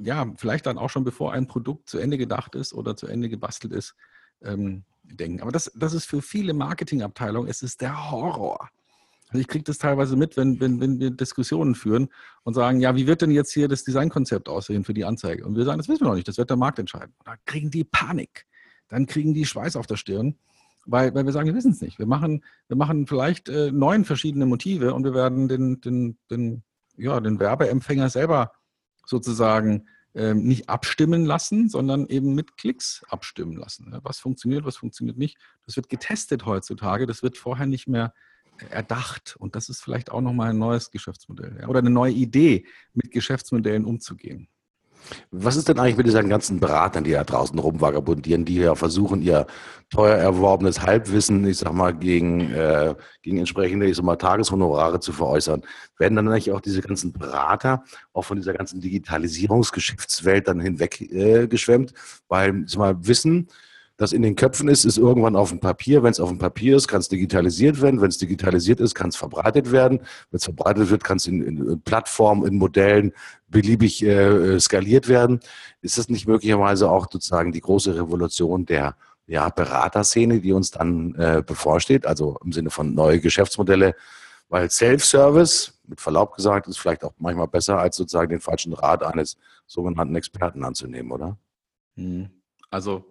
ja, 0.03 0.33
vielleicht 0.37 0.67
dann 0.67 0.79
auch 0.79 0.91
schon 0.91 1.05
bevor 1.05 1.33
ein 1.33 1.49
Produkt 1.49 1.89
zu 1.89 1.99
Ende 1.99 2.19
gedacht 2.19 2.55
ist 2.55 2.73
oder 2.73 2.97
zu 2.97 3.07
Ende 3.07 3.29
gebastelt 3.29 3.73
ist, 3.73 3.97
ähm, 4.43 4.85
denken. 5.03 5.41
Aber 5.41 5.51
das, 5.51 5.73
das 5.75 5.95
ist 5.95 6.05
für 6.05 6.23
viele 6.23 6.53
Marketingabteilungen, 6.53 7.51
es 7.51 7.63
ist 7.63 7.81
der 7.81 8.11
Horror. 8.11 8.69
Also 9.31 9.41
ich 9.41 9.49
kriege 9.49 9.65
das 9.65 9.79
teilweise 9.79 10.17
mit, 10.17 10.37
wenn, 10.37 10.61
wenn, 10.61 10.81
wenn 10.81 11.01
wir 11.01 11.11
Diskussionen 11.11 11.75
führen 11.75 12.09
und 12.45 12.55
sagen, 12.55 12.81
ja, 12.81 12.97
wie 12.97 13.07
wird 13.07 13.23
denn 13.23 13.31
jetzt 13.31 13.53
hier 13.53 13.69
das 13.69 13.85
Designkonzept 13.85 14.49
aussehen 14.49 14.85
für 14.85 14.95
die 14.95 15.05
Anzeige? 15.05 15.45
Und 15.45 15.57
wir 15.57 15.65
sagen, 15.65 15.79
das 15.79 15.89
wissen 15.89 16.03
wir 16.03 16.09
noch 16.09 16.15
nicht, 16.15 16.29
das 16.29 16.39
wird 16.39 16.51
der 16.51 16.57
Markt 16.57 16.79
entscheiden. 16.79 17.15
Und 17.19 17.27
dann 17.27 17.39
kriegen 17.45 17.71
die 17.71 17.85
Panik, 17.85 18.47
dann 18.89 19.07
kriegen 19.07 19.35
die 19.35 19.45
Schweiß 19.45 19.77
auf 19.77 19.87
der 19.87 19.97
Stirn 19.97 20.39
weil, 20.89 21.15
weil 21.15 21.27
wir 21.27 21.33
sagen, 21.33 21.47
wir 21.47 21.55
wissen 21.55 21.73
es 21.73 21.81
nicht. 21.81 21.99
Wir 21.99 22.07
machen, 22.07 22.43
wir 22.67 22.77
machen 22.77 23.07
vielleicht 23.07 23.49
äh, 23.49 23.71
neun 23.71 24.05
verschiedene 24.05 24.47
Motive 24.47 24.95
und 24.95 25.05
wir 25.05 25.15
werden 25.15 25.49
den, 25.49 25.81
den, 25.81 26.19
den, 26.31 26.63
ja, 26.97 27.21
den 27.21 27.39
Werbeempfänger 27.39 28.09
selber 28.09 28.53
sozusagen 29.07 29.87
ähm, 30.15 30.45
nicht 30.45 30.69
abstimmen 30.69 31.27
lassen, 31.27 31.69
sondern 31.69 32.07
eben 32.07 32.35
mit 32.35 32.57
Klicks 32.57 33.05
abstimmen 33.09 33.57
lassen. 33.57 33.97
Was 34.03 34.19
funktioniert, 34.19 34.65
was 34.65 34.79
funktioniert 34.79 35.19
nicht. 35.19 35.37
Das 35.67 35.77
wird 35.77 35.89
getestet 35.91 36.47
heutzutage. 36.47 37.07
Das 37.07 37.23
wird 37.23 37.37
vorher 37.37 37.67
nicht 37.67 37.87
mehr 37.87 38.15
erdacht. 38.71 39.37
Und 39.39 39.55
das 39.57 39.69
ist 39.69 39.83
vielleicht 39.83 40.11
auch 40.11 40.23
nochmal 40.23 40.51
ein 40.51 40.59
neues 40.59 40.91
Geschäftsmodell 40.91 41.59
ja, 41.61 41.69
oder 41.69 41.81
eine 41.81 41.91
neue 41.91 42.13
Idee, 42.13 42.67
mit 42.95 43.11
Geschäftsmodellen 43.11 43.85
umzugehen. 43.85 44.49
Was 45.31 45.57
ist 45.57 45.69
denn 45.69 45.79
eigentlich 45.79 45.97
mit 45.97 46.07
diesen 46.07 46.29
ganzen 46.29 46.61
Beratern, 46.61 47.05
die 47.05 47.13
da 47.13 47.25
draußen 47.25 47.59
rumvagabundieren, 47.59 48.45
die 48.45 48.57
ja 48.57 48.75
versuchen, 48.75 49.23
ihr 49.23 49.47
teuer 49.91 50.17
erworbenes 50.17 50.83
Halbwissen, 50.83 51.47
ich 51.47 51.59
sag 51.59 51.73
mal, 51.73 51.95
gegen, 51.95 52.53
äh, 52.53 52.95
gegen 53.23 53.39
entsprechende, 53.39 53.87
ich 53.87 53.97
sag 53.97 54.05
mal, 54.05 54.17
Tageshonorare 54.17 55.01
zu 55.01 55.13
veräußern? 55.13 55.63
Werden 55.99 56.17
dann 56.17 56.29
eigentlich 56.29 56.53
auch 56.53 56.61
diese 56.61 56.83
ganzen 56.83 57.13
Berater 57.13 57.85
auch 58.13 58.23
von 58.23 58.37
dieser 58.37 58.53
ganzen 58.53 58.81
Digitalisierungsgeschäftswelt 58.81 60.49
dann 60.49 60.61
hinweg 60.61 61.01
äh? 61.01 61.49
Weil, 62.29 62.63
ich 62.65 62.71
sag 62.71 62.79
mal, 62.79 63.07
Wissen, 63.07 63.49
das 63.99 64.13
in 64.13 64.23
den 64.23 64.37
Köpfen 64.37 64.69
ist, 64.69 64.85
ist 64.85 64.97
irgendwann 64.97 65.35
auf 65.35 65.51
dem 65.51 65.59
Papier. 65.59 66.05
Wenn 66.05 66.13
es 66.13 66.21
auf 66.21 66.29
dem 66.29 66.39
Papier 66.39 66.77
ist, 66.77 66.87
kann 66.87 67.01
es 67.01 67.09
digitalisiert 67.09 67.83
werden. 67.83 68.01
Wenn 68.01 68.09
es 68.09 68.17
digitalisiert 68.17 68.79
ist, 68.79 68.95
kann 68.95 69.09
es 69.09 69.17
verbreitet 69.17 69.73
werden. 69.73 69.99
Wenn 70.31 70.39
es 70.39 70.45
verbreitet 70.45 70.89
wird, 70.89 71.03
kann 71.03 71.17
es 71.17 71.27
in, 71.27 71.43
in, 71.43 71.81
Plattformen, 71.83 72.47
in 72.47 72.59
Modellen 72.59 73.13
beliebig 73.49 74.05
äh, 74.05 74.61
skaliert 74.61 75.09
werden. 75.09 75.41
Ist 75.83 75.99
das 75.99 76.09
nicht 76.09 76.29
möglicherweise 76.29 76.89
auch 76.89 77.09
sozusagen 77.11 77.51
die 77.51 77.61
große 77.61 77.97
Revolution 77.97 78.65
der 78.67 78.95
ja, 79.27 79.49
Beraterszene, 79.49 80.41
die 80.41 80.53
uns 80.53 80.71
dann 80.71 81.17
äh, 81.17 81.43
bevorsteht? 81.45 82.07
Also 82.07 82.39
im 82.45 82.53
Sinne 82.53 82.71
von 82.71 82.95
neue 82.95 83.19
Geschäftsmodelle. 83.19 83.97
Weil 84.49 84.71
Self-Service, 84.71 85.75
mit 85.89 86.01
Verlaub 86.01 86.37
gesagt, 86.37 86.69
ist 86.69 86.79
vielleicht 86.79 87.03
auch 87.03 87.15
manchmal 87.19 87.49
besser, 87.49 87.81
als 87.81 87.97
sozusagen 87.97 88.31
den 88.31 88.41
falschen 88.41 88.75
Rat 88.75 89.03
eines 89.03 89.37
sogenannten 89.67 90.15
Experten 90.15 90.63
anzunehmen, 90.63 91.11
oder? 91.11 91.37
Hm. 91.97 92.31
Also 92.71 93.05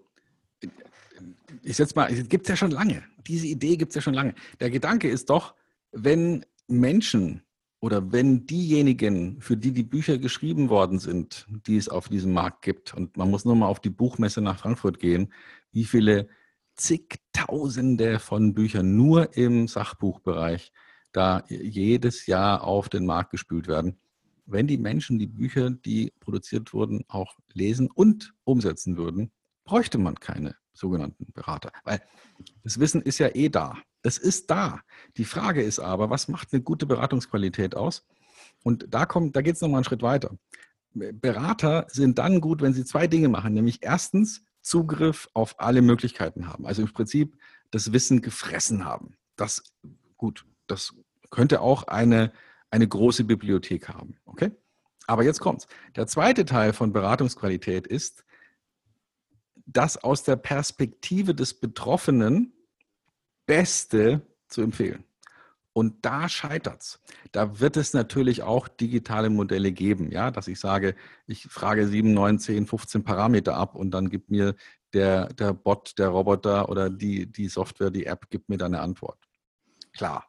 ich 1.64 1.76
setze 1.76 1.96
mal, 1.96 2.12
gibt 2.24 2.46
es 2.46 2.50
ja 2.50 2.56
schon 2.56 2.72
lange. 2.72 3.04
Diese 3.28 3.48
Idee 3.48 3.78
gibt 3.78 3.92
es 3.92 3.96
ja 3.96 4.02
schon 4.02 4.14
lange. 4.14 4.36
Der 4.60 4.70
Gedanke 4.70 5.10
ist 5.10 5.30
doch, 5.30 5.56
wenn 5.92 6.46
Menschen 6.68 7.42
oder 7.80 8.12
wenn 8.12 8.46
diejenigen, 8.46 9.40
für 9.42 9.56
die 9.56 9.72
die 9.72 9.84
Bücher 9.84 10.18
geschrieben 10.18 10.70
worden 10.70 11.00
sind, 11.00 11.46
die 11.68 11.78
es 11.78 11.90
auf 11.90 12.10
diesem 12.10 12.34
Markt 12.34 12.64
gibt, 12.64 12.94
und 12.94 13.18
man 13.18 13.30
muss 13.30 13.46
nur 13.46 13.56
mal 13.56 13.68
auf 13.68 13.80
die 13.80 13.90
Buchmesse 13.90 14.42
nach 14.42 14.60
Frankfurt 14.60 15.00
gehen, 15.00 15.32
wie 15.72 15.86
viele 15.86 16.28
zigtausende 16.76 18.20
von 18.20 18.54
Büchern 18.54 18.96
nur 18.96 19.36
im 19.36 19.68
Sachbuchbereich 19.68 20.72
da 21.12 21.44
jedes 21.50 22.28
Jahr 22.28 22.64
auf 22.64 22.90
den 22.90 23.06
Markt 23.06 23.32
gespült 23.32 23.68
werden. 23.68 23.98
Wenn 24.46 24.68
die 24.68 24.78
Menschen 24.78 25.20
die 25.20 25.28
Bücher, 25.28 25.72
die 25.72 26.14
produziert 26.20 26.74
wurden, 26.74 27.04
auch 27.08 27.36
lesen 27.54 27.90
und 27.92 28.34
umsetzen 28.44 28.98
würden, 28.98 29.32
bräuchte 29.66 29.98
man 29.98 30.16
keine 30.16 30.56
sogenannten 30.78 31.32
Berater. 31.34 31.72
Weil 31.84 32.02
das 32.64 32.80
Wissen 32.80 33.02
ist 33.02 33.20
ja 33.20 33.30
eh 33.34 33.50
da. 33.50 33.78
Es 34.04 34.18
ist 34.18 34.50
da. 34.50 34.82
Die 35.18 35.26
Frage 35.26 35.62
ist 35.62 35.80
aber, 35.80 36.10
was 36.10 36.28
macht 36.28 36.54
eine 36.54 36.62
gute 36.62 36.86
Beratungsqualität 36.86 37.76
aus? 37.76 38.06
Und 38.64 38.86
da 38.90 39.06
da 39.06 39.42
geht 39.42 39.56
es 39.56 39.62
nochmal 39.62 39.80
einen 39.80 39.86
Schritt 39.86 40.02
weiter. 40.02 40.38
Berater 40.94 41.86
sind 41.90 42.18
dann 42.18 42.42
gut, 42.42 42.62
wenn 42.62 42.74
sie 42.74 42.86
zwei 42.86 43.08
Dinge 43.08 43.30
machen, 43.30 43.54
nämlich 43.54 43.80
erstens 43.82 44.44
Zugriff 44.62 45.30
auf 45.34 45.60
alle 45.60 45.82
Möglichkeiten 45.82 46.48
haben. 46.48 46.66
Also 46.66 46.82
im 46.82 46.92
Prinzip 46.92 47.38
das 47.72 47.94
Wissen 47.94 48.22
gefressen 48.22 48.86
haben. 48.86 49.16
Das 49.36 49.64
gut, 50.18 50.46
das 50.68 50.94
könnte 51.30 51.62
auch 51.62 51.84
eine, 51.84 52.32
eine 52.72 52.88
große 52.88 53.24
Bibliothek 53.24 53.90
haben. 53.90 54.18
Okay? 54.26 54.52
Aber 55.06 55.24
jetzt 55.24 55.40
kommt's. 55.40 55.68
Der 55.96 56.08
zweite 56.08 56.46
Teil 56.46 56.74
von 56.74 56.92
Beratungsqualität 56.92 57.88
ist, 57.88 58.26
das 59.68 59.98
aus 59.98 60.24
der 60.24 60.38
Perspektive 60.38 61.36
des 61.36 61.54
Betroffenen 61.54 62.54
Beste 63.46 64.22
zu 64.48 64.62
empfehlen. 64.62 65.04
Und 65.74 66.04
da 66.04 66.28
scheitert 66.28 66.82
es. 66.82 67.00
Da 67.32 67.60
wird 67.60 67.78
es 67.78 67.94
natürlich 67.94 68.42
auch 68.42 68.68
digitale 68.68 69.30
Modelle 69.30 69.72
geben, 69.72 70.12
ja, 70.12 70.32
dass 70.32 70.48
ich 70.48 70.60
sage, 70.60 70.96
ich 71.28 71.44
frage 71.44 71.88
7, 71.88 72.14
9, 72.14 72.40
10, 72.40 72.66
15 72.66 73.04
Parameter 73.04 73.56
ab 73.56 73.76
und 73.76 73.92
dann 73.92 74.10
gibt 74.10 74.32
mir 74.32 74.56
der, 74.94 75.28
der 75.34 75.54
Bot, 75.54 76.00
der 76.00 76.08
Roboter 76.08 76.70
oder 76.70 76.90
die, 76.90 77.32
die 77.32 77.48
Software, 77.48 77.92
die 77.92 78.08
App 78.08 78.30
gibt 78.32 78.50
mir 78.50 78.58
dann 78.58 78.74
eine 78.74 78.82
Antwort. 78.82 79.20
Klar. 79.94 80.26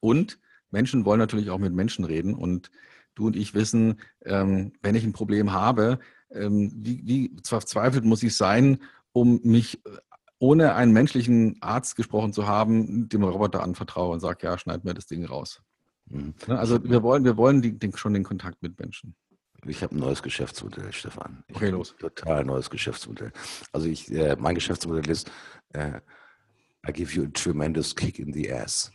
Und 0.00 0.38
Menschen 0.70 1.04
wollen 1.04 1.18
natürlich 1.18 1.50
auch 1.50 1.58
mit 1.58 1.74
Menschen 1.74 2.06
reden 2.06 2.34
und 2.34 2.70
du 3.14 3.26
und 3.26 3.36
ich 3.36 3.52
wissen, 3.52 4.00
ähm, 4.24 4.72
wenn 4.80 4.94
ich 4.94 5.04
ein 5.04 5.12
Problem 5.12 5.52
habe, 5.52 5.98
ähm, 6.32 6.72
wie, 6.74 7.02
wie 7.04 7.36
verzweifelt 7.44 8.04
muss 8.04 8.22
ich 8.22 8.36
sein, 8.36 8.78
um 9.12 9.40
mich 9.42 9.84
äh, 9.86 9.90
ohne 10.38 10.74
einen 10.74 10.92
menschlichen 10.92 11.56
Arzt 11.60 11.96
gesprochen 11.96 12.32
zu 12.32 12.46
haben, 12.46 13.08
dem 13.08 13.22
Roboter 13.22 13.62
anvertraue 13.62 14.12
und 14.12 14.20
sage, 14.20 14.46
ja, 14.46 14.58
schneid 14.58 14.84
mir 14.84 14.94
das 14.94 15.06
Ding 15.06 15.24
raus. 15.24 15.62
Mhm. 16.06 16.34
Ne, 16.46 16.58
also 16.58 16.82
wir 16.82 17.02
wollen, 17.02 17.24
wir 17.24 17.36
wollen 17.36 17.62
die, 17.62 17.78
den, 17.78 17.96
schon 17.96 18.14
den 18.14 18.24
Kontakt 18.24 18.62
mit 18.62 18.78
Menschen. 18.78 19.14
Ich 19.66 19.82
habe 19.82 19.94
ein 19.94 19.98
neues 19.98 20.22
Geschäftsmodell, 20.22 20.92
Stefan. 20.92 21.44
Ich 21.48 21.56
okay, 21.56 21.68
los. 21.68 21.94
Total 21.98 22.44
neues 22.44 22.70
Geschäftsmodell. 22.70 23.32
Also 23.72 23.88
ich, 23.88 24.10
äh, 24.10 24.34
mein 24.38 24.54
Geschäftsmodell 24.54 25.08
ist, 25.10 25.30
äh, 25.74 26.00
I 26.88 26.92
give 26.92 27.14
you 27.14 27.24
a 27.24 27.28
tremendous 27.34 27.94
kick 27.94 28.18
in 28.18 28.32
the 28.32 28.50
ass. 28.50 28.90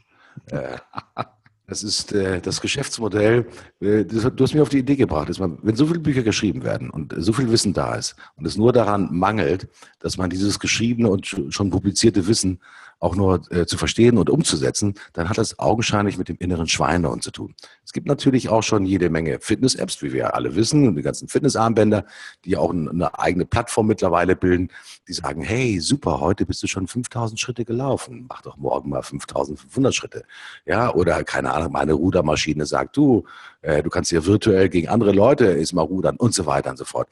Äh, 0.47 0.77
Das 1.67 1.81
ist 1.81 2.11
äh, 2.13 2.41
das 2.41 2.61
Geschäftsmodell. 2.61 3.47
Äh, 3.79 4.05
du 4.05 4.23
hast 4.23 4.53
mich 4.53 4.61
auf 4.61 4.69
die 4.69 4.79
Idee 4.79 4.95
gebracht, 4.95 5.29
dass 5.29 5.39
man, 5.39 5.57
wenn 5.63 5.75
so 5.75 5.87
viele 5.87 5.99
Bücher 5.99 6.21
geschrieben 6.21 6.63
werden 6.63 6.89
und 6.89 7.13
so 7.17 7.33
viel 7.33 7.49
Wissen 7.49 7.73
da 7.73 7.95
ist 7.95 8.15
und 8.35 8.45
es 8.45 8.57
nur 8.57 8.71
daran 8.71 9.09
mangelt, 9.11 9.67
dass 9.99 10.17
man 10.17 10.29
dieses 10.29 10.59
geschriebene 10.59 11.09
und 11.09 11.25
schon 11.25 11.69
publizierte 11.71 12.27
Wissen 12.27 12.59
auch 13.05 13.15
nur 13.15 13.41
äh, 13.51 13.65
zu 13.67 13.77
verstehen 13.77 14.17
und 14.17 14.29
umzusetzen, 14.29 14.95
dann 15.13 15.29
hat 15.29 15.37
das 15.37 15.59
augenscheinlich 15.59 16.17
mit 16.17 16.27
dem 16.27 16.37
inneren 16.39 16.67
Schweinehund 16.67 17.23
zu 17.23 17.29
tun. 17.29 17.53
Es 17.85 17.93
gibt 17.93 18.07
natürlich 18.07 18.49
auch 18.49 18.63
schon 18.63 18.83
jede 18.85 19.11
Menge 19.11 19.39
Fitness-Apps, 19.39 20.01
wie 20.01 20.11
wir 20.11 20.33
alle 20.33 20.55
wissen, 20.55 20.87
und 20.87 20.95
die 20.95 21.03
ganzen 21.03 21.27
Fitnessarmbänder, 21.27 22.05
die 22.45 22.57
auch 22.57 22.71
eine 22.71 23.17
eigene 23.19 23.45
Plattform 23.45 23.85
mittlerweile 23.85 24.35
bilden, 24.35 24.69
die 25.07 25.13
sagen, 25.13 25.43
hey, 25.43 25.79
super, 25.79 26.19
heute 26.19 26.47
bist 26.47 26.63
du 26.63 26.67
schon 26.67 26.87
5000 26.87 27.39
Schritte 27.39 27.63
gelaufen, 27.63 28.25
mach 28.27 28.41
doch 28.41 28.57
morgen 28.57 28.89
mal 28.89 29.03
5500 29.03 29.93
Schritte. 29.93 30.23
Ja, 30.65 30.91
oder 30.91 31.23
keine 31.23 31.53
Ahnung, 31.53 31.71
meine 31.71 31.93
Rudermaschine 31.93 32.65
sagt, 32.65 32.97
du, 32.97 33.25
äh, 33.61 33.83
du 33.83 33.89
kannst 33.91 34.09
hier 34.09 34.25
virtuell 34.25 34.67
gegen 34.69 34.87
andere 34.87 35.11
Leute 35.11 35.45
ist 35.45 35.73
mal 35.73 35.83
rudern 35.83 36.15
und 36.15 36.33
so 36.33 36.47
weiter 36.47 36.71
und 36.71 36.77
so 36.77 36.85
fort. 36.85 37.07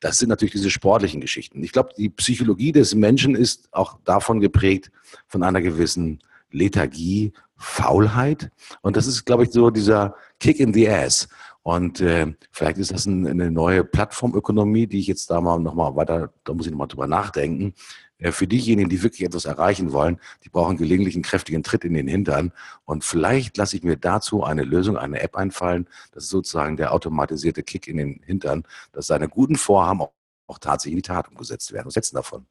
Das 0.00 0.18
sind 0.18 0.28
natürlich 0.28 0.52
diese 0.52 0.70
sportlichen 0.70 1.20
Geschichten. 1.20 1.62
Ich 1.62 1.72
glaube, 1.72 1.90
die 1.96 2.08
Psychologie 2.10 2.72
des 2.72 2.94
Menschen 2.94 3.34
ist 3.34 3.68
auch 3.72 3.98
davon 4.04 4.40
geprägt, 4.40 4.90
von 5.26 5.42
einer 5.42 5.62
gewissen 5.62 6.20
Lethargie, 6.50 7.32
Faulheit. 7.56 8.50
Und 8.82 8.96
das 8.96 9.06
ist, 9.06 9.24
glaube 9.24 9.44
ich, 9.44 9.50
so 9.50 9.70
dieser 9.70 10.14
Kick 10.38 10.60
in 10.60 10.74
the 10.74 10.88
Ass. 10.88 11.28
Und 11.62 12.00
äh, 12.00 12.32
vielleicht 12.52 12.78
ist 12.78 12.92
das 12.92 13.06
ein, 13.06 13.26
eine 13.26 13.50
neue 13.50 13.82
Plattformökonomie, 13.82 14.86
die 14.86 15.00
ich 15.00 15.08
jetzt 15.08 15.30
da 15.30 15.40
mal 15.40 15.58
nochmal 15.58 15.96
weiter, 15.96 16.32
da 16.44 16.54
muss 16.54 16.66
ich 16.66 16.70
nochmal 16.70 16.86
drüber 16.86 17.08
nachdenken. 17.08 17.74
Äh, 18.18 18.32
für 18.32 18.46
diejenigen, 18.46 18.88
die 18.88 19.02
wirklich 19.02 19.24
etwas 19.24 19.44
erreichen 19.44 19.92
wollen, 19.92 20.18
die 20.44 20.48
brauchen 20.48 20.76
gelegentlich 20.76 21.14
einen 21.14 21.22
kräftigen 21.22 21.62
Tritt 21.62 21.84
in 21.84 21.94
den 21.94 22.08
Hintern. 22.08 22.52
Und 22.84 23.04
vielleicht 23.04 23.56
lasse 23.56 23.76
ich 23.76 23.82
mir 23.82 23.96
dazu 23.96 24.44
eine 24.44 24.62
Lösung, 24.62 24.96
eine 24.96 25.20
App 25.20 25.36
einfallen. 25.36 25.88
Das 26.12 26.24
ist 26.24 26.30
sozusagen 26.30 26.76
der 26.76 26.92
automatisierte 26.92 27.62
Kick 27.62 27.86
in 27.88 27.96
den 27.98 28.20
Hintern, 28.24 28.64
dass 28.92 29.06
seine 29.06 29.28
guten 29.28 29.56
Vorhaben 29.56 30.02
auch, 30.02 30.12
auch 30.46 30.58
tatsächlich 30.58 30.92
in 30.92 30.98
die 30.98 31.02
Tat 31.02 31.28
umgesetzt 31.28 31.72
werden. 31.72 31.86
Was 31.86 31.96
hältst 31.96 32.12
du 32.12 32.16
davon? 32.16 32.46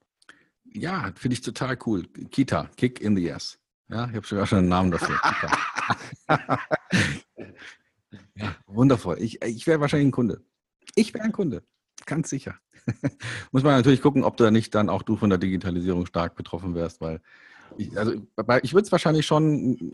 Ja, 0.73 1.11
finde 1.15 1.33
ich 1.35 1.41
total 1.41 1.77
cool. 1.85 2.03
Kita, 2.31 2.69
Kick 2.75 2.99
in 3.01 3.15
the 3.15 3.31
Ass. 3.31 3.57
Ja, 3.87 4.07
ich 4.09 4.15
habe 4.15 4.27
sogar 4.27 4.47
schon 4.47 4.59
einen 4.59 4.69
Namen 4.69 4.91
dafür. 4.91 5.19
ja, 8.35 8.55
wundervoll. 8.65 9.21
Ich, 9.21 9.41
ich 9.43 9.67
wäre 9.67 9.79
wahrscheinlich 9.79 10.07
ein 10.07 10.11
Kunde. 10.11 10.41
Ich 10.95 11.13
wäre 11.13 11.23
ein 11.23 11.31
Kunde, 11.31 11.63
ganz 12.05 12.29
sicher. 12.29 12.59
Muss 13.51 13.63
man 13.63 13.73
natürlich 13.73 14.01
gucken, 14.01 14.23
ob 14.23 14.37
da 14.37 14.51
nicht 14.51 14.73
dann 14.75 14.89
auch 14.89 15.01
du 15.01 15.15
von 15.15 15.29
der 15.29 15.39
Digitalisierung 15.39 16.05
stark 16.05 16.35
betroffen 16.35 16.75
wärst, 16.75 17.01
weil 17.01 17.21
ich, 17.77 17.97
also, 17.97 18.13
ich 18.61 18.73
würde 18.73 18.85
es 18.85 18.91
wahrscheinlich 18.91 19.25
schon, 19.25 19.93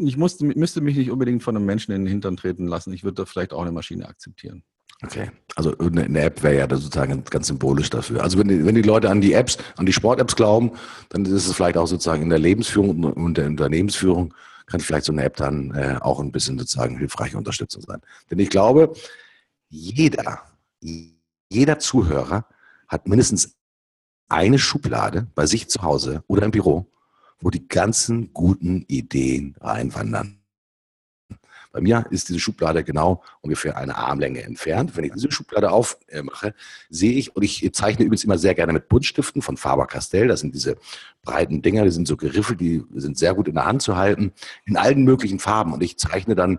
ich 0.00 0.16
musste, 0.16 0.44
müsste 0.44 0.80
mich 0.80 0.96
nicht 0.96 1.10
unbedingt 1.10 1.42
von 1.42 1.56
einem 1.56 1.64
Menschen 1.64 1.92
in 1.92 2.04
den 2.04 2.10
Hintern 2.10 2.36
treten 2.36 2.66
lassen. 2.66 2.92
Ich 2.92 3.04
würde 3.04 3.22
da 3.22 3.24
vielleicht 3.24 3.52
auch 3.52 3.62
eine 3.62 3.72
Maschine 3.72 4.08
akzeptieren. 4.08 4.64
Okay, 5.04 5.30
also 5.56 5.76
eine 5.78 6.20
App 6.20 6.42
wäre 6.42 6.58
ja 6.58 6.68
sozusagen 6.68 7.24
ganz 7.24 7.48
symbolisch 7.48 7.90
dafür. 7.90 8.22
Also 8.22 8.38
wenn 8.38 8.48
die, 8.48 8.64
wenn 8.64 8.76
die 8.76 8.82
Leute 8.82 9.10
an 9.10 9.20
die 9.20 9.32
Apps, 9.32 9.58
an 9.76 9.86
die 9.86 9.92
Sport-Apps 9.92 10.36
glauben, 10.36 10.72
dann 11.08 11.24
ist 11.24 11.46
es 11.46 11.52
vielleicht 11.52 11.76
auch 11.76 11.88
sozusagen 11.88 12.22
in 12.22 12.30
der 12.30 12.38
Lebensführung 12.38 13.02
und 13.02 13.36
der 13.36 13.46
Unternehmensführung 13.46 14.32
kann 14.66 14.80
vielleicht 14.80 15.06
so 15.06 15.12
eine 15.12 15.24
App 15.24 15.36
dann 15.36 15.74
äh, 15.74 15.96
auch 16.00 16.20
ein 16.20 16.30
bisschen 16.30 16.56
sozusagen 16.56 16.98
hilfreiche 16.98 17.36
Unterstützung 17.36 17.82
sein. 17.82 18.00
Denn 18.30 18.38
ich 18.38 18.48
glaube, 18.48 18.94
jeder, 19.68 20.42
jeder 21.52 21.78
Zuhörer 21.78 22.46
hat 22.88 23.06
mindestens 23.06 23.56
eine 24.28 24.58
Schublade 24.58 25.28
bei 25.34 25.46
sich 25.46 25.68
zu 25.68 25.82
Hause 25.82 26.24
oder 26.26 26.44
im 26.44 26.50
Büro, 26.50 26.90
wo 27.40 27.50
die 27.50 27.68
ganzen 27.68 28.32
guten 28.32 28.84
Ideen 28.88 29.54
reinwandern. 29.60 30.38
Bei 31.72 31.80
mir 31.80 32.04
ist 32.10 32.28
diese 32.28 32.38
Schublade 32.38 32.84
genau 32.84 33.22
ungefähr 33.40 33.78
eine 33.78 33.96
Armlänge 33.96 34.42
entfernt. 34.42 34.94
Wenn 34.94 35.04
ich 35.04 35.12
diese 35.12 35.32
Schublade 35.32 35.70
aufmache, 35.70 36.54
sehe 36.90 37.12
ich, 37.12 37.34
und 37.34 37.42
ich 37.42 37.72
zeichne 37.72 38.04
übrigens 38.04 38.24
immer 38.24 38.36
sehr 38.36 38.54
gerne 38.54 38.74
mit 38.74 38.88
Buntstiften 38.88 39.40
von 39.40 39.56
Faber-Castell. 39.56 40.28
Das 40.28 40.40
sind 40.40 40.54
diese 40.54 40.76
breiten 41.22 41.62
Dinger, 41.62 41.84
die 41.84 41.90
sind 41.90 42.06
so 42.06 42.18
geriffelt, 42.18 42.60
die 42.60 42.84
sind 42.94 43.16
sehr 43.16 43.34
gut 43.34 43.48
in 43.48 43.54
der 43.54 43.64
Hand 43.64 43.80
zu 43.80 43.96
halten, 43.96 44.32
in 44.66 44.76
allen 44.76 45.04
möglichen 45.04 45.38
Farben. 45.38 45.72
Und 45.72 45.82
ich 45.82 45.98
zeichne 45.98 46.34
dann 46.34 46.58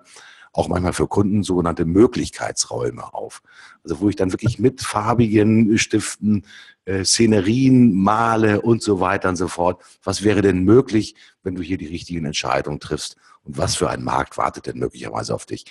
auch 0.54 0.68
manchmal 0.68 0.94
für 0.94 1.08
Kunden 1.08 1.44
sogenannte 1.44 1.84
Möglichkeitsräume 1.84 3.14
auf. 3.14 3.42
Also 3.84 4.00
wo 4.00 4.10
ich 4.10 4.16
dann 4.16 4.32
wirklich 4.32 4.60
mit 4.60 4.82
farbigen 4.82 5.78
Stiften 5.78 6.46
äh, 6.86 7.04
Szenerien 7.04 7.94
male 7.94 8.62
und 8.62 8.82
so 8.82 9.00
weiter 9.00 9.30
und 9.30 9.36
so 9.36 9.48
fort. 9.48 9.82
Was 10.04 10.24
wäre 10.24 10.42
denn 10.42 10.64
möglich, 10.64 11.16
wenn 11.42 11.56
du 11.56 11.62
hier 11.62 11.78
die 11.78 11.88
richtigen 11.88 12.26
Entscheidungen 12.26 12.80
triffst? 12.80 13.18
Und 13.44 13.58
was 13.58 13.76
für 13.76 13.90
ein 13.90 14.04
Markt 14.04 14.38
wartet 14.38 14.68
denn 14.68 14.78
möglicherweise 14.78 15.34
auf 15.34 15.46
dich? 15.46 15.66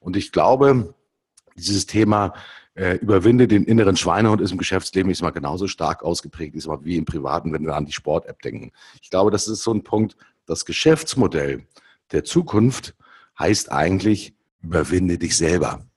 Und 0.00 0.16
ich 0.16 0.32
glaube, 0.32 0.94
dieses 1.56 1.86
Thema 1.86 2.32
äh, 2.74 2.94
überwinde 2.96 3.48
den 3.48 3.64
inneren 3.64 3.96
Schweinehund 3.96 4.40
ist 4.40 4.52
im 4.52 4.58
Geschäftsleben 4.58 5.10
ist 5.10 5.20
mal 5.22 5.30
genauso 5.30 5.66
stark 5.66 6.02
ausgeprägt 6.02 6.54
ist 6.54 6.68
mal 6.68 6.84
wie 6.84 6.96
im 6.96 7.04
Privaten, 7.04 7.52
wenn 7.52 7.66
wir 7.66 7.74
an 7.74 7.86
die 7.86 7.92
Sport-App 7.92 8.40
denken. 8.42 8.70
Ich 9.02 9.10
glaube, 9.10 9.30
das 9.30 9.48
ist 9.48 9.62
so 9.62 9.72
ein 9.72 9.82
Punkt, 9.82 10.16
das 10.46 10.64
Geschäftsmodell 10.64 11.66
der 12.12 12.24
Zukunft 12.24 12.94
heißt 13.38 13.70
eigentlich, 13.72 14.34
überwinde 14.60 15.18
dich 15.18 15.36
selber 15.36 15.88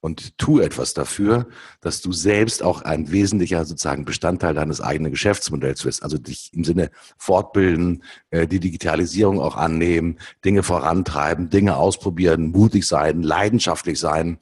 und 0.00 0.38
tu 0.38 0.60
etwas 0.60 0.94
dafür, 0.94 1.48
dass 1.80 2.00
du 2.00 2.12
selbst 2.12 2.62
auch 2.62 2.82
ein 2.82 3.10
wesentlicher 3.10 3.64
sozusagen 3.64 4.04
Bestandteil 4.04 4.54
deines 4.54 4.80
eigenen 4.80 5.10
Geschäftsmodells 5.10 5.84
wirst. 5.84 6.04
Also 6.04 6.16
dich 6.16 6.52
im 6.52 6.62
Sinne 6.62 6.90
fortbilden, 7.18 8.04
äh, 8.30 8.46
die 8.46 8.60
Digitalisierung 8.60 9.40
auch 9.40 9.56
annehmen, 9.56 10.18
Dinge 10.44 10.62
vorantreiben, 10.62 11.50
Dinge 11.50 11.76
ausprobieren, 11.76 12.52
mutig 12.52 12.86
sein, 12.86 13.22
leidenschaftlich 13.22 13.98
sein, 13.98 14.38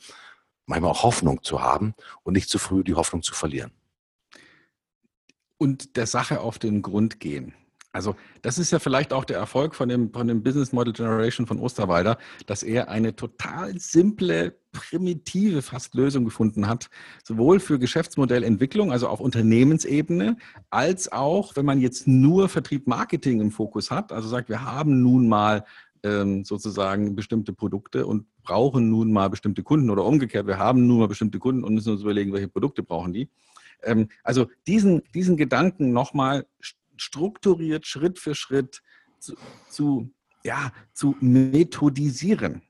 manchmal 0.66 0.90
auch 0.90 1.02
Hoffnung 1.02 1.42
zu 1.42 1.62
haben 1.62 1.94
und 2.24 2.34
nicht 2.34 2.50
zu 2.50 2.58
früh 2.58 2.84
die 2.84 2.94
Hoffnung 2.94 3.22
zu 3.22 3.32
verlieren. 3.32 3.70
Und 5.56 5.96
der 5.96 6.06
Sache 6.06 6.40
auf 6.40 6.58
den 6.58 6.82
Grund 6.82 7.20
gehen. 7.20 7.54
Also 7.94 8.16
das 8.42 8.58
ist 8.58 8.72
ja 8.72 8.80
vielleicht 8.80 9.12
auch 9.12 9.24
der 9.24 9.38
Erfolg 9.38 9.76
von 9.76 9.88
dem, 9.88 10.12
von 10.12 10.26
dem 10.26 10.42
Business 10.42 10.72
Model 10.72 10.92
Generation 10.92 11.46
von 11.46 11.60
Osterwalder, 11.60 12.18
dass 12.46 12.64
er 12.64 12.88
eine 12.88 13.14
total 13.14 13.78
simple, 13.78 14.56
primitive 14.72 15.62
fast 15.62 15.94
Lösung 15.94 16.24
gefunden 16.24 16.66
hat, 16.66 16.90
sowohl 17.22 17.60
für 17.60 17.78
Geschäftsmodellentwicklung, 17.78 18.90
also 18.90 19.06
auf 19.06 19.20
Unternehmensebene, 19.20 20.36
als 20.70 21.12
auch, 21.12 21.54
wenn 21.54 21.64
man 21.64 21.80
jetzt 21.80 22.08
nur 22.08 22.48
Vertrieb 22.48 22.88
Marketing 22.88 23.40
im 23.40 23.52
Fokus 23.52 23.92
hat, 23.92 24.10
also 24.10 24.28
sagt, 24.28 24.48
wir 24.48 24.64
haben 24.64 25.00
nun 25.00 25.28
mal 25.28 25.64
ähm, 26.02 26.44
sozusagen 26.44 27.14
bestimmte 27.14 27.52
Produkte 27.52 28.06
und 28.06 28.26
brauchen 28.42 28.90
nun 28.90 29.12
mal 29.12 29.30
bestimmte 29.30 29.62
Kunden 29.62 29.88
oder 29.88 30.04
umgekehrt, 30.04 30.48
wir 30.48 30.58
haben 30.58 30.88
nun 30.88 30.98
mal 30.98 31.08
bestimmte 31.08 31.38
Kunden 31.38 31.62
und 31.62 31.74
müssen 31.74 31.92
uns 31.92 32.02
überlegen, 32.02 32.32
welche 32.32 32.48
Produkte 32.48 32.82
brauchen 32.82 33.12
die. 33.12 33.28
Ähm, 33.84 34.08
also 34.24 34.48
diesen, 34.66 35.02
diesen 35.14 35.36
Gedanken 35.36 35.92
nochmal 35.92 36.44
strukturiert, 36.96 37.86
Schritt 37.86 38.18
für 38.18 38.34
Schritt 38.34 38.82
zu, 39.18 39.34
zu, 39.68 40.10
ja, 40.44 40.72
zu 40.92 41.16
methodisieren. 41.20 42.62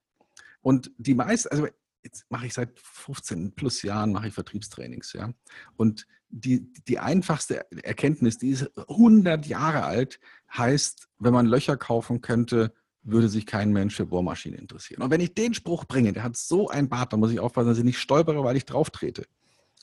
Und 0.63 0.91
die 0.97 1.15
meisten, 1.15 1.49
also 1.49 1.69
jetzt 2.03 2.31
mache 2.31 2.47
ich 2.47 2.55
seit 2.55 2.79
15 2.79 3.55
plus 3.55 3.83
Jahren 3.83 4.13
mache 4.13 4.29
ich 4.29 4.35
Vertriebstrainings, 4.35 5.13
ja. 5.15 5.33
Und 5.77 6.07
die, 6.29 6.73
die 6.89 6.99
einfachste 6.99 7.67
Erkenntnis, 7.85 8.39
die 8.39 8.51
ist 8.51 8.71
100 8.77 9.47
Jahre 9.47 9.85
alt, 9.85 10.19
heißt, 10.53 11.09
wenn 11.19 11.33
man 11.33 11.47
Löcher 11.47 11.77
kaufen 11.77 12.21
könnte, 12.21 12.75
würde 13.03 13.29
sich 13.29 13.47
kein 13.47 13.73
Mensch 13.73 13.95
für 13.95 14.07
Bohrmaschinen 14.07 14.59
interessieren. 14.59 15.03
Und 15.03 15.11
wenn 15.11 15.21
ich 15.21 15.35
den 15.35 15.55
Spruch 15.55 15.85
bringe, 15.85 16.13
der 16.13 16.23
hat 16.23 16.37
so 16.37 16.69
ein 16.69 16.89
Bart, 16.89 17.13
da 17.13 17.17
muss 17.17 17.31
ich 17.31 17.39
aufpassen, 17.39 17.69
dass 17.69 17.79
ich 17.79 17.85
nicht 17.85 17.99
stolpere, 17.99 18.43
weil 18.43 18.57
ich 18.57 18.65
drauf 18.65 18.91
trete. 18.91 19.27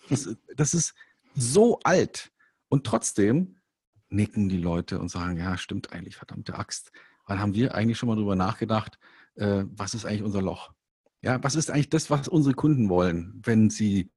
Das, 0.09 0.27
das 0.55 0.73
ist 0.73 0.93
so 1.35 1.79
alt. 1.83 2.31
Und 2.67 2.85
trotzdem 2.85 3.60
nicken 4.11 4.49
die 4.49 4.57
Leute 4.57 4.99
und 4.99 5.09
sagen, 5.09 5.37
ja, 5.37 5.57
stimmt 5.57 5.93
eigentlich, 5.93 6.15
verdammte 6.15 6.57
Axt. 6.57 6.91
Wann 7.27 7.39
haben 7.39 7.53
wir 7.53 7.75
eigentlich 7.75 7.97
schon 7.97 8.07
mal 8.07 8.15
darüber 8.15 8.35
nachgedacht, 8.35 8.99
äh, 9.35 9.63
was 9.75 9.93
ist 9.93 10.05
eigentlich 10.05 10.23
unser 10.23 10.41
Loch? 10.41 10.71
Ja, 11.21 11.41
was 11.43 11.55
ist 11.55 11.71
eigentlich 11.71 11.89
das, 11.89 12.09
was 12.09 12.27
unsere 12.27 12.55
Kunden 12.55 12.89
wollen, 12.89 13.39
wenn 13.43 13.69
sie 13.69 14.11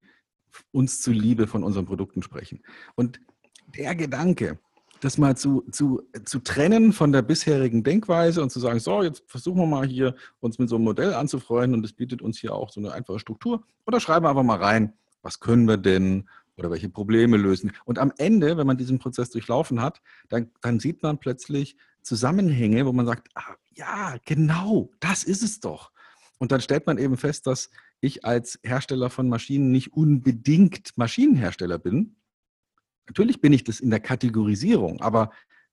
uns 0.72 1.00
zuliebe 1.00 1.46
von 1.46 1.62
unseren 1.62 1.86
Produkten 1.86 2.22
sprechen? 2.22 2.62
Und 2.94 3.20
der 3.66 3.94
Gedanke, 3.94 4.58
das 5.00 5.18
mal 5.18 5.36
zu, 5.36 5.64
zu, 5.70 6.02
zu 6.24 6.38
trennen 6.40 6.92
von 6.92 7.12
der 7.12 7.22
bisherigen 7.22 7.82
Denkweise 7.82 8.42
und 8.42 8.50
zu 8.50 8.58
sagen, 8.58 8.80
so, 8.80 9.02
jetzt 9.02 9.22
versuchen 9.26 9.58
wir 9.58 9.66
mal 9.66 9.86
hier 9.86 10.14
uns 10.40 10.58
mit 10.58 10.68
so 10.68 10.76
einem 10.76 10.84
Modell 10.84 11.14
anzufreuen 11.14 11.74
und 11.74 11.84
es 11.84 11.92
bietet 11.92 12.22
uns 12.22 12.38
hier 12.38 12.54
auch 12.54 12.70
so 12.70 12.80
eine 12.80 12.92
einfache 12.92 13.18
Struktur. 13.18 13.64
Oder 13.86 14.00
schreiben 14.00 14.24
wir 14.24 14.30
einfach 14.30 14.42
mal 14.42 14.62
rein, 14.62 14.94
was 15.22 15.40
können 15.40 15.68
wir 15.68 15.76
denn, 15.76 16.28
oder 16.56 16.70
welche 16.70 16.88
Probleme 16.88 17.36
lösen. 17.36 17.72
Und 17.84 17.98
am 17.98 18.12
Ende, 18.18 18.56
wenn 18.56 18.66
man 18.66 18.76
diesen 18.76 18.98
Prozess 18.98 19.30
durchlaufen 19.30 19.80
hat, 19.80 20.00
dann, 20.28 20.50
dann 20.60 20.80
sieht 20.80 21.02
man 21.02 21.18
plötzlich 21.18 21.76
Zusammenhänge, 22.02 22.86
wo 22.86 22.92
man 22.92 23.06
sagt, 23.06 23.28
ah, 23.34 23.56
ja, 23.74 24.16
genau, 24.24 24.90
das 25.00 25.24
ist 25.24 25.42
es 25.42 25.60
doch. 25.60 25.90
Und 26.38 26.52
dann 26.52 26.60
stellt 26.60 26.86
man 26.86 26.98
eben 26.98 27.16
fest, 27.16 27.46
dass 27.46 27.70
ich 28.00 28.24
als 28.24 28.58
Hersteller 28.62 29.10
von 29.10 29.28
Maschinen 29.28 29.70
nicht 29.70 29.92
unbedingt 29.92 30.96
Maschinenhersteller 30.96 31.78
bin. 31.78 32.16
Natürlich 33.06 33.40
bin 33.40 33.52
ich 33.52 33.64
das 33.64 33.80
in 33.80 33.90
der 33.90 34.00
Kategorisierung, 34.00 35.00
aber 35.00 35.30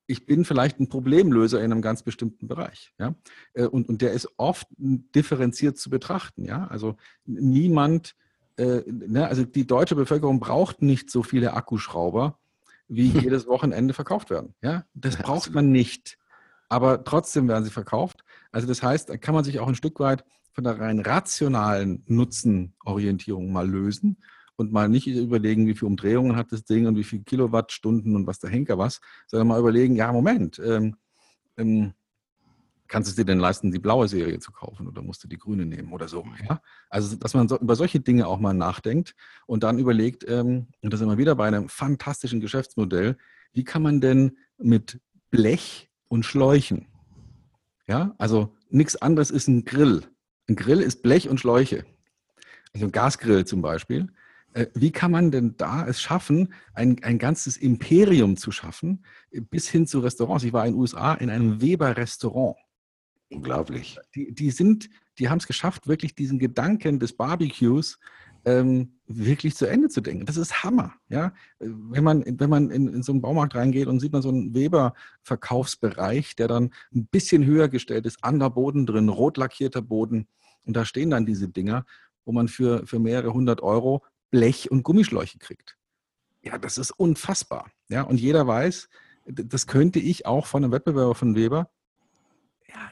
ich 0.07 0.25
bin 0.25 0.45
vielleicht 0.45 0.79
ein 0.79 0.89
Problemlöser 0.89 1.63
in 1.63 1.71
einem 1.71 1.81
ganz 1.81 2.03
bestimmten 2.03 2.47
Bereich. 2.47 2.93
Ja? 2.99 3.15
Äh, 3.53 3.65
und, 3.65 3.87
und 3.87 4.01
der 4.01 4.11
ist 4.11 4.27
oft 4.37 4.67
differenziert 4.77 5.77
zu 5.77 5.89
betrachten. 5.89 6.45
Ja? 6.45 6.67
Also 6.67 6.97
niemand, 7.25 8.15
äh, 8.57 8.83
ne? 8.87 9.27
also 9.27 9.43
die 9.43 9.67
deutsche 9.67 9.95
Bevölkerung 9.95 10.39
braucht 10.39 10.81
nicht 10.81 11.09
so 11.09 11.23
viele 11.23 11.53
Akkuschrauber, 11.53 12.39
wie 12.87 13.07
jedes 13.19 13.47
Wochenende 13.47 13.93
verkauft 13.93 14.29
werden. 14.29 14.53
Ja? 14.61 14.85
Das 14.93 15.17
braucht 15.17 15.53
man 15.53 15.71
nicht. 15.71 16.17
Aber 16.69 17.03
trotzdem 17.03 17.47
werden 17.47 17.65
sie 17.65 17.71
verkauft. 17.71 18.23
Also 18.51 18.67
das 18.67 18.81
heißt, 18.81 19.09
da 19.09 19.17
kann 19.17 19.35
man 19.35 19.43
sich 19.43 19.59
auch 19.59 19.67
ein 19.67 19.75
Stück 19.75 19.99
weit 19.99 20.23
von 20.53 20.63
der 20.63 20.79
rein 20.79 20.99
rationalen 20.99 22.03
Nutzenorientierung 22.07 23.51
mal 23.51 23.69
lösen 23.69 24.17
und 24.55 24.71
mal 24.71 24.89
nicht 24.89 25.07
überlegen, 25.07 25.67
wie 25.67 25.73
viele 25.73 25.87
Umdrehungen 25.87 26.35
hat 26.35 26.51
das 26.51 26.63
Ding 26.63 26.87
und 26.87 26.95
wie 26.95 27.03
viele 27.03 27.23
Kilowattstunden 27.23 28.15
und 28.15 28.27
was 28.27 28.39
der 28.39 28.49
Henker 28.49 28.77
was, 28.77 29.01
sondern 29.27 29.47
mal 29.47 29.59
überlegen, 29.59 29.95
ja, 29.95 30.11
Moment, 30.11 30.59
ähm, 30.59 30.95
ähm, 31.57 31.93
kannst 32.91 33.07
du 33.07 33.11
es 33.11 33.15
dir 33.15 33.25
denn 33.25 33.39
leisten, 33.39 33.71
die 33.71 33.79
blaue 33.79 34.07
Serie 34.07 34.39
zu 34.39 34.51
kaufen 34.51 34.87
oder 34.87 35.01
musst 35.01 35.23
du 35.23 35.27
die 35.27 35.37
grüne 35.37 35.65
nehmen 35.65 35.93
oder 35.93 36.07
so. 36.07 36.25
Ja? 36.47 36.61
Also, 36.89 37.15
dass 37.15 37.33
man 37.33 37.47
so, 37.47 37.57
über 37.57 37.75
solche 37.75 38.01
Dinge 38.01 38.27
auch 38.27 38.39
mal 38.39 38.53
nachdenkt 38.53 39.15
und 39.47 39.63
dann 39.63 39.79
überlegt, 39.79 40.27
ähm, 40.27 40.67
und 40.81 40.91
das 40.91 40.99
sind 40.99 41.09
wir 41.09 41.17
wieder 41.17 41.35
bei 41.35 41.47
einem 41.47 41.69
fantastischen 41.69 42.41
Geschäftsmodell, 42.41 43.17
wie 43.53 43.63
kann 43.63 43.81
man 43.81 44.01
denn 44.01 44.37
mit 44.57 44.99
Blech 45.29 45.89
und 46.09 46.25
Schläuchen, 46.25 46.87
ja, 47.87 48.13
also 48.17 48.55
nichts 48.69 48.95
anderes 48.95 49.31
ist 49.31 49.47
ein 49.47 49.65
Grill. 49.65 50.03
Ein 50.47 50.55
Grill 50.55 50.81
ist 50.81 51.01
Blech 51.01 51.29
und 51.29 51.39
Schläuche. 51.39 51.85
Also 52.73 52.85
ein 52.85 52.91
Gasgrill 52.91 53.45
zum 53.45 53.61
Beispiel. 53.61 54.07
Äh, 54.53 54.67
wie 54.73 54.91
kann 54.91 55.11
man 55.11 55.31
denn 55.31 55.55
da 55.57 55.87
es 55.87 56.01
schaffen, 56.01 56.53
ein, 56.73 57.01
ein 57.03 57.17
ganzes 57.17 57.57
Imperium 57.57 58.37
zu 58.37 58.51
schaffen, 58.51 59.05
bis 59.31 59.69
hin 59.69 59.87
zu 59.87 59.99
Restaurants? 59.99 60.43
Ich 60.43 60.53
war 60.53 60.65
in 60.65 60.73
den 60.73 60.79
USA 60.79 61.13
in 61.13 61.29
einem 61.29 61.61
Weber-Restaurant. 61.61 62.57
Unglaublich. 63.31 63.97
Die, 64.13 64.33
die 64.33 64.51
sind, 64.51 64.89
die 65.17 65.29
haben 65.29 65.37
es 65.37 65.47
geschafft, 65.47 65.87
wirklich 65.87 66.15
diesen 66.15 66.37
Gedanken 66.37 66.99
des 66.99 67.13
Barbecues 67.13 67.97
ähm, 68.43 68.93
wirklich 69.07 69.55
zu 69.55 69.67
Ende 69.67 69.87
zu 69.89 70.01
denken. 70.01 70.25
Das 70.25 70.35
ist 70.35 70.63
Hammer. 70.63 70.93
Ja? 71.09 71.33
Wenn 71.59 72.03
man, 72.03 72.23
wenn 72.25 72.49
man 72.49 72.69
in, 72.71 72.87
in 72.87 73.03
so 73.03 73.11
einen 73.11 73.21
Baumarkt 73.21 73.55
reingeht 73.55 73.87
und 73.87 73.99
sieht 73.99 74.11
man 74.11 74.21
so 74.21 74.29
einen 74.29 74.53
Weber-Verkaufsbereich, 74.53 76.35
der 76.35 76.47
dann 76.47 76.73
ein 76.93 77.05
bisschen 77.05 77.45
höher 77.45 77.69
gestellt 77.69 78.05
ist, 78.05 78.23
an 78.23 78.39
der 78.39 78.49
Boden 78.49 78.85
drin, 78.85 79.09
rot 79.09 79.37
lackierter 79.37 79.81
Boden. 79.81 80.27
Und 80.65 80.75
da 80.75 80.85
stehen 80.85 81.11
dann 81.11 81.25
diese 81.25 81.47
Dinger, 81.47 81.85
wo 82.25 82.31
man 82.31 82.47
für, 82.47 82.85
für 82.85 82.99
mehrere 82.99 83.33
hundert 83.33 83.61
Euro 83.61 84.03
Blech 84.29 84.71
und 84.71 84.83
Gummischläuche 84.83 85.37
kriegt. 85.37 85.77
Ja, 86.41 86.57
das 86.57 86.77
ist 86.77 86.91
unfassbar. 86.91 87.71
Ja, 87.89 88.01
und 88.03 88.19
jeder 88.19 88.47
weiß, 88.47 88.89
das 89.25 89.67
könnte 89.67 89.99
ich 89.99 90.25
auch 90.25 90.47
von 90.47 90.63
einem 90.63 90.73
Wettbewerber 90.73 91.15
von 91.15 91.35
Weber. 91.35 91.69
Ja, 92.67 92.91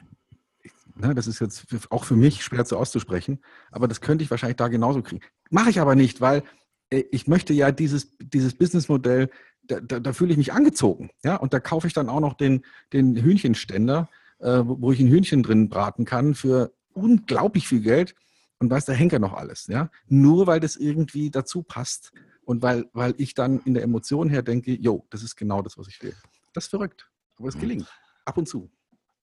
ne, 1.00 1.14
das 1.14 1.26
ist 1.26 1.40
jetzt 1.40 1.66
auch 1.90 2.04
für 2.04 2.16
mich 2.16 2.42
schwer 2.42 2.64
zu 2.64 2.76
auszusprechen, 2.76 3.40
aber 3.70 3.88
das 3.88 4.00
könnte 4.00 4.24
ich 4.24 4.30
wahrscheinlich 4.30 4.56
da 4.56 4.68
genauso 4.68 5.02
kriegen. 5.02 5.22
Mache 5.50 5.70
ich 5.70 5.80
aber 5.80 5.94
nicht, 5.94 6.20
weil 6.20 6.42
äh, 6.90 7.04
ich 7.10 7.26
möchte 7.26 7.52
ja 7.52 7.72
dieses, 7.72 8.16
dieses 8.18 8.54
Businessmodell, 8.54 9.30
da, 9.62 9.80
da, 9.80 10.00
da 10.00 10.12
fühle 10.12 10.32
ich 10.32 10.38
mich 10.38 10.52
angezogen. 10.52 11.10
Ja, 11.24 11.36
und 11.36 11.52
da 11.52 11.60
kaufe 11.60 11.86
ich 11.86 11.92
dann 11.92 12.08
auch 12.08 12.20
noch 12.20 12.34
den, 12.34 12.64
den 12.92 13.16
Hühnchenständer, 13.16 14.08
äh, 14.38 14.62
wo 14.64 14.92
ich 14.92 15.00
ein 15.00 15.08
Hühnchen 15.08 15.42
drin 15.42 15.68
braten 15.68 16.04
kann 16.04 16.34
für 16.34 16.72
unglaublich 16.92 17.68
viel 17.68 17.80
Geld 17.80 18.14
und 18.58 18.70
weiß 18.70 18.84
der 18.84 18.94
Henker 18.94 19.18
noch 19.18 19.34
alles. 19.34 19.66
Ja? 19.66 19.90
Nur 20.08 20.46
weil 20.46 20.60
das 20.60 20.76
irgendwie 20.76 21.30
dazu 21.30 21.62
passt 21.62 22.12
und 22.44 22.62
weil, 22.62 22.86
weil 22.92 23.14
ich 23.16 23.34
dann 23.34 23.60
in 23.60 23.74
der 23.74 23.82
Emotion 23.82 24.28
her 24.28 24.42
denke, 24.42 24.72
jo, 24.72 25.06
das 25.10 25.22
ist 25.22 25.36
genau 25.36 25.62
das, 25.62 25.78
was 25.78 25.88
ich 25.88 26.02
will. 26.02 26.14
Das 26.52 26.64
ist 26.64 26.70
verrückt, 26.70 27.08
aber 27.36 27.48
es 27.48 27.56
mhm. 27.56 27.60
gelingt. 27.60 27.86
Ab 28.24 28.38
und 28.38 28.48
zu. 28.48 28.70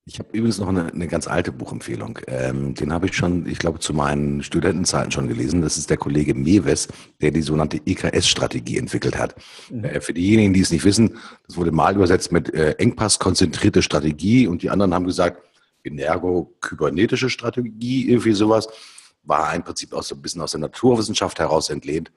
Ich 0.10 0.20
habe 0.20 0.30
übrigens 0.32 0.58
noch 0.58 0.70
eine, 0.70 0.86
eine, 0.86 1.08
ganz 1.08 1.28
alte 1.28 1.52
Buchempfehlung. 1.52 2.20
Ähm, 2.28 2.74
den 2.74 2.94
habe 2.94 3.08
ich 3.08 3.14
schon, 3.14 3.46
ich 3.46 3.60
glaube, 3.60 3.80
zu 3.80 3.94
meinen 3.94 4.42
Studentenzeiten 4.42 5.12
schon 5.12 5.28
gelesen. 5.28 5.62
Das 5.62 5.78
ist 5.78 5.90
der 5.90 5.98
Kollege 5.98 6.34
Mewes, 6.34 6.88
der 7.20 7.32
die 7.32 7.42
sogenannte 7.42 7.82
EKS-Strategie 7.86 8.78
entwickelt 8.78 9.18
hat. 9.18 9.36
Mhm. 9.70 9.84
Äh, 9.84 10.00
für 10.00 10.14
diejenigen, 10.14 10.54
die 10.54 10.62
es 10.62 10.72
nicht 10.72 10.86
wissen, 10.86 11.18
das 11.46 11.58
wurde 11.58 11.74
mal 11.74 11.94
übersetzt 11.94 12.32
mit 12.32 12.54
äh, 12.54 12.72
Engpass-konzentrierte 12.78 13.82
Strategie 13.82 14.48
und 14.48 14.62
die 14.62 14.70
anderen 14.70 14.94
haben 14.94 15.06
gesagt, 15.06 15.42
Energo-kybernetische 15.84 17.30
Strategie, 17.30 18.10
irgendwie 18.10 18.34
sowas 18.34 18.70
war 19.24 19.54
im 19.54 19.64
Prinzip 19.64 19.94
aus 19.94 20.08
so 20.08 20.16
ein 20.16 20.22
bisschen 20.22 20.42
aus 20.42 20.52
der 20.52 20.62
Naturwissenschaft 20.62 21.38
heraus 21.38 21.70
entlehnt, 21.70 22.14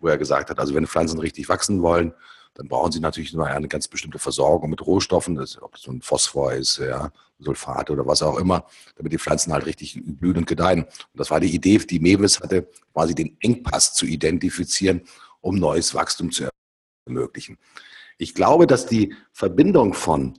wo 0.00 0.08
er 0.08 0.18
gesagt 0.18 0.50
hat, 0.50 0.58
also 0.58 0.74
wenn 0.74 0.88
Pflanzen 0.88 1.20
richtig 1.20 1.48
wachsen 1.48 1.82
wollen, 1.82 2.12
dann 2.58 2.66
brauchen 2.66 2.90
sie 2.90 2.98
natürlich 2.98 3.32
nur 3.32 3.46
eine 3.46 3.68
ganz 3.68 3.86
bestimmte 3.86 4.18
Versorgung 4.18 4.68
mit 4.68 4.84
Rohstoffen, 4.84 5.36
das, 5.36 5.62
ob 5.62 5.72
das 5.72 5.82
so 5.82 5.92
ein 5.92 6.02
Phosphor 6.02 6.52
ist, 6.52 6.78
ja, 6.78 7.12
Sulfate 7.38 7.92
oder 7.92 8.04
was 8.04 8.20
auch 8.20 8.36
immer, 8.36 8.66
damit 8.96 9.12
die 9.12 9.18
Pflanzen 9.18 9.52
halt 9.52 9.64
richtig 9.64 10.00
blühen 10.04 10.38
und 10.38 10.46
gedeihen. 10.48 10.82
Und 10.82 11.14
das 11.14 11.30
war 11.30 11.38
die 11.38 11.54
Idee, 11.54 11.78
die 11.78 12.00
Mewis 12.00 12.40
hatte, 12.40 12.68
quasi 12.92 13.14
den 13.14 13.36
Engpass 13.40 13.94
zu 13.94 14.06
identifizieren, 14.06 15.02
um 15.40 15.54
neues 15.54 15.94
Wachstum 15.94 16.32
zu 16.32 16.48
ermöglichen. 17.06 17.58
Ich 18.18 18.34
glaube, 18.34 18.66
dass 18.66 18.86
die 18.86 19.14
Verbindung 19.32 19.94
von, 19.94 20.36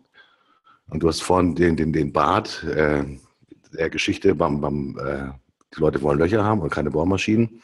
und 0.90 1.02
du 1.02 1.08
hast 1.08 1.22
vorhin 1.22 1.56
den, 1.56 1.78
den, 1.78 1.94
den 1.94 2.12
Bart 2.12 2.66
äh, 2.66 3.06
der 3.72 3.90
Geschichte 3.90 4.36
beim, 4.36 4.60
beim 4.60 5.00
äh, 5.00 5.32
die 5.74 5.80
Leute 5.80 6.02
wollen 6.02 6.20
Löcher 6.20 6.44
haben 6.44 6.60
und 6.60 6.70
keine 6.70 6.92
Bohrmaschinen. 6.92 7.62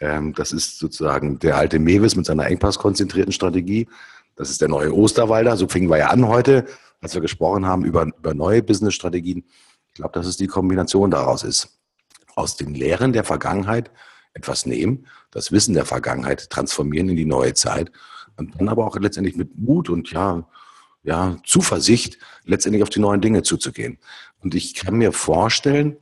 Ähm, 0.00 0.34
das 0.34 0.52
ist 0.52 0.78
sozusagen 0.78 1.38
der 1.38 1.56
alte 1.56 1.78
Mewis 1.78 2.16
mit 2.16 2.26
seiner 2.26 2.46
engpasskonzentrierten 2.46 3.32
Strategie. 3.32 3.88
Das 4.36 4.50
ist 4.50 4.60
der 4.60 4.68
neue 4.68 4.94
Osterwalder. 4.94 5.56
So 5.56 5.68
fingen 5.68 5.90
wir 5.90 5.98
ja 5.98 6.08
an 6.08 6.26
heute, 6.28 6.66
als 7.00 7.14
wir 7.14 7.20
gesprochen 7.20 7.66
haben 7.66 7.84
über, 7.84 8.06
über 8.06 8.34
neue 8.34 8.62
Businessstrategien. 8.62 9.44
Ich 9.88 9.94
glaube, 9.94 10.12
dass 10.12 10.26
es 10.26 10.36
die 10.36 10.46
Kombination 10.46 11.10
daraus 11.10 11.42
ist. 11.42 11.80
Aus 12.36 12.56
den 12.56 12.74
Lehren 12.74 13.12
der 13.12 13.24
Vergangenheit 13.24 13.90
etwas 14.32 14.66
nehmen, 14.66 15.06
das 15.32 15.50
Wissen 15.50 15.74
der 15.74 15.84
Vergangenheit 15.84 16.50
transformieren 16.50 17.08
in 17.08 17.16
die 17.16 17.24
neue 17.24 17.54
Zeit 17.54 17.90
und 18.36 18.60
dann 18.60 18.68
aber 18.68 18.86
auch 18.86 18.96
letztendlich 18.96 19.36
mit 19.36 19.58
Mut 19.58 19.90
und 19.90 20.12
ja, 20.12 20.46
ja, 21.02 21.36
Zuversicht 21.44 22.18
letztendlich 22.44 22.82
auf 22.82 22.90
die 22.90 23.00
neuen 23.00 23.20
Dinge 23.20 23.42
zuzugehen. 23.42 23.98
Und 24.40 24.54
ich 24.54 24.74
kann 24.74 24.94
mir 24.94 25.12
vorstellen, 25.12 25.96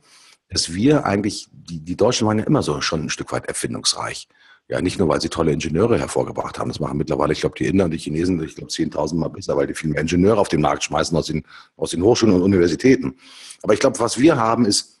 dass 0.49 0.73
wir 0.73 1.05
eigentlich, 1.05 1.47
die, 1.51 1.79
die 1.79 1.95
Deutschen 1.95 2.27
waren 2.27 2.39
ja 2.39 2.45
immer 2.45 2.63
so 2.63 2.81
schon 2.81 3.03
ein 3.03 3.09
Stück 3.09 3.31
weit 3.31 3.47
erfindungsreich. 3.47 4.27
Ja, 4.69 4.81
nicht 4.81 4.99
nur, 4.99 5.07
weil 5.07 5.21
sie 5.21 5.29
tolle 5.29 5.53
Ingenieure 5.53 5.97
hervorgebracht 5.97 6.59
haben. 6.59 6.67
Das 6.67 6.81
machen 6.81 6.97
mittlerweile, 6.97 7.31
ich 7.31 7.39
glaube, 7.39 7.55
die 7.57 7.67
Inder 7.67 7.85
und 7.85 7.91
die 7.91 7.97
Chinesen, 7.97 8.41
ich 8.43 8.55
glaube, 8.55 8.69
10.000 8.69 9.15
Mal 9.15 9.29
besser, 9.29 9.55
weil 9.55 9.67
die 9.67 9.73
viel 9.73 9.89
mehr 9.89 10.01
Ingenieure 10.01 10.39
auf 10.39 10.49
den 10.49 10.59
Markt 10.59 10.83
schmeißen 10.83 11.17
aus 11.17 11.27
den, 11.27 11.45
aus 11.77 11.91
den 11.91 12.01
Hochschulen 12.03 12.35
und 12.35 12.41
Universitäten. 12.41 13.15
Aber 13.63 13.73
ich 13.73 13.79
glaube, 13.79 13.99
was 13.99 14.19
wir 14.19 14.35
haben, 14.35 14.65
ist, 14.65 14.99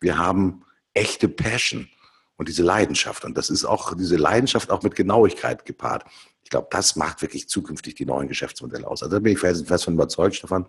wir 0.00 0.18
haben 0.18 0.62
echte 0.92 1.28
Passion 1.28 1.88
und 2.36 2.48
diese 2.48 2.62
Leidenschaft. 2.62 3.24
Und 3.24 3.36
das 3.36 3.48
ist 3.48 3.64
auch 3.64 3.94
diese 3.94 4.16
Leidenschaft 4.16 4.70
auch 4.70 4.82
mit 4.82 4.94
Genauigkeit 4.94 5.64
gepaart. 5.64 6.04
Ich 6.42 6.50
glaube, 6.50 6.68
das 6.70 6.96
macht 6.96 7.22
wirklich 7.22 7.48
zukünftig 7.48 7.94
die 7.94 8.06
neuen 8.06 8.28
Geschäftsmodelle 8.28 8.86
aus. 8.86 9.02
Also 9.02 9.16
da 9.16 9.20
bin 9.20 9.32
ich 9.32 9.38
fest, 9.38 9.66
fest 9.66 9.84
von 9.84 9.94
überzeugt, 9.94 10.36
Stefan. 10.36 10.66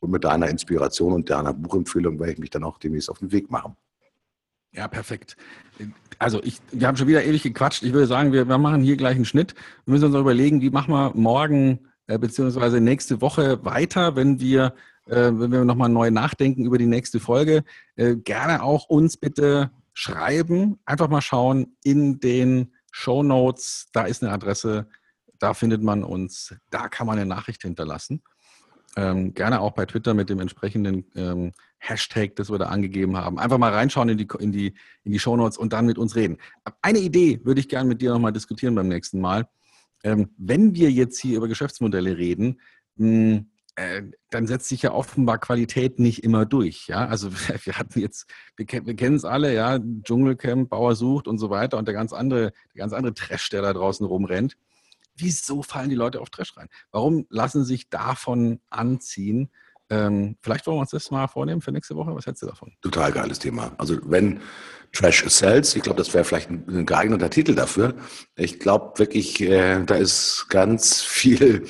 Und 0.00 0.10
mit 0.10 0.24
deiner 0.24 0.48
Inspiration 0.48 1.12
und 1.12 1.30
deiner 1.30 1.52
Buchempfehlung 1.52 2.18
werde 2.18 2.32
ich 2.32 2.38
mich 2.38 2.50
dann 2.50 2.64
auch 2.64 2.78
demnächst 2.78 3.10
auf 3.10 3.18
den 3.18 3.32
Weg 3.32 3.50
machen. 3.50 3.76
Ja, 4.72 4.88
perfekt. 4.88 5.36
Also 6.18 6.42
ich, 6.42 6.60
wir 6.70 6.86
haben 6.86 6.96
schon 6.96 7.08
wieder 7.08 7.24
ewig 7.24 7.42
gequatscht. 7.42 7.82
Ich 7.82 7.92
würde 7.92 8.06
sagen, 8.06 8.32
wir, 8.32 8.48
wir 8.48 8.58
machen 8.58 8.82
hier 8.82 8.96
gleich 8.96 9.16
einen 9.16 9.24
Schnitt. 9.24 9.54
Wir 9.84 9.92
müssen 9.92 10.06
uns 10.06 10.14
auch 10.14 10.20
überlegen, 10.20 10.60
wie 10.60 10.70
machen 10.70 10.92
wir 10.92 11.12
morgen 11.14 11.80
äh, 12.06 12.18
beziehungsweise 12.18 12.80
nächste 12.80 13.20
Woche 13.20 13.64
weiter, 13.64 14.16
wenn 14.16 14.40
wir, 14.40 14.74
äh, 15.06 15.30
wenn 15.32 15.50
wir 15.50 15.64
nochmal 15.64 15.88
neu 15.88 16.10
nachdenken 16.10 16.64
über 16.64 16.78
die 16.78 16.86
nächste 16.86 17.20
Folge. 17.20 17.64
Äh, 17.96 18.16
gerne 18.16 18.62
auch 18.62 18.88
uns 18.88 19.16
bitte 19.16 19.70
schreiben. 19.92 20.78
Einfach 20.84 21.08
mal 21.08 21.20
schauen 21.20 21.76
in 21.82 22.20
den 22.20 22.74
Show 22.92 23.22
Notes. 23.22 23.88
Da 23.92 24.04
ist 24.04 24.22
eine 24.22 24.32
Adresse. 24.32 24.88
Da 25.38 25.54
findet 25.54 25.82
man 25.82 26.04
uns. 26.04 26.54
Da 26.70 26.88
kann 26.88 27.06
man 27.06 27.18
eine 27.18 27.26
Nachricht 27.26 27.62
hinterlassen. 27.62 28.22
Ähm, 28.96 29.34
gerne 29.34 29.60
auch 29.60 29.72
bei 29.72 29.86
Twitter 29.86 30.14
mit 30.14 30.30
dem 30.30 30.40
entsprechenden 30.40 31.04
ähm, 31.14 31.52
Hashtag, 31.78 32.34
das 32.36 32.50
wir 32.50 32.58
da 32.58 32.66
angegeben 32.66 33.16
haben. 33.16 33.38
Einfach 33.38 33.58
mal 33.58 33.72
reinschauen 33.72 34.08
in 34.08 34.18
die, 34.18 34.28
in 34.40 34.52
die, 34.52 34.74
in 35.04 35.12
die 35.12 35.18
Shownotes 35.18 35.58
und 35.58 35.72
dann 35.72 35.86
mit 35.86 35.96
uns 35.96 36.16
reden. 36.16 36.38
Eine 36.82 36.98
Idee 36.98 37.40
würde 37.44 37.60
ich 37.60 37.68
gerne 37.68 37.88
mit 37.88 38.02
dir 38.02 38.12
nochmal 38.12 38.32
diskutieren 38.32 38.74
beim 38.74 38.88
nächsten 38.88 39.20
Mal. 39.20 39.48
Ähm, 40.02 40.30
wenn 40.38 40.74
wir 40.74 40.90
jetzt 40.90 41.20
hier 41.20 41.36
über 41.36 41.46
Geschäftsmodelle 41.46 42.16
reden, 42.16 42.60
mh, 42.96 43.06
hm, 43.06 43.50
äh, 43.76 44.02
dann 44.30 44.46
setzt 44.46 44.68
sich 44.68 44.82
ja 44.82 44.92
offenbar 44.92 45.38
Qualität 45.38 45.98
nicht 46.00 46.24
immer 46.24 46.44
durch. 46.44 46.88
Ja? 46.88 47.06
Also 47.06 47.30
wir 47.64 47.78
hatten 47.78 48.00
jetzt, 48.00 48.26
wir, 48.56 48.66
wir 48.66 48.96
kennen 48.96 49.16
es 49.16 49.24
alle, 49.24 49.54
ja, 49.54 49.78
Dschungelcamp, 49.78 50.68
Bauer 50.68 50.96
sucht 50.96 51.28
und 51.28 51.38
so 51.38 51.48
weiter 51.48 51.78
und 51.78 51.86
der 51.86 51.94
ganz 51.94 52.12
andere, 52.12 52.52
der 52.74 52.78
ganz 52.78 52.92
andere 52.92 53.14
Trash, 53.14 53.50
der 53.50 53.62
da 53.62 53.72
draußen 53.72 54.04
rumrennt 54.04 54.56
wieso 55.20 55.62
fallen 55.62 55.90
die 55.90 55.96
Leute 55.96 56.20
auf 56.20 56.30
Trash 56.30 56.56
rein? 56.56 56.68
Warum 56.90 57.26
lassen 57.30 57.64
sich 57.64 57.88
davon 57.88 58.60
anziehen? 58.70 59.50
Ähm, 59.90 60.36
vielleicht 60.40 60.66
wollen 60.66 60.76
wir 60.76 60.82
uns 60.82 60.90
das 60.90 61.10
mal 61.10 61.26
vornehmen 61.26 61.60
für 61.60 61.72
nächste 61.72 61.96
Woche. 61.96 62.14
Was 62.14 62.26
hältst 62.26 62.42
du 62.42 62.46
davon? 62.46 62.72
Total 62.80 63.10
geiles 63.10 63.40
Thema. 63.40 63.72
Also 63.76 63.98
wenn 64.04 64.40
Trash 64.92 65.24
sells, 65.28 65.74
ich 65.76 65.82
glaube, 65.82 65.98
das 65.98 66.14
wäre 66.14 66.24
vielleicht 66.24 66.50
ein, 66.50 66.86
geeigneter 66.86 67.30
Titel 67.30 67.54
dafür. 67.54 67.94
Ich 68.36 68.60
glaube 68.60 68.98
wirklich, 68.98 69.40
äh, 69.40 69.84
da 69.84 69.96
ist 69.96 70.46
ganz 70.48 71.02
viel 71.02 71.66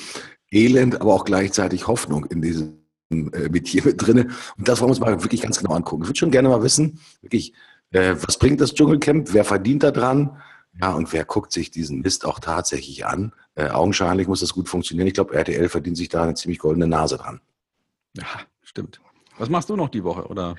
Elend, 0.51 1.01
aber 1.01 1.15
auch 1.15 1.25
gleichzeitig 1.25 1.87
Hoffnung 1.87 2.27
in 2.27 2.43
diesem 2.43 2.81
äh, 3.11 3.49
Metier 3.49 3.85
mit 3.85 4.07
drin. 4.07 4.33
Und 4.57 4.69
das 4.69 4.81
wollen 4.81 4.89
wir 4.89 4.93
uns 4.93 5.01
mal 5.01 5.23
wirklich 5.23 5.43
ganz 5.43 5.59
genau 5.59 5.75
angucken. 5.75 6.03
Ich 6.03 6.09
würde 6.09 6.19
schon 6.19 6.31
gerne 6.31 6.49
mal 6.49 6.63
wissen, 6.63 7.01
wirklich, 7.23 7.55
äh, 7.91 8.15
was 8.21 8.39
bringt 8.39 8.61
das 8.61 8.75
Dschungelcamp? 8.75 9.33
Wer 9.33 9.45
verdient 9.45 9.83
da 9.83 9.91
dran? 9.91 10.41
Ja, 10.81 10.93
und 10.93 11.13
wer 11.13 11.25
guckt 11.25 11.53
sich 11.53 11.71
diesen 11.71 12.01
Mist 12.01 12.25
auch 12.25 12.39
tatsächlich 12.39 13.07
an? 13.07 13.33
Äh, 13.55 13.69
augenscheinlich 13.69 14.29
muss 14.29 14.41
das 14.41 14.53
gut 14.53 14.69
funktionieren. 14.69 15.09
Ich 15.09 15.15
glaube, 15.15 15.35
RTL 15.35 15.69
verdient 15.69 15.97
sich 15.97 16.09
da 16.09 16.23
eine 16.23 16.35
ziemlich 16.35 16.59
goldene 16.59 16.87
Nase 16.87 17.19
dran. 17.19 17.41
Ja, 18.17 18.25
stimmt. 18.63 19.01
Was 19.39 19.49
machst 19.49 19.69
du 19.69 19.77
noch 19.77 19.89
die 19.89 20.05
Woche 20.05 20.27
oder 20.27 20.55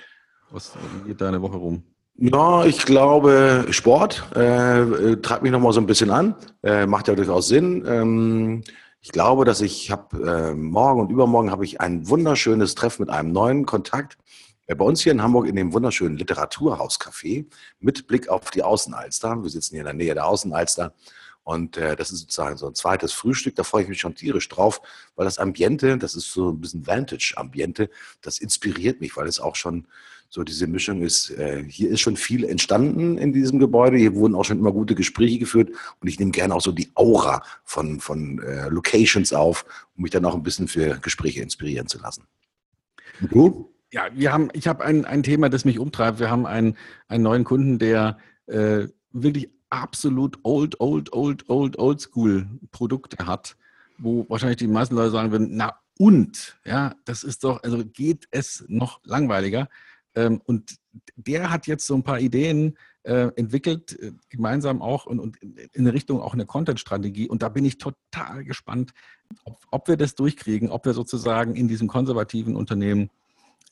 was 0.51 0.73
geht 1.05 1.21
deine 1.21 1.41
Woche 1.41 1.57
rum? 1.57 1.83
Ja, 2.15 2.65
ich 2.65 2.85
glaube, 2.85 3.67
Sport 3.69 4.27
äh, 4.35 4.81
äh 4.81 5.21
treibt 5.21 5.43
mich 5.43 5.51
nochmal 5.51 5.73
so 5.73 5.79
ein 5.79 5.87
bisschen 5.87 6.11
an. 6.11 6.35
Äh, 6.61 6.85
macht 6.85 7.07
ja 7.07 7.15
durchaus 7.15 7.47
Sinn. 7.47 7.83
Ähm, 7.87 8.63
ich 9.01 9.11
glaube, 9.11 9.45
dass 9.45 9.61
ich 9.61 9.89
habe 9.89 10.51
äh, 10.51 10.53
morgen 10.53 11.01
und 11.01 11.09
übermorgen 11.09 11.49
habe 11.49 11.65
ich 11.65 11.81
ein 11.81 12.07
wunderschönes 12.07 12.75
Treffen 12.75 13.03
mit 13.03 13.09
einem 13.09 13.31
neuen 13.31 13.65
Kontakt. 13.65 14.17
Bei 14.75 14.85
uns 14.85 15.01
hier 15.01 15.11
in 15.11 15.21
Hamburg 15.21 15.47
in 15.47 15.55
dem 15.55 15.73
wunderschönen 15.73 16.17
Literaturhauscafé 16.17 17.45
mit 17.79 18.07
Blick 18.07 18.29
auf 18.29 18.51
die 18.51 18.63
Außenalster. 18.63 19.43
Wir 19.43 19.49
sitzen 19.49 19.75
hier 19.75 19.81
in 19.81 19.85
der 19.85 19.93
Nähe 19.93 20.13
der 20.13 20.25
Außenalster. 20.27 20.93
Und 21.43 21.77
äh, 21.77 21.95
das 21.95 22.11
ist 22.11 22.19
sozusagen 22.19 22.57
so 22.57 22.67
ein 22.67 22.75
zweites 22.75 23.13
Frühstück. 23.13 23.55
Da 23.55 23.63
freue 23.63 23.83
ich 23.83 23.89
mich 23.89 23.99
schon 23.99 24.15
tierisch 24.15 24.47
drauf, 24.47 24.81
weil 25.15 25.25
das 25.25 25.39
Ambiente, 25.39 25.97
das 25.97 26.15
ist 26.15 26.31
so 26.31 26.51
ein 26.51 26.61
bisschen 26.61 26.85
Vantage-Ambiente, 26.85 27.89
das 28.21 28.37
inspiriert 28.37 29.01
mich, 29.01 29.17
weil 29.17 29.27
es 29.27 29.39
auch 29.39 29.55
schon 29.55 29.87
so 30.29 30.43
diese 30.43 30.67
Mischung 30.67 31.01
ist. 31.01 31.31
Äh, 31.31 31.65
hier 31.67 31.89
ist 31.89 31.99
schon 31.99 32.15
viel 32.15 32.45
entstanden 32.45 33.17
in 33.17 33.33
diesem 33.33 33.59
Gebäude. 33.59 33.97
Hier 33.97 34.15
wurden 34.15 34.35
auch 34.35 34.45
schon 34.45 34.59
immer 34.59 34.71
gute 34.71 34.95
Gespräche 34.95 35.39
geführt. 35.39 35.71
Und 35.99 36.07
ich 36.07 36.19
nehme 36.19 36.31
gerne 36.31 36.55
auch 36.55 36.61
so 36.61 36.71
die 36.71 36.89
Aura 36.95 37.43
von, 37.65 37.99
von 37.99 38.39
äh, 38.39 38.69
Locations 38.69 39.33
auf, 39.33 39.65
um 39.97 40.03
mich 40.03 40.11
dann 40.11 40.23
auch 40.23 40.35
ein 40.35 40.43
bisschen 40.43 40.69
für 40.69 40.99
Gespräche 40.99 41.41
inspirieren 41.41 41.87
zu 41.87 41.99
lassen. 41.99 42.23
Und 43.19 43.33
du? 43.33 43.73
Ja, 43.93 44.07
wir 44.13 44.31
haben, 44.31 44.49
ich 44.53 44.67
habe 44.67 44.83
ein, 44.85 45.05
ein 45.05 45.21
Thema, 45.21 45.49
das 45.49 45.65
mich 45.65 45.77
umtreibt. 45.77 46.19
Wir 46.19 46.29
haben 46.29 46.45
einen, 46.45 46.77
einen 47.09 47.23
neuen 47.23 47.43
Kunden, 47.43 47.77
der 47.77 48.17
äh, 48.47 48.87
wirklich 49.11 49.49
absolut 49.69 50.39
old, 50.43 50.79
old, 50.79 51.11
old, 51.11 51.49
old, 51.49 51.77
old 51.77 52.01
school 52.01 52.47
Produkte 52.71 53.25
hat, 53.25 53.57
wo 53.97 54.25
wahrscheinlich 54.29 54.57
die 54.57 54.67
meisten 54.67 54.95
Leute 54.95 55.11
sagen 55.11 55.31
würden, 55.31 55.49
na 55.51 55.77
und, 55.97 56.57
ja, 56.65 56.95
das 57.05 57.23
ist 57.23 57.43
doch, 57.43 57.61
also 57.63 57.85
geht 57.85 58.27
es 58.31 58.63
noch 58.67 59.01
langweiliger. 59.03 59.69
Ähm, 60.15 60.41
und 60.45 60.77
der 61.15 61.51
hat 61.51 61.67
jetzt 61.67 61.85
so 61.85 61.93
ein 61.95 62.03
paar 62.03 62.19
Ideen 62.19 62.77
äh, 63.03 63.29
entwickelt, 63.35 63.99
äh, 63.99 64.13
gemeinsam 64.29 64.81
auch 64.81 65.05
und, 65.05 65.19
und 65.19 65.37
in 65.37 65.87
Richtung 65.87 66.21
auch 66.21 66.33
eine 66.33 66.45
Content-Strategie. 66.45 67.27
Und 67.27 67.43
da 67.43 67.49
bin 67.49 67.65
ich 67.65 67.77
total 67.77 68.43
gespannt, 68.43 68.93
ob, 69.43 69.59
ob 69.69 69.87
wir 69.87 69.97
das 69.97 70.15
durchkriegen, 70.15 70.69
ob 70.69 70.85
wir 70.85 70.93
sozusagen 70.93 71.55
in 71.55 71.67
diesem 71.67 71.87
konservativen 71.87 72.55
Unternehmen 72.55 73.09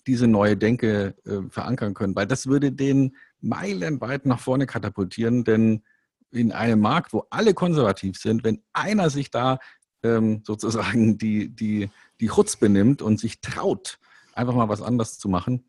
diese 0.10 0.26
neue 0.26 0.58
Denke 0.58 1.14
äh, 1.26 1.48
verankern 1.52 1.94
können, 1.94 2.16
weil 2.16 2.26
das 2.26 2.48
würde 2.48 2.72
den 2.72 3.16
meilenweit 3.42 4.26
nach 4.26 4.40
vorne 4.40 4.66
katapultieren, 4.66 5.44
denn 5.44 5.84
in 6.32 6.52
einem 6.52 6.80
Markt, 6.80 7.14
wo 7.14 7.28
alle 7.30 7.54
konservativ 7.54 8.18
sind, 8.18 8.44
wenn 8.44 8.64
einer 8.74 9.12
sich 9.12 9.30
da 9.30 9.60
ähm, 10.02 10.42
sozusagen 10.44 11.18
die, 11.20 11.50
die, 11.50 11.92
die 12.20 12.28
Chutz 12.28 12.56
benimmt 12.56 13.04
und 13.04 13.20
sich 13.20 13.40
traut, 13.40 14.00
einfach 14.34 14.56
mal 14.56 14.68
was 14.68 14.82
anderes 14.82 15.20
zu 15.20 15.30
machen, 15.30 15.64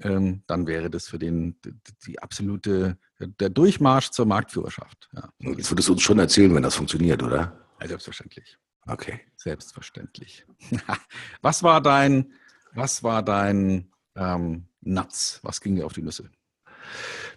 ähm, 0.00 0.42
dann 0.46 0.66
wäre 0.66 0.90
das 0.90 1.08
für 1.08 1.18
den 1.18 1.56
die, 1.64 1.72
die 2.06 2.18
absolute, 2.18 2.98
der 3.18 3.48
Durchmarsch 3.48 4.10
zur 4.10 4.26
Marktführerschaft. 4.26 5.08
Ja. 5.14 5.30
Jetzt 5.38 5.70
würdest 5.72 5.88
du 5.88 5.94
uns 5.94 6.02
schon 6.02 6.18
erzählen, 6.18 6.54
wenn 6.54 6.62
das 6.62 6.74
funktioniert, 6.74 7.22
oder? 7.22 7.58
Ja, 7.80 7.88
selbstverständlich. 7.88 8.58
Okay. 8.86 9.20
Selbstverständlich. 9.36 10.44
was 11.42 11.62
war 11.62 11.80
dein, 11.80 12.32
was 12.78 13.02
war 13.02 13.22
dein 13.22 13.88
ähm, 14.16 14.64
Nuts? 14.80 15.40
Was 15.42 15.60
ging 15.60 15.74
dir 15.74 15.84
auf 15.84 15.92
die 15.92 16.02
Nüsse? 16.02 16.30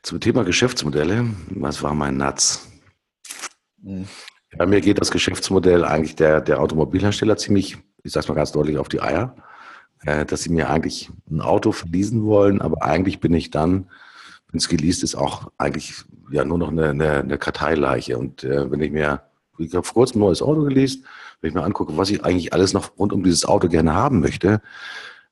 Zum 0.03 0.19
Thema 0.19 0.43
Geschäftsmodelle, 0.43 1.25
was 1.49 1.81
war 1.83 1.93
mein 1.93 2.17
Nuts? 2.17 2.69
Mhm. 3.81 4.07
Bei 4.57 4.65
mir 4.65 4.81
geht 4.81 5.01
das 5.01 5.11
Geschäftsmodell 5.11 5.83
eigentlich 5.83 6.15
der, 6.15 6.41
der 6.41 6.61
Automobilhersteller 6.61 7.37
ziemlich, 7.37 7.77
ich 8.03 8.11
sage 8.11 8.25
es 8.25 8.29
mal 8.29 8.35
ganz 8.35 8.51
deutlich, 8.51 8.77
auf 8.77 8.89
die 8.89 9.01
Eier, 9.01 9.35
äh, 10.05 10.25
dass 10.25 10.43
sie 10.43 10.49
mir 10.49 10.69
eigentlich 10.69 11.09
ein 11.29 11.41
Auto 11.41 11.71
verließen 11.71 12.23
wollen, 12.23 12.61
aber 12.61 12.83
eigentlich 12.83 13.19
bin 13.19 13.33
ich 13.33 13.49
dann, 13.49 13.89
wenn 14.51 14.59
es 14.59 14.69
geleast 14.69 15.03
ist, 15.03 15.15
auch 15.15 15.51
eigentlich 15.57 16.03
ja 16.31 16.45
nur 16.45 16.57
noch 16.57 16.69
eine, 16.69 16.89
eine, 16.89 17.19
eine 17.19 17.37
Karteileiche. 17.37 18.17
Und 18.17 18.43
äh, 18.43 18.69
wenn 18.69 18.81
ich 18.81 18.91
mir, 18.91 19.23
ich 19.57 19.73
habe 19.73 19.85
vor 19.85 19.93
kurzem 19.93 20.17
ein 20.17 20.25
neues 20.25 20.41
Auto 20.41 20.63
geleast, 20.63 21.03
wenn 21.39 21.49
ich 21.49 21.53
mir 21.55 21.63
angucke, 21.63 21.97
was 21.97 22.09
ich 22.09 22.23
eigentlich 22.23 22.53
alles 22.53 22.73
noch 22.73 22.97
rund 22.99 23.13
um 23.13 23.23
dieses 23.23 23.45
Auto 23.45 23.69
gerne 23.69 23.93
haben 23.95 24.19
möchte, 24.19 24.61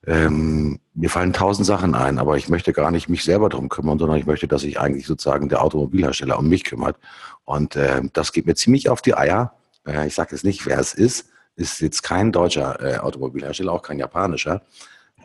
ähm, 0.06 0.80
mir 0.94 1.10
fallen 1.10 1.32
tausend 1.32 1.66
Sachen 1.66 1.94
ein, 1.94 2.18
aber 2.18 2.36
ich 2.36 2.48
möchte 2.48 2.72
gar 2.72 2.90
nicht 2.90 3.08
mich 3.08 3.22
selber 3.22 3.48
darum 3.48 3.68
kümmern, 3.68 3.98
sondern 3.98 4.18
ich 4.18 4.26
möchte, 4.26 4.48
dass 4.48 4.62
sich 4.62 4.80
eigentlich 4.80 5.06
sozusagen 5.06 5.48
der 5.48 5.62
Automobilhersteller 5.62 6.38
um 6.38 6.48
mich 6.48 6.64
kümmert. 6.64 6.96
Und 7.44 7.76
äh, 7.76 8.02
das 8.12 8.32
geht 8.32 8.46
mir 8.46 8.54
ziemlich 8.54 8.88
auf 8.88 9.02
die 9.02 9.14
Eier. 9.14 9.54
Äh, 9.86 10.06
ich 10.06 10.14
sage 10.14 10.30
jetzt 10.32 10.44
nicht, 10.44 10.66
wer 10.66 10.78
es 10.78 10.94
ist. 10.94 11.30
Ist 11.56 11.80
jetzt 11.80 12.02
kein 12.02 12.32
deutscher 12.32 12.80
äh, 12.80 12.98
Automobilhersteller, 12.98 13.72
auch 13.72 13.82
kein 13.82 13.98
japanischer, 13.98 14.62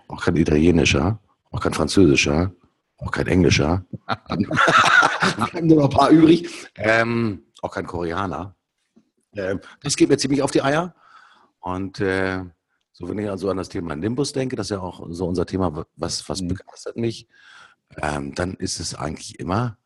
auch 0.07 0.21
kein 0.23 0.35
italienischer, 0.35 1.19
auch 1.51 1.61
kein 1.61 1.73
französischer, 1.73 2.51
auch 2.97 3.11
kein 3.11 3.27
englischer. 3.27 3.85
haben 4.07 5.67
nur 5.67 5.77
noch 5.77 5.89
ein 5.89 5.97
paar 5.97 6.09
übrig. 6.09 6.49
Ähm, 6.75 7.43
auch 7.61 7.71
kein 7.71 7.87
Koreaner. 7.87 8.55
Ähm, 9.35 9.61
das 9.81 9.95
geht 9.95 10.09
mir 10.09 10.17
ziemlich 10.17 10.41
auf 10.41 10.51
die 10.51 10.61
Eier. 10.61 10.95
Und 11.59 11.99
äh, 11.99 12.41
so, 12.97 13.09
wenn 13.09 13.19
ich 13.19 13.29
also 13.29 13.49
an 13.49 13.57
das 13.57 13.67
Thema 13.67 13.93
Nimbus 13.93 14.31
denke, 14.31 14.55
das 14.55 14.67
ist 14.67 14.71
ja 14.71 14.79
auch 14.79 15.05
so 15.09 15.27
unser 15.27 15.45
Thema, 15.45 15.85
was, 15.97 16.29
was 16.29 16.41
mhm. 16.41 16.47
begeistert 16.47 16.95
mich, 16.95 17.27
ähm, 18.01 18.33
dann 18.33 18.53
ist 18.53 18.79
es 18.79 18.95
eigentlich 18.95 19.37
immer 19.37 19.77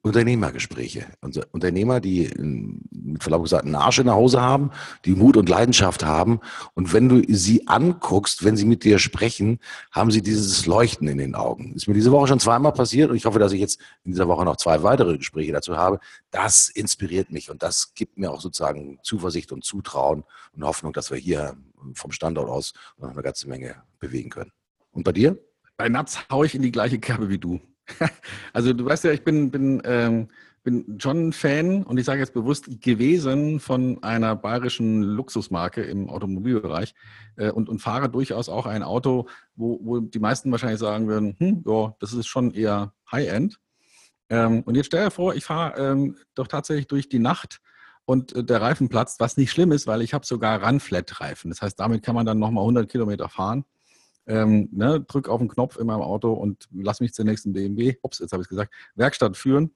Unternehmergespräche. 0.00 1.04
Unternehmer, 1.52 2.00
die 2.00 2.30
mit 2.38 3.22
Verlaub 3.22 3.42
gesagt 3.42 3.66
einen 3.66 3.74
Arsch 3.74 3.98
in 3.98 4.06
der 4.06 4.16
Hose 4.16 4.40
haben, 4.40 4.70
die 5.04 5.14
Mut 5.14 5.36
und 5.36 5.50
Leidenschaft 5.50 6.02
haben. 6.02 6.40
Und 6.72 6.94
wenn 6.94 7.10
du 7.10 7.22
sie 7.28 7.68
anguckst, 7.68 8.42
wenn 8.42 8.56
sie 8.56 8.64
mit 8.64 8.84
dir 8.84 8.98
sprechen, 9.00 9.58
haben 9.90 10.10
sie 10.10 10.22
dieses 10.22 10.64
Leuchten 10.64 11.08
in 11.08 11.18
den 11.18 11.34
Augen. 11.34 11.74
Ist 11.74 11.88
mir 11.88 11.94
diese 11.94 12.12
Woche 12.12 12.28
schon 12.28 12.40
zweimal 12.40 12.72
passiert 12.72 13.10
und 13.10 13.16
ich 13.16 13.26
hoffe, 13.26 13.38
dass 13.38 13.52
ich 13.52 13.60
jetzt 13.60 13.80
in 14.04 14.12
dieser 14.12 14.28
Woche 14.28 14.46
noch 14.46 14.56
zwei 14.56 14.82
weitere 14.82 15.18
Gespräche 15.18 15.52
dazu 15.52 15.76
habe. 15.76 16.00
Das 16.30 16.70
inspiriert 16.70 17.30
mich 17.30 17.50
und 17.50 17.62
das 17.62 17.92
gibt 17.92 18.16
mir 18.16 18.30
auch 18.30 18.40
sozusagen 18.40 18.98
Zuversicht 19.02 19.52
und 19.52 19.62
Zutrauen 19.62 20.24
und 20.54 20.64
Hoffnung, 20.64 20.94
dass 20.94 21.10
wir 21.10 21.18
hier 21.18 21.56
vom 21.94 22.12
Standort 22.12 22.48
aus 22.48 22.72
noch 22.98 23.10
eine 23.10 23.22
ganze 23.22 23.48
Menge 23.48 23.82
bewegen 23.98 24.30
können. 24.30 24.52
Und 24.90 25.04
bei 25.04 25.12
dir? 25.12 25.38
Bei 25.76 25.88
Natz 25.88 26.18
haue 26.30 26.46
ich 26.46 26.54
in 26.54 26.62
die 26.62 26.72
gleiche 26.72 26.98
Kerbe 26.98 27.28
wie 27.28 27.38
du. 27.38 27.60
Also 28.52 28.72
du 28.72 28.84
weißt 28.84 29.04
ja, 29.04 29.12
ich 29.12 29.22
bin, 29.22 29.50
bin, 29.50 29.80
ähm, 29.84 30.28
bin 30.64 30.98
schon 30.98 31.32
Fan 31.32 31.84
und 31.84 31.98
ich 31.98 32.04
sage 32.04 32.20
jetzt 32.20 32.32
bewusst 32.32 32.80
gewesen 32.80 33.60
von 33.60 34.02
einer 34.02 34.34
bayerischen 34.34 35.02
Luxusmarke 35.02 35.82
im 35.82 36.08
Automobilbereich 36.08 36.94
äh, 37.36 37.50
und, 37.50 37.68
und 37.68 37.78
fahre 37.78 38.08
durchaus 38.08 38.48
auch 38.48 38.66
ein 38.66 38.82
Auto, 38.82 39.28
wo, 39.54 39.78
wo 39.82 40.00
die 40.00 40.18
meisten 40.18 40.50
wahrscheinlich 40.50 40.80
sagen 40.80 41.06
würden, 41.06 41.36
hm, 41.38 41.62
ja, 41.64 41.94
das 42.00 42.12
ist 42.14 42.26
schon 42.26 42.52
eher 42.52 42.94
High-End. 43.12 43.60
Ähm, 44.28 44.62
und 44.62 44.74
jetzt 44.74 44.86
stell 44.86 45.04
dir 45.04 45.10
vor, 45.12 45.34
ich 45.34 45.44
fahre 45.44 45.78
ähm, 45.78 46.16
doch 46.34 46.48
tatsächlich 46.48 46.88
durch 46.88 47.08
die 47.08 47.20
Nacht 47.20 47.60
und 48.06 48.34
äh, 48.34 48.42
der 48.42 48.62
Reifen 48.62 48.88
platzt, 48.88 49.20
was 49.20 49.36
nicht 49.36 49.50
schlimm 49.50 49.72
ist, 49.72 49.86
weil 49.86 50.00
ich 50.00 50.14
habe 50.14 50.24
sogar 50.24 50.64
Run-Flat-Reifen. 50.64 51.50
Das 51.50 51.60
heißt, 51.60 51.78
damit 51.78 52.02
kann 52.02 52.14
man 52.14 52.24
dann 52.24 52.38
nochmal 52.38 52.62
100 52.62 52.90
Kilometer 52.90 53.28
fahren 53.28 53.64
ähm, 54.26 54.68
ne, 54.72 55.00
drück 55.00 55.28
auf 55.28 55.38
den 55.38 55.48
Knopf 55.48 55.76
in 55.76 55.86
meinem 55.86 56.02
Auto 56.02 56.32
und 56.32 56.68
lass 56.72 57.00
mich 57.00 57.14
zur 57.14 57.24
nächsten 57.24 57.52
BMW, 57.52 57.96
ups, 58.02 58.18
jetzt 58.18 58.32
habe 58.32 58.42
ich 58.42 58.48
gesagt, 58.48 58.72
Werkstatt 58.94 59.36
führen. 59.36 59.72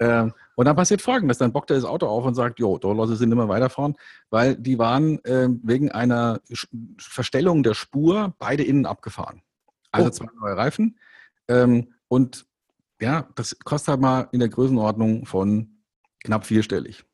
Ähm, 0.00 0.32
und 0.54 0.64
dann 0.64 0.76
passiert 0.76 1.02
Folgendes, 1.02 1.38
dann 1.38 1.52
bockt 1.52 1.70
er 1.70 1.76
das 1.76 1.84
Auto 1.84 2.06
auf 2.06 2.24
und 2.24 2.34
sagt, 2.34 2.58
jo, 2.58 2.78
da 2.78 2.90
lasse 2.92 3.12
ich 3.12 3.20
nicht 3.20 3.34
mehr 3.34 3.48
weiterfahren, 3.48 3.96
weil 4.30 4.56
die 4.56 4.78
waren 4.78 5.22
äh, 5.24 5.48
wegen 5.62 5.90
einer 5.90 6.40
Verstellung 6.98 7.62
der 7.62 7.74
Spur 7.74 8.34
beide 8.38 8.64
innen 8.64 8.86
abgefahren. 8.86 9.42
Also 9.92 10.08
oh. 10.08 10.10
zwei 10.10 10.26
neue 10.40 10.56
Reifen. 10.56 10.98
Ähm, 11.48 11.92
und 12.08 12.46
ja, 13.00 13.28
das 13.34 13.58
kostet 13.58 13.88
halt 13.88 14.00
mal 14.00 14.28
in 14.32 14.40
der 14.40 14.48
Größenordnung 14.48 15.26
von 15.26 15.82
knapp 16.24 16.46
vierstellig. 16.46 17.04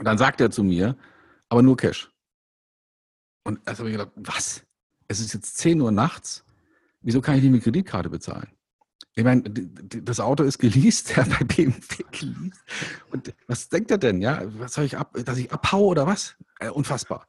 Und 0.00 0.06
dann 0.06 0.18
sagt 0.18 0.40
er 0.40 0.50
zu 0.50 0.64
mir, 0.64 0.96
aber 1.48 1.62
nur 1.62 1.76
Cash. 1.76 2.10
Und 3.44 3.60
also 3.66 3.80
habe 3.84 3.90
ich 3.90 3.96
gedacht, 3.96 4.12
was? 4.16 4.64
es 5.10 5.18
ist 5.18 5.34
jetzt 5.34 5.58
10 5.58 5.80
Uhr 5.80 5.90
nachts, 5.90 6.44
wieso 7.00 7.20
kann 7.20 7.36
ich 7.36 7.42
nicht 7.42 7.50
mit 7.50 7.64
Kreditkarte 7.64 8.08
bezahlen? 8.08 8.48
Ich 9.16 9.24
meine, 9.24 9.42
das 9.42 10.20
Auto 10.20 10.44
ist 10.44 10.58
geleast, 10.58 11.10
ja, 11.16 11.24
bei 11.24 11.44
BMW 11.44 12.04
geleast. 12.12 12.60
Und 13.10 13.34
was 13.48 13.68
denkt 13.68 13.90
er 13.90 13.98
denn? 13.98 14.22
Ja, 14.22 14.42
was 14.58 14.74
soll 14.74 14.84
ich 14.84 14.96
ab, 14.96 15.16
dass 15.24 15.36
ich 15.36 15.52
abhaue 15.52 15.88
oder 15.88 16.06
was? 16.06 16.36
Äh, 16.60 16.70
unfassbar. 16.70 17.26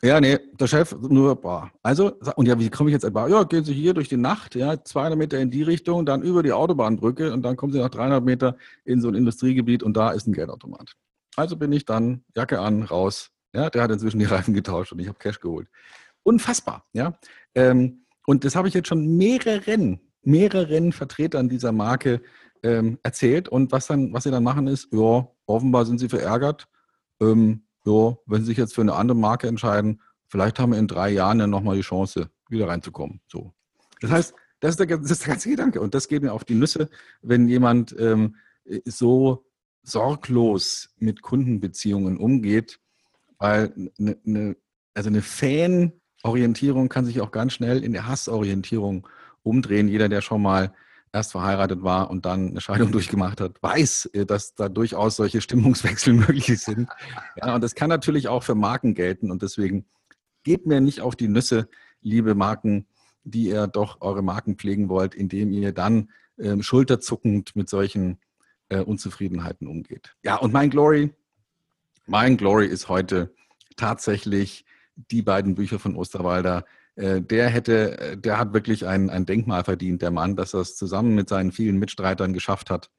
Ja, 0.00 0.20
nee, 0.20 0.38
der 0.58 0.66
Chef 0.68 0.96
nur 1.00 1.36
bar. 1.36 1.70
Also, 1.82 2.12
und 2.36 2.46
ja, 2.46 2.58
wie 2.58 2.70
komme 2.70 2.88
ich 2.88 2.94
jetzt 2.94 3.04
etwa? 3.04 3.28
Ja, 3.28 3.44
gehen 3.44 3.64
Sie 3.64 3.74
hier 3.74 3.92
durch 3.92 4.08
die 4.08 4.16
Nacht, 4.16 4.54
ja, 4.54 4.82
200 4.82 5.18
Meter 5.18 5.38
in 5.38 5.50
die 5.50 5.62
Richtung, 5.62 6.06
dann 6.06 6.22
über 6.22 6.42
die 6.42 6.52
Autobahnbrücke 6.52 7.32
und 7.32 7.42
dann 7.42 7.56
kommen 7.56 7.72
Sie 7.72 7.78
nach 7.78 7.90
300 7.90 8.24
Meter 8.24 8.56
in 8.84 9.02
so 9.02 9.08
ein 9.08 9.14
Industriegebiet 9.14 9.82
und 9.82 9.96
da 9.96 10.12
ist 10.12 10.26
ein 10.26 10.32
Geldautomat. 10.32 10.96
Also 11.36 11.56
bin 11.56 11.72
ich 11.72 11.84
dann 11.84 12.24
Jacke 12.34 12.60
an, 12.60 12.82
raus, 12.82 13.30
Ja, 13.54 13.70
der 13.70 13.82
hat 13.82 13.90
inzwischen 13.90 14.18
die 14.18 14.24
Reifen 14.24 14.54
getauscht 14.54 14.92
und 14.92 14.98
ich 14.98 15.08
habe 15.08 15.18
Cash 15.18 15.40
geholt. 15.40 15.68
Unfassbar, 16.22 16.84
ja. 16.92 17.18
Ähm, 17.54 18.06
und 18.26 18.44
das 18.44 18.56
habe 18.56 18.68
ich 18.68 18.74
jetzt 18.74 18.88
schon 18.88 19.16
mehreren, 19.16 20.00
mehreren 20.22 20.92
Vertretern 20.92 21.48
dieser 21.48 21.70
Marke 21.72 22.20
ähm, 22.62 22.98
erzählt. 23.02 23.48
Und 23.48 23.70
was 23.70 23.86
dann, 23.86 24.12
was 24.12 24.24
sie 24.24 24.30
dann 24.30 24.42
machen, 24.42 24.66
ist, 24.66 24.88
ja, 24.92 25.28
offenbar 25.46 25.86
sind 25.86 25.98
sie 25.98 26.08
verärgert. 26.08 26.66
Ähm, 27.20 27.66
ja, 27.84 28.16
wenn 28.26 28.40
sie 28.40 28.46
sich 28.46 28.58
jetzt 28.58 28.74
für 28.74 28.80
eine 28.80 28.94
andere 28.94 29.16
Marke 29.16 29.46
entscheiden, 29.46 30.00
vielleicht 30.26 30.58
haben 30.58 30.72
wir 30.72 30.78
in 30.78 30.88
drei 30.88 31.10
Jahren 31.10 31.38
dann 31.38 31.50
nochmal 31.50 31.76
die 31.76 31.82
Chance, 31.82 32.30
wieder 32.48 32.68
reinzukommen. 32.68 33.20
So. 33.28 33.52
Das 34.00 34.10
heißt, 34.10 34.34
das 34.60 34.70
ist, 34.70 34.80
der, 34.80 34.98
das 34.98 35.10
ist 35.10 35.22
der 35.22 35.34
ganze 35.34 35.50
Gedanke. 35.50 35.80
Und 35.80 35.94
das 35.94 36.08
geht 36.08 36.22
mir 36.22 36.32
auf 36.32 36.44
die 36.44 36.54
Nüsse, 36.54 36.88
wenn 37.22 37.48
jemand 37.48 37.94
ähm, 37.98 38.36
so 38.84 39.46
sorglos 39.86 40.90
mit 40.98 41.22
Kundenbeziehungen 41.22 42.18
umgeht, 42.18 42.80
weil 43.38 43.72
eine, 43.98 44.18
eine, 44.26 44.56
also 44.94 45.08
eine 45.08 45.22
Fanorientierung 45.22 46.88
kann 46.88 47.04
sich 47.04 47.20
auch 47.20 47.30
ganz 47.30 47.52
schnell 47.52 47.84
in 47.84 47.92
der 47.92 48.06
Hassorientierung 48.06 49.06
umdrehen. 49.42 49.88
Jeder, 49.88 50.08
der 50.08 50.22
schon 50.22 50.42
mal 50.42 50.74
erst 51.12 51.32
verheiratet 51.32 51.82
war 51.82 52.10
und 52.10 52.26
dann 52.26 52.48
eine 52.48 52.60
Scheidung 52.60 52.90
durchgemacht 52.92 53.40
hat, 53.40 53.62
weiß, 53.62 54.06
äh, 54.12 54.26
dass 54.26 54.54
da 54.54 54.68
durchaus 54.68 55.16
solche 55.16 55.40
Stimmungswechsel 55.40 56.12
möglich 56.14 56.58
sind. 56.60 56.88
Ja, 57.36 57.54
und 57.54 57.62
das 57.62 57.74
kann 57.74 57.88
natürlich 57.88 58.28
auch 58.28 58.42
für 58.42 58.56
Marken 58.56 58.94
gelten. 58.94 59.30
Und 59.30 59.42
deswegen 59.42 59.86
gebt 60.42 60.66
mir 60.66 60.80
nicht 60.80 61.00
auf 61.00 61.14
die 61.14 61.28
Nüsse, 61.28 61.68
liebe 62.00 62.34
Marken, 62.34 62.86
die 63.22 63.48
ihr 63.48 63.68
doch 63.68 64.00
eure 64.00 64.22
Marken 64.22 64.56
pflegen 64.56 64.88
wollt, 64.88 65.14
indem 65.14 65.52
ihr 65.52 65.72
dann 65.72 66.10
ähm, 66.38 66.62
schulterzuckend 66.62 67.54
mit 67.54 67.68
solchen 67.68 68.18
äh, 68.68 68.80
Unzufriedenheiten 68.80 69.66
umgeht. 69.66 70.14
Ja, 70.22 70.36
und 70.36 70.52
mein 70.52 70.70
Glory, 70.70 71.12
mein 72.06 72.36
Glory 72.36 72.66
ist 72.66 72.88
heute 72.88 73.34
tatsächlich 73.76 74.64
die 74.96 75.22
beiden 75.22 75.54
Bücher 75.54 75.78
von 75.78 75.96
Osterwalder. 75.96 76.64
Äh, 76.96 77.20
der 77.20 77.48
hätte, 77.48 77.98
äh, 77.98 78.16
der 78.16 78.38
hat 78.38 78.54
wirklich 78.54 78.86
ein, 78.86 79.10
ein 79.10 79.26
Denkmal 79.26 79.64
verdient, 79.64 80.02
der 80.02 80.10
Mann, 80.10 80.36
dass 80.36 80.54
er 80.54 80.60
es 80.60 80.76
zusammen 80.76 81.14
mit 81.14 81.28
seinen 81.28 81.52
vielen 81.52 81.78
Mitstreitern 81.78 82.32
geschafft 82.32 82.70
hat. 82.70 82.90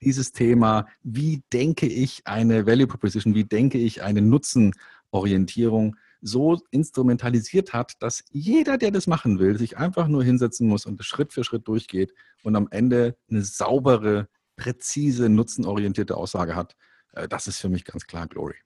Dieses 0.00 0.32
Thema, 0.32 0.86
wie 1.02 1.42
denke 1.52 1.86
ich 1.86 2.22
eine 2.26 2.66
Value 2.66 2.86
Proposition, 2.86 3.34
wie 3.34 3.44
denke 3.44 3.78
ich 3.78 4.02
eine 4.02 4.22
Nutzenorientierung, 4.22 5.96
so 6.20 6.58
instrumentalisiert 6.70 7.74
hat, 7.74 7.92
dass 8.00 8.24
jeder, 8.30 8.78
der 8.78 8.90
das 8.90 9.06
machen 9.06 9.38
will, 9.38 9.58
sich 9.58 9.76
einfach 9.76 10.08
nur 10.08 10.24
hinsetzen 10.24 10.66
muss 10.66 10.86
und 10.86 11.02
Schritt 11.04 11.34
für 11.34 11.44
Schritt 11.44 11.68
durchgeht 11.68 12.14
und 12.42 12.56
am 12.56 12.66
Ende 12.70 13.16
eine 13.30 13.42
saubere, 13.42 14.28
präzise, 14.56 15.28
nutzenorientierte 15.28 16.16
Aussage 16.16 16.56
hat. 16.56 16.76
Äh, 17.12 17.28
das 17.28 17.46
ist 17.46 17.58
für 17.58 17.68
mich 17.68 17.84
ganz 17.84 18.06
klar 18.06 18.26
Glory. 18.26 18.56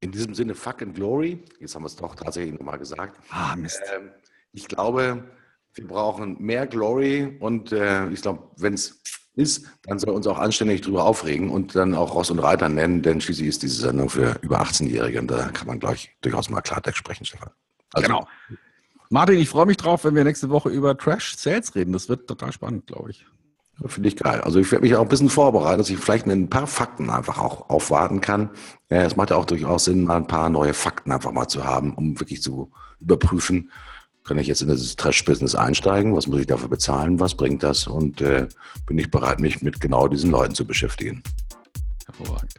In 0.00 0.12
diesem 0.12 0.34
Sinne, 0.34 0.54
fucking 0.54 0.92
Glory. 0.92 1.42
Jetzt 1.58 1.74
haben 1.74 1.82
wir 1.82 1.86
es 1.86 1.96
doch 1.96 2.14
tatsächlich 2.14 2.54
nochmal 2.54 2.78
gesagt. 2.78 3.18
Ah, 3.30 3.56
Mist. 3.56 3.82
Ähm, 3.94 4.10
ich 4.52 4.68
glaube, 4.68 5.24
wir 5.74 5.86
brauchen 5.86 6.40
mehr 6.40 6.66
Glory 6.66 7.36
und 7.40 7.72
äh, 7.72 8.08
ich 8.10 8.22
glaube, 8.22 8.50
wenn 8.56 8.74
es 8.74 9.02
ist, 9.34 9.66
dann 9.84 9.98
soll 9.98 10.14
uns 10.14 10.26
auch 10.26 10.38
anständig 10.38 10.80
darüber 10.80 11.04
aufregen 11.04 11.50
und 11.50 11.76
dann 11.76 11.94
auch 11.94 12.14
Ross 12.14 12.30
und 12.30 12.40
Reiter 12.40 12.68
nennen, 12.68 13.02
denn 13.02 13.20
schließlich 13.20 13.48
ist 13.48 13.62
diese 13.62 13.80
Sendung 13.82 14.10
für 14.10 14.36
über 14.42 14.60
18-Jährige 14.60 15.20
und 15.20 15.30
da 15.30 15.48
kann 15.50 15.68
man 15.68 15.78
gleich 15.78 16.16
durchaus 16.22 16.50
mal 16.50 16.60
Klartext 16.60 16.98
sprechen, 16.98 17.24
Stefan. 17.24 17.50
Also, 17.92 18.06
genau. 18.06 18.28
Martin, 19.10 19.38
ich 19.38 19.48
freue 19.48 19.66
mich 19.66 19.76
drauf, 19.76 20.04
wenn 20.04 20.14
wir 20.14 20.24
nächste 20.24 20.50
Woche 20.50 20.68
über 20.68 20.98
Trash 20.98 21.36
Sales 21.36 21.74
reden. 21.74 21.92
Das 21.92 22.08
wird 22.08 22.26
total 22.26 22.52
spannend, 22.52 22.88
glaube 22.88 23.10
ich. 23.10 23.24
Finde 23.86 24.08
ich 24.08 24.16
geil. 24.16 24.40
Also 24.40 24.58
ich 24.58 24.72
werde 24.72 24.84
mich 24.84 24.96
auch 24.96 25.02
ein 25.02 25.08
bisschen 25.08 25.28
vorbereiten, 25.28 25.78
dass 25.78 25.90
ich 25.90 25.98
vielleicht 25.98 26.26
mit 26.26 26.36
ein 26.36 26.50
paar 26.50 26.66
Fakten 26.66 27.10
einfach 27.10 27.38
auch 27.38 27.70
aufwarten 27.70 28.20
kann. 28.20 28.50
Ja, 28.90 29.02
es 29.02 29.14
macht 29.14 29.30
ja 29.30 29.36
auch 29.36 29.44
durchaus 29.44 29.84
Sinn, 29.84 30.04
mal 30.04 30.16
ein 30.16 30.26
paar 30.26 30.48
neue 30.48 30.74
Fakten 30.74 31.12
einfach 31.12 31.30
mal 31.30 31.46
zu 31.46 31.64
haben, 31.64 31.94
um 31.94 32.18
wirklich 32.18 32.42
zu 32.42 32.72
überprüfen, 33.00 33.70
kann 34.28 34.38
ich 34.38 34.46
jetzt 34.46 34.60
in 34.60 34.68
das 34.68 34.94
Trash-Business 34.94 35.54
einsteigen? 35.54 36.14
Was 36.14 36.26
muss 36.26 36.40
ich 36.40 36.46
dafür 36.46 36.68
bezahlen? 36.68 37.18
Was 37.18 37.34
bringt 37.34 37.62
das? 37.62 37.86
Und 37.86 38.20
äh, 38.20 38.46
bin 38.84 38.98
ich 38.98 39.10
bereit, 39.10 39.40
mich 39.40 39.62
mit 39.62 39.80
genau 39.80 40.06
diesen 40.06 40.30
Leuten 40.30 40.54
zu 40.54 40.66
beschäftigen. 40.66 41.22
Hervorragend. 42.04 42.54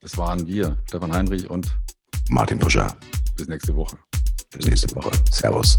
Das 0.00 0.18
waren 0.18 0.46
wir, 0.46 0.76
Stefan 0.86 1.12
Heinrich 1.14 1.48
und 1.48 1.74
Martin 2.28 2.58
Puscher. 2.58 2.94
Bis 3.34 3.48
nächste 3.48 3.74
Woche. 3.74 3.96
Bis 4.50 4.66
nächste 4.66 4.94
Woche. 4.94 5.10
Servus. 5.30 5.78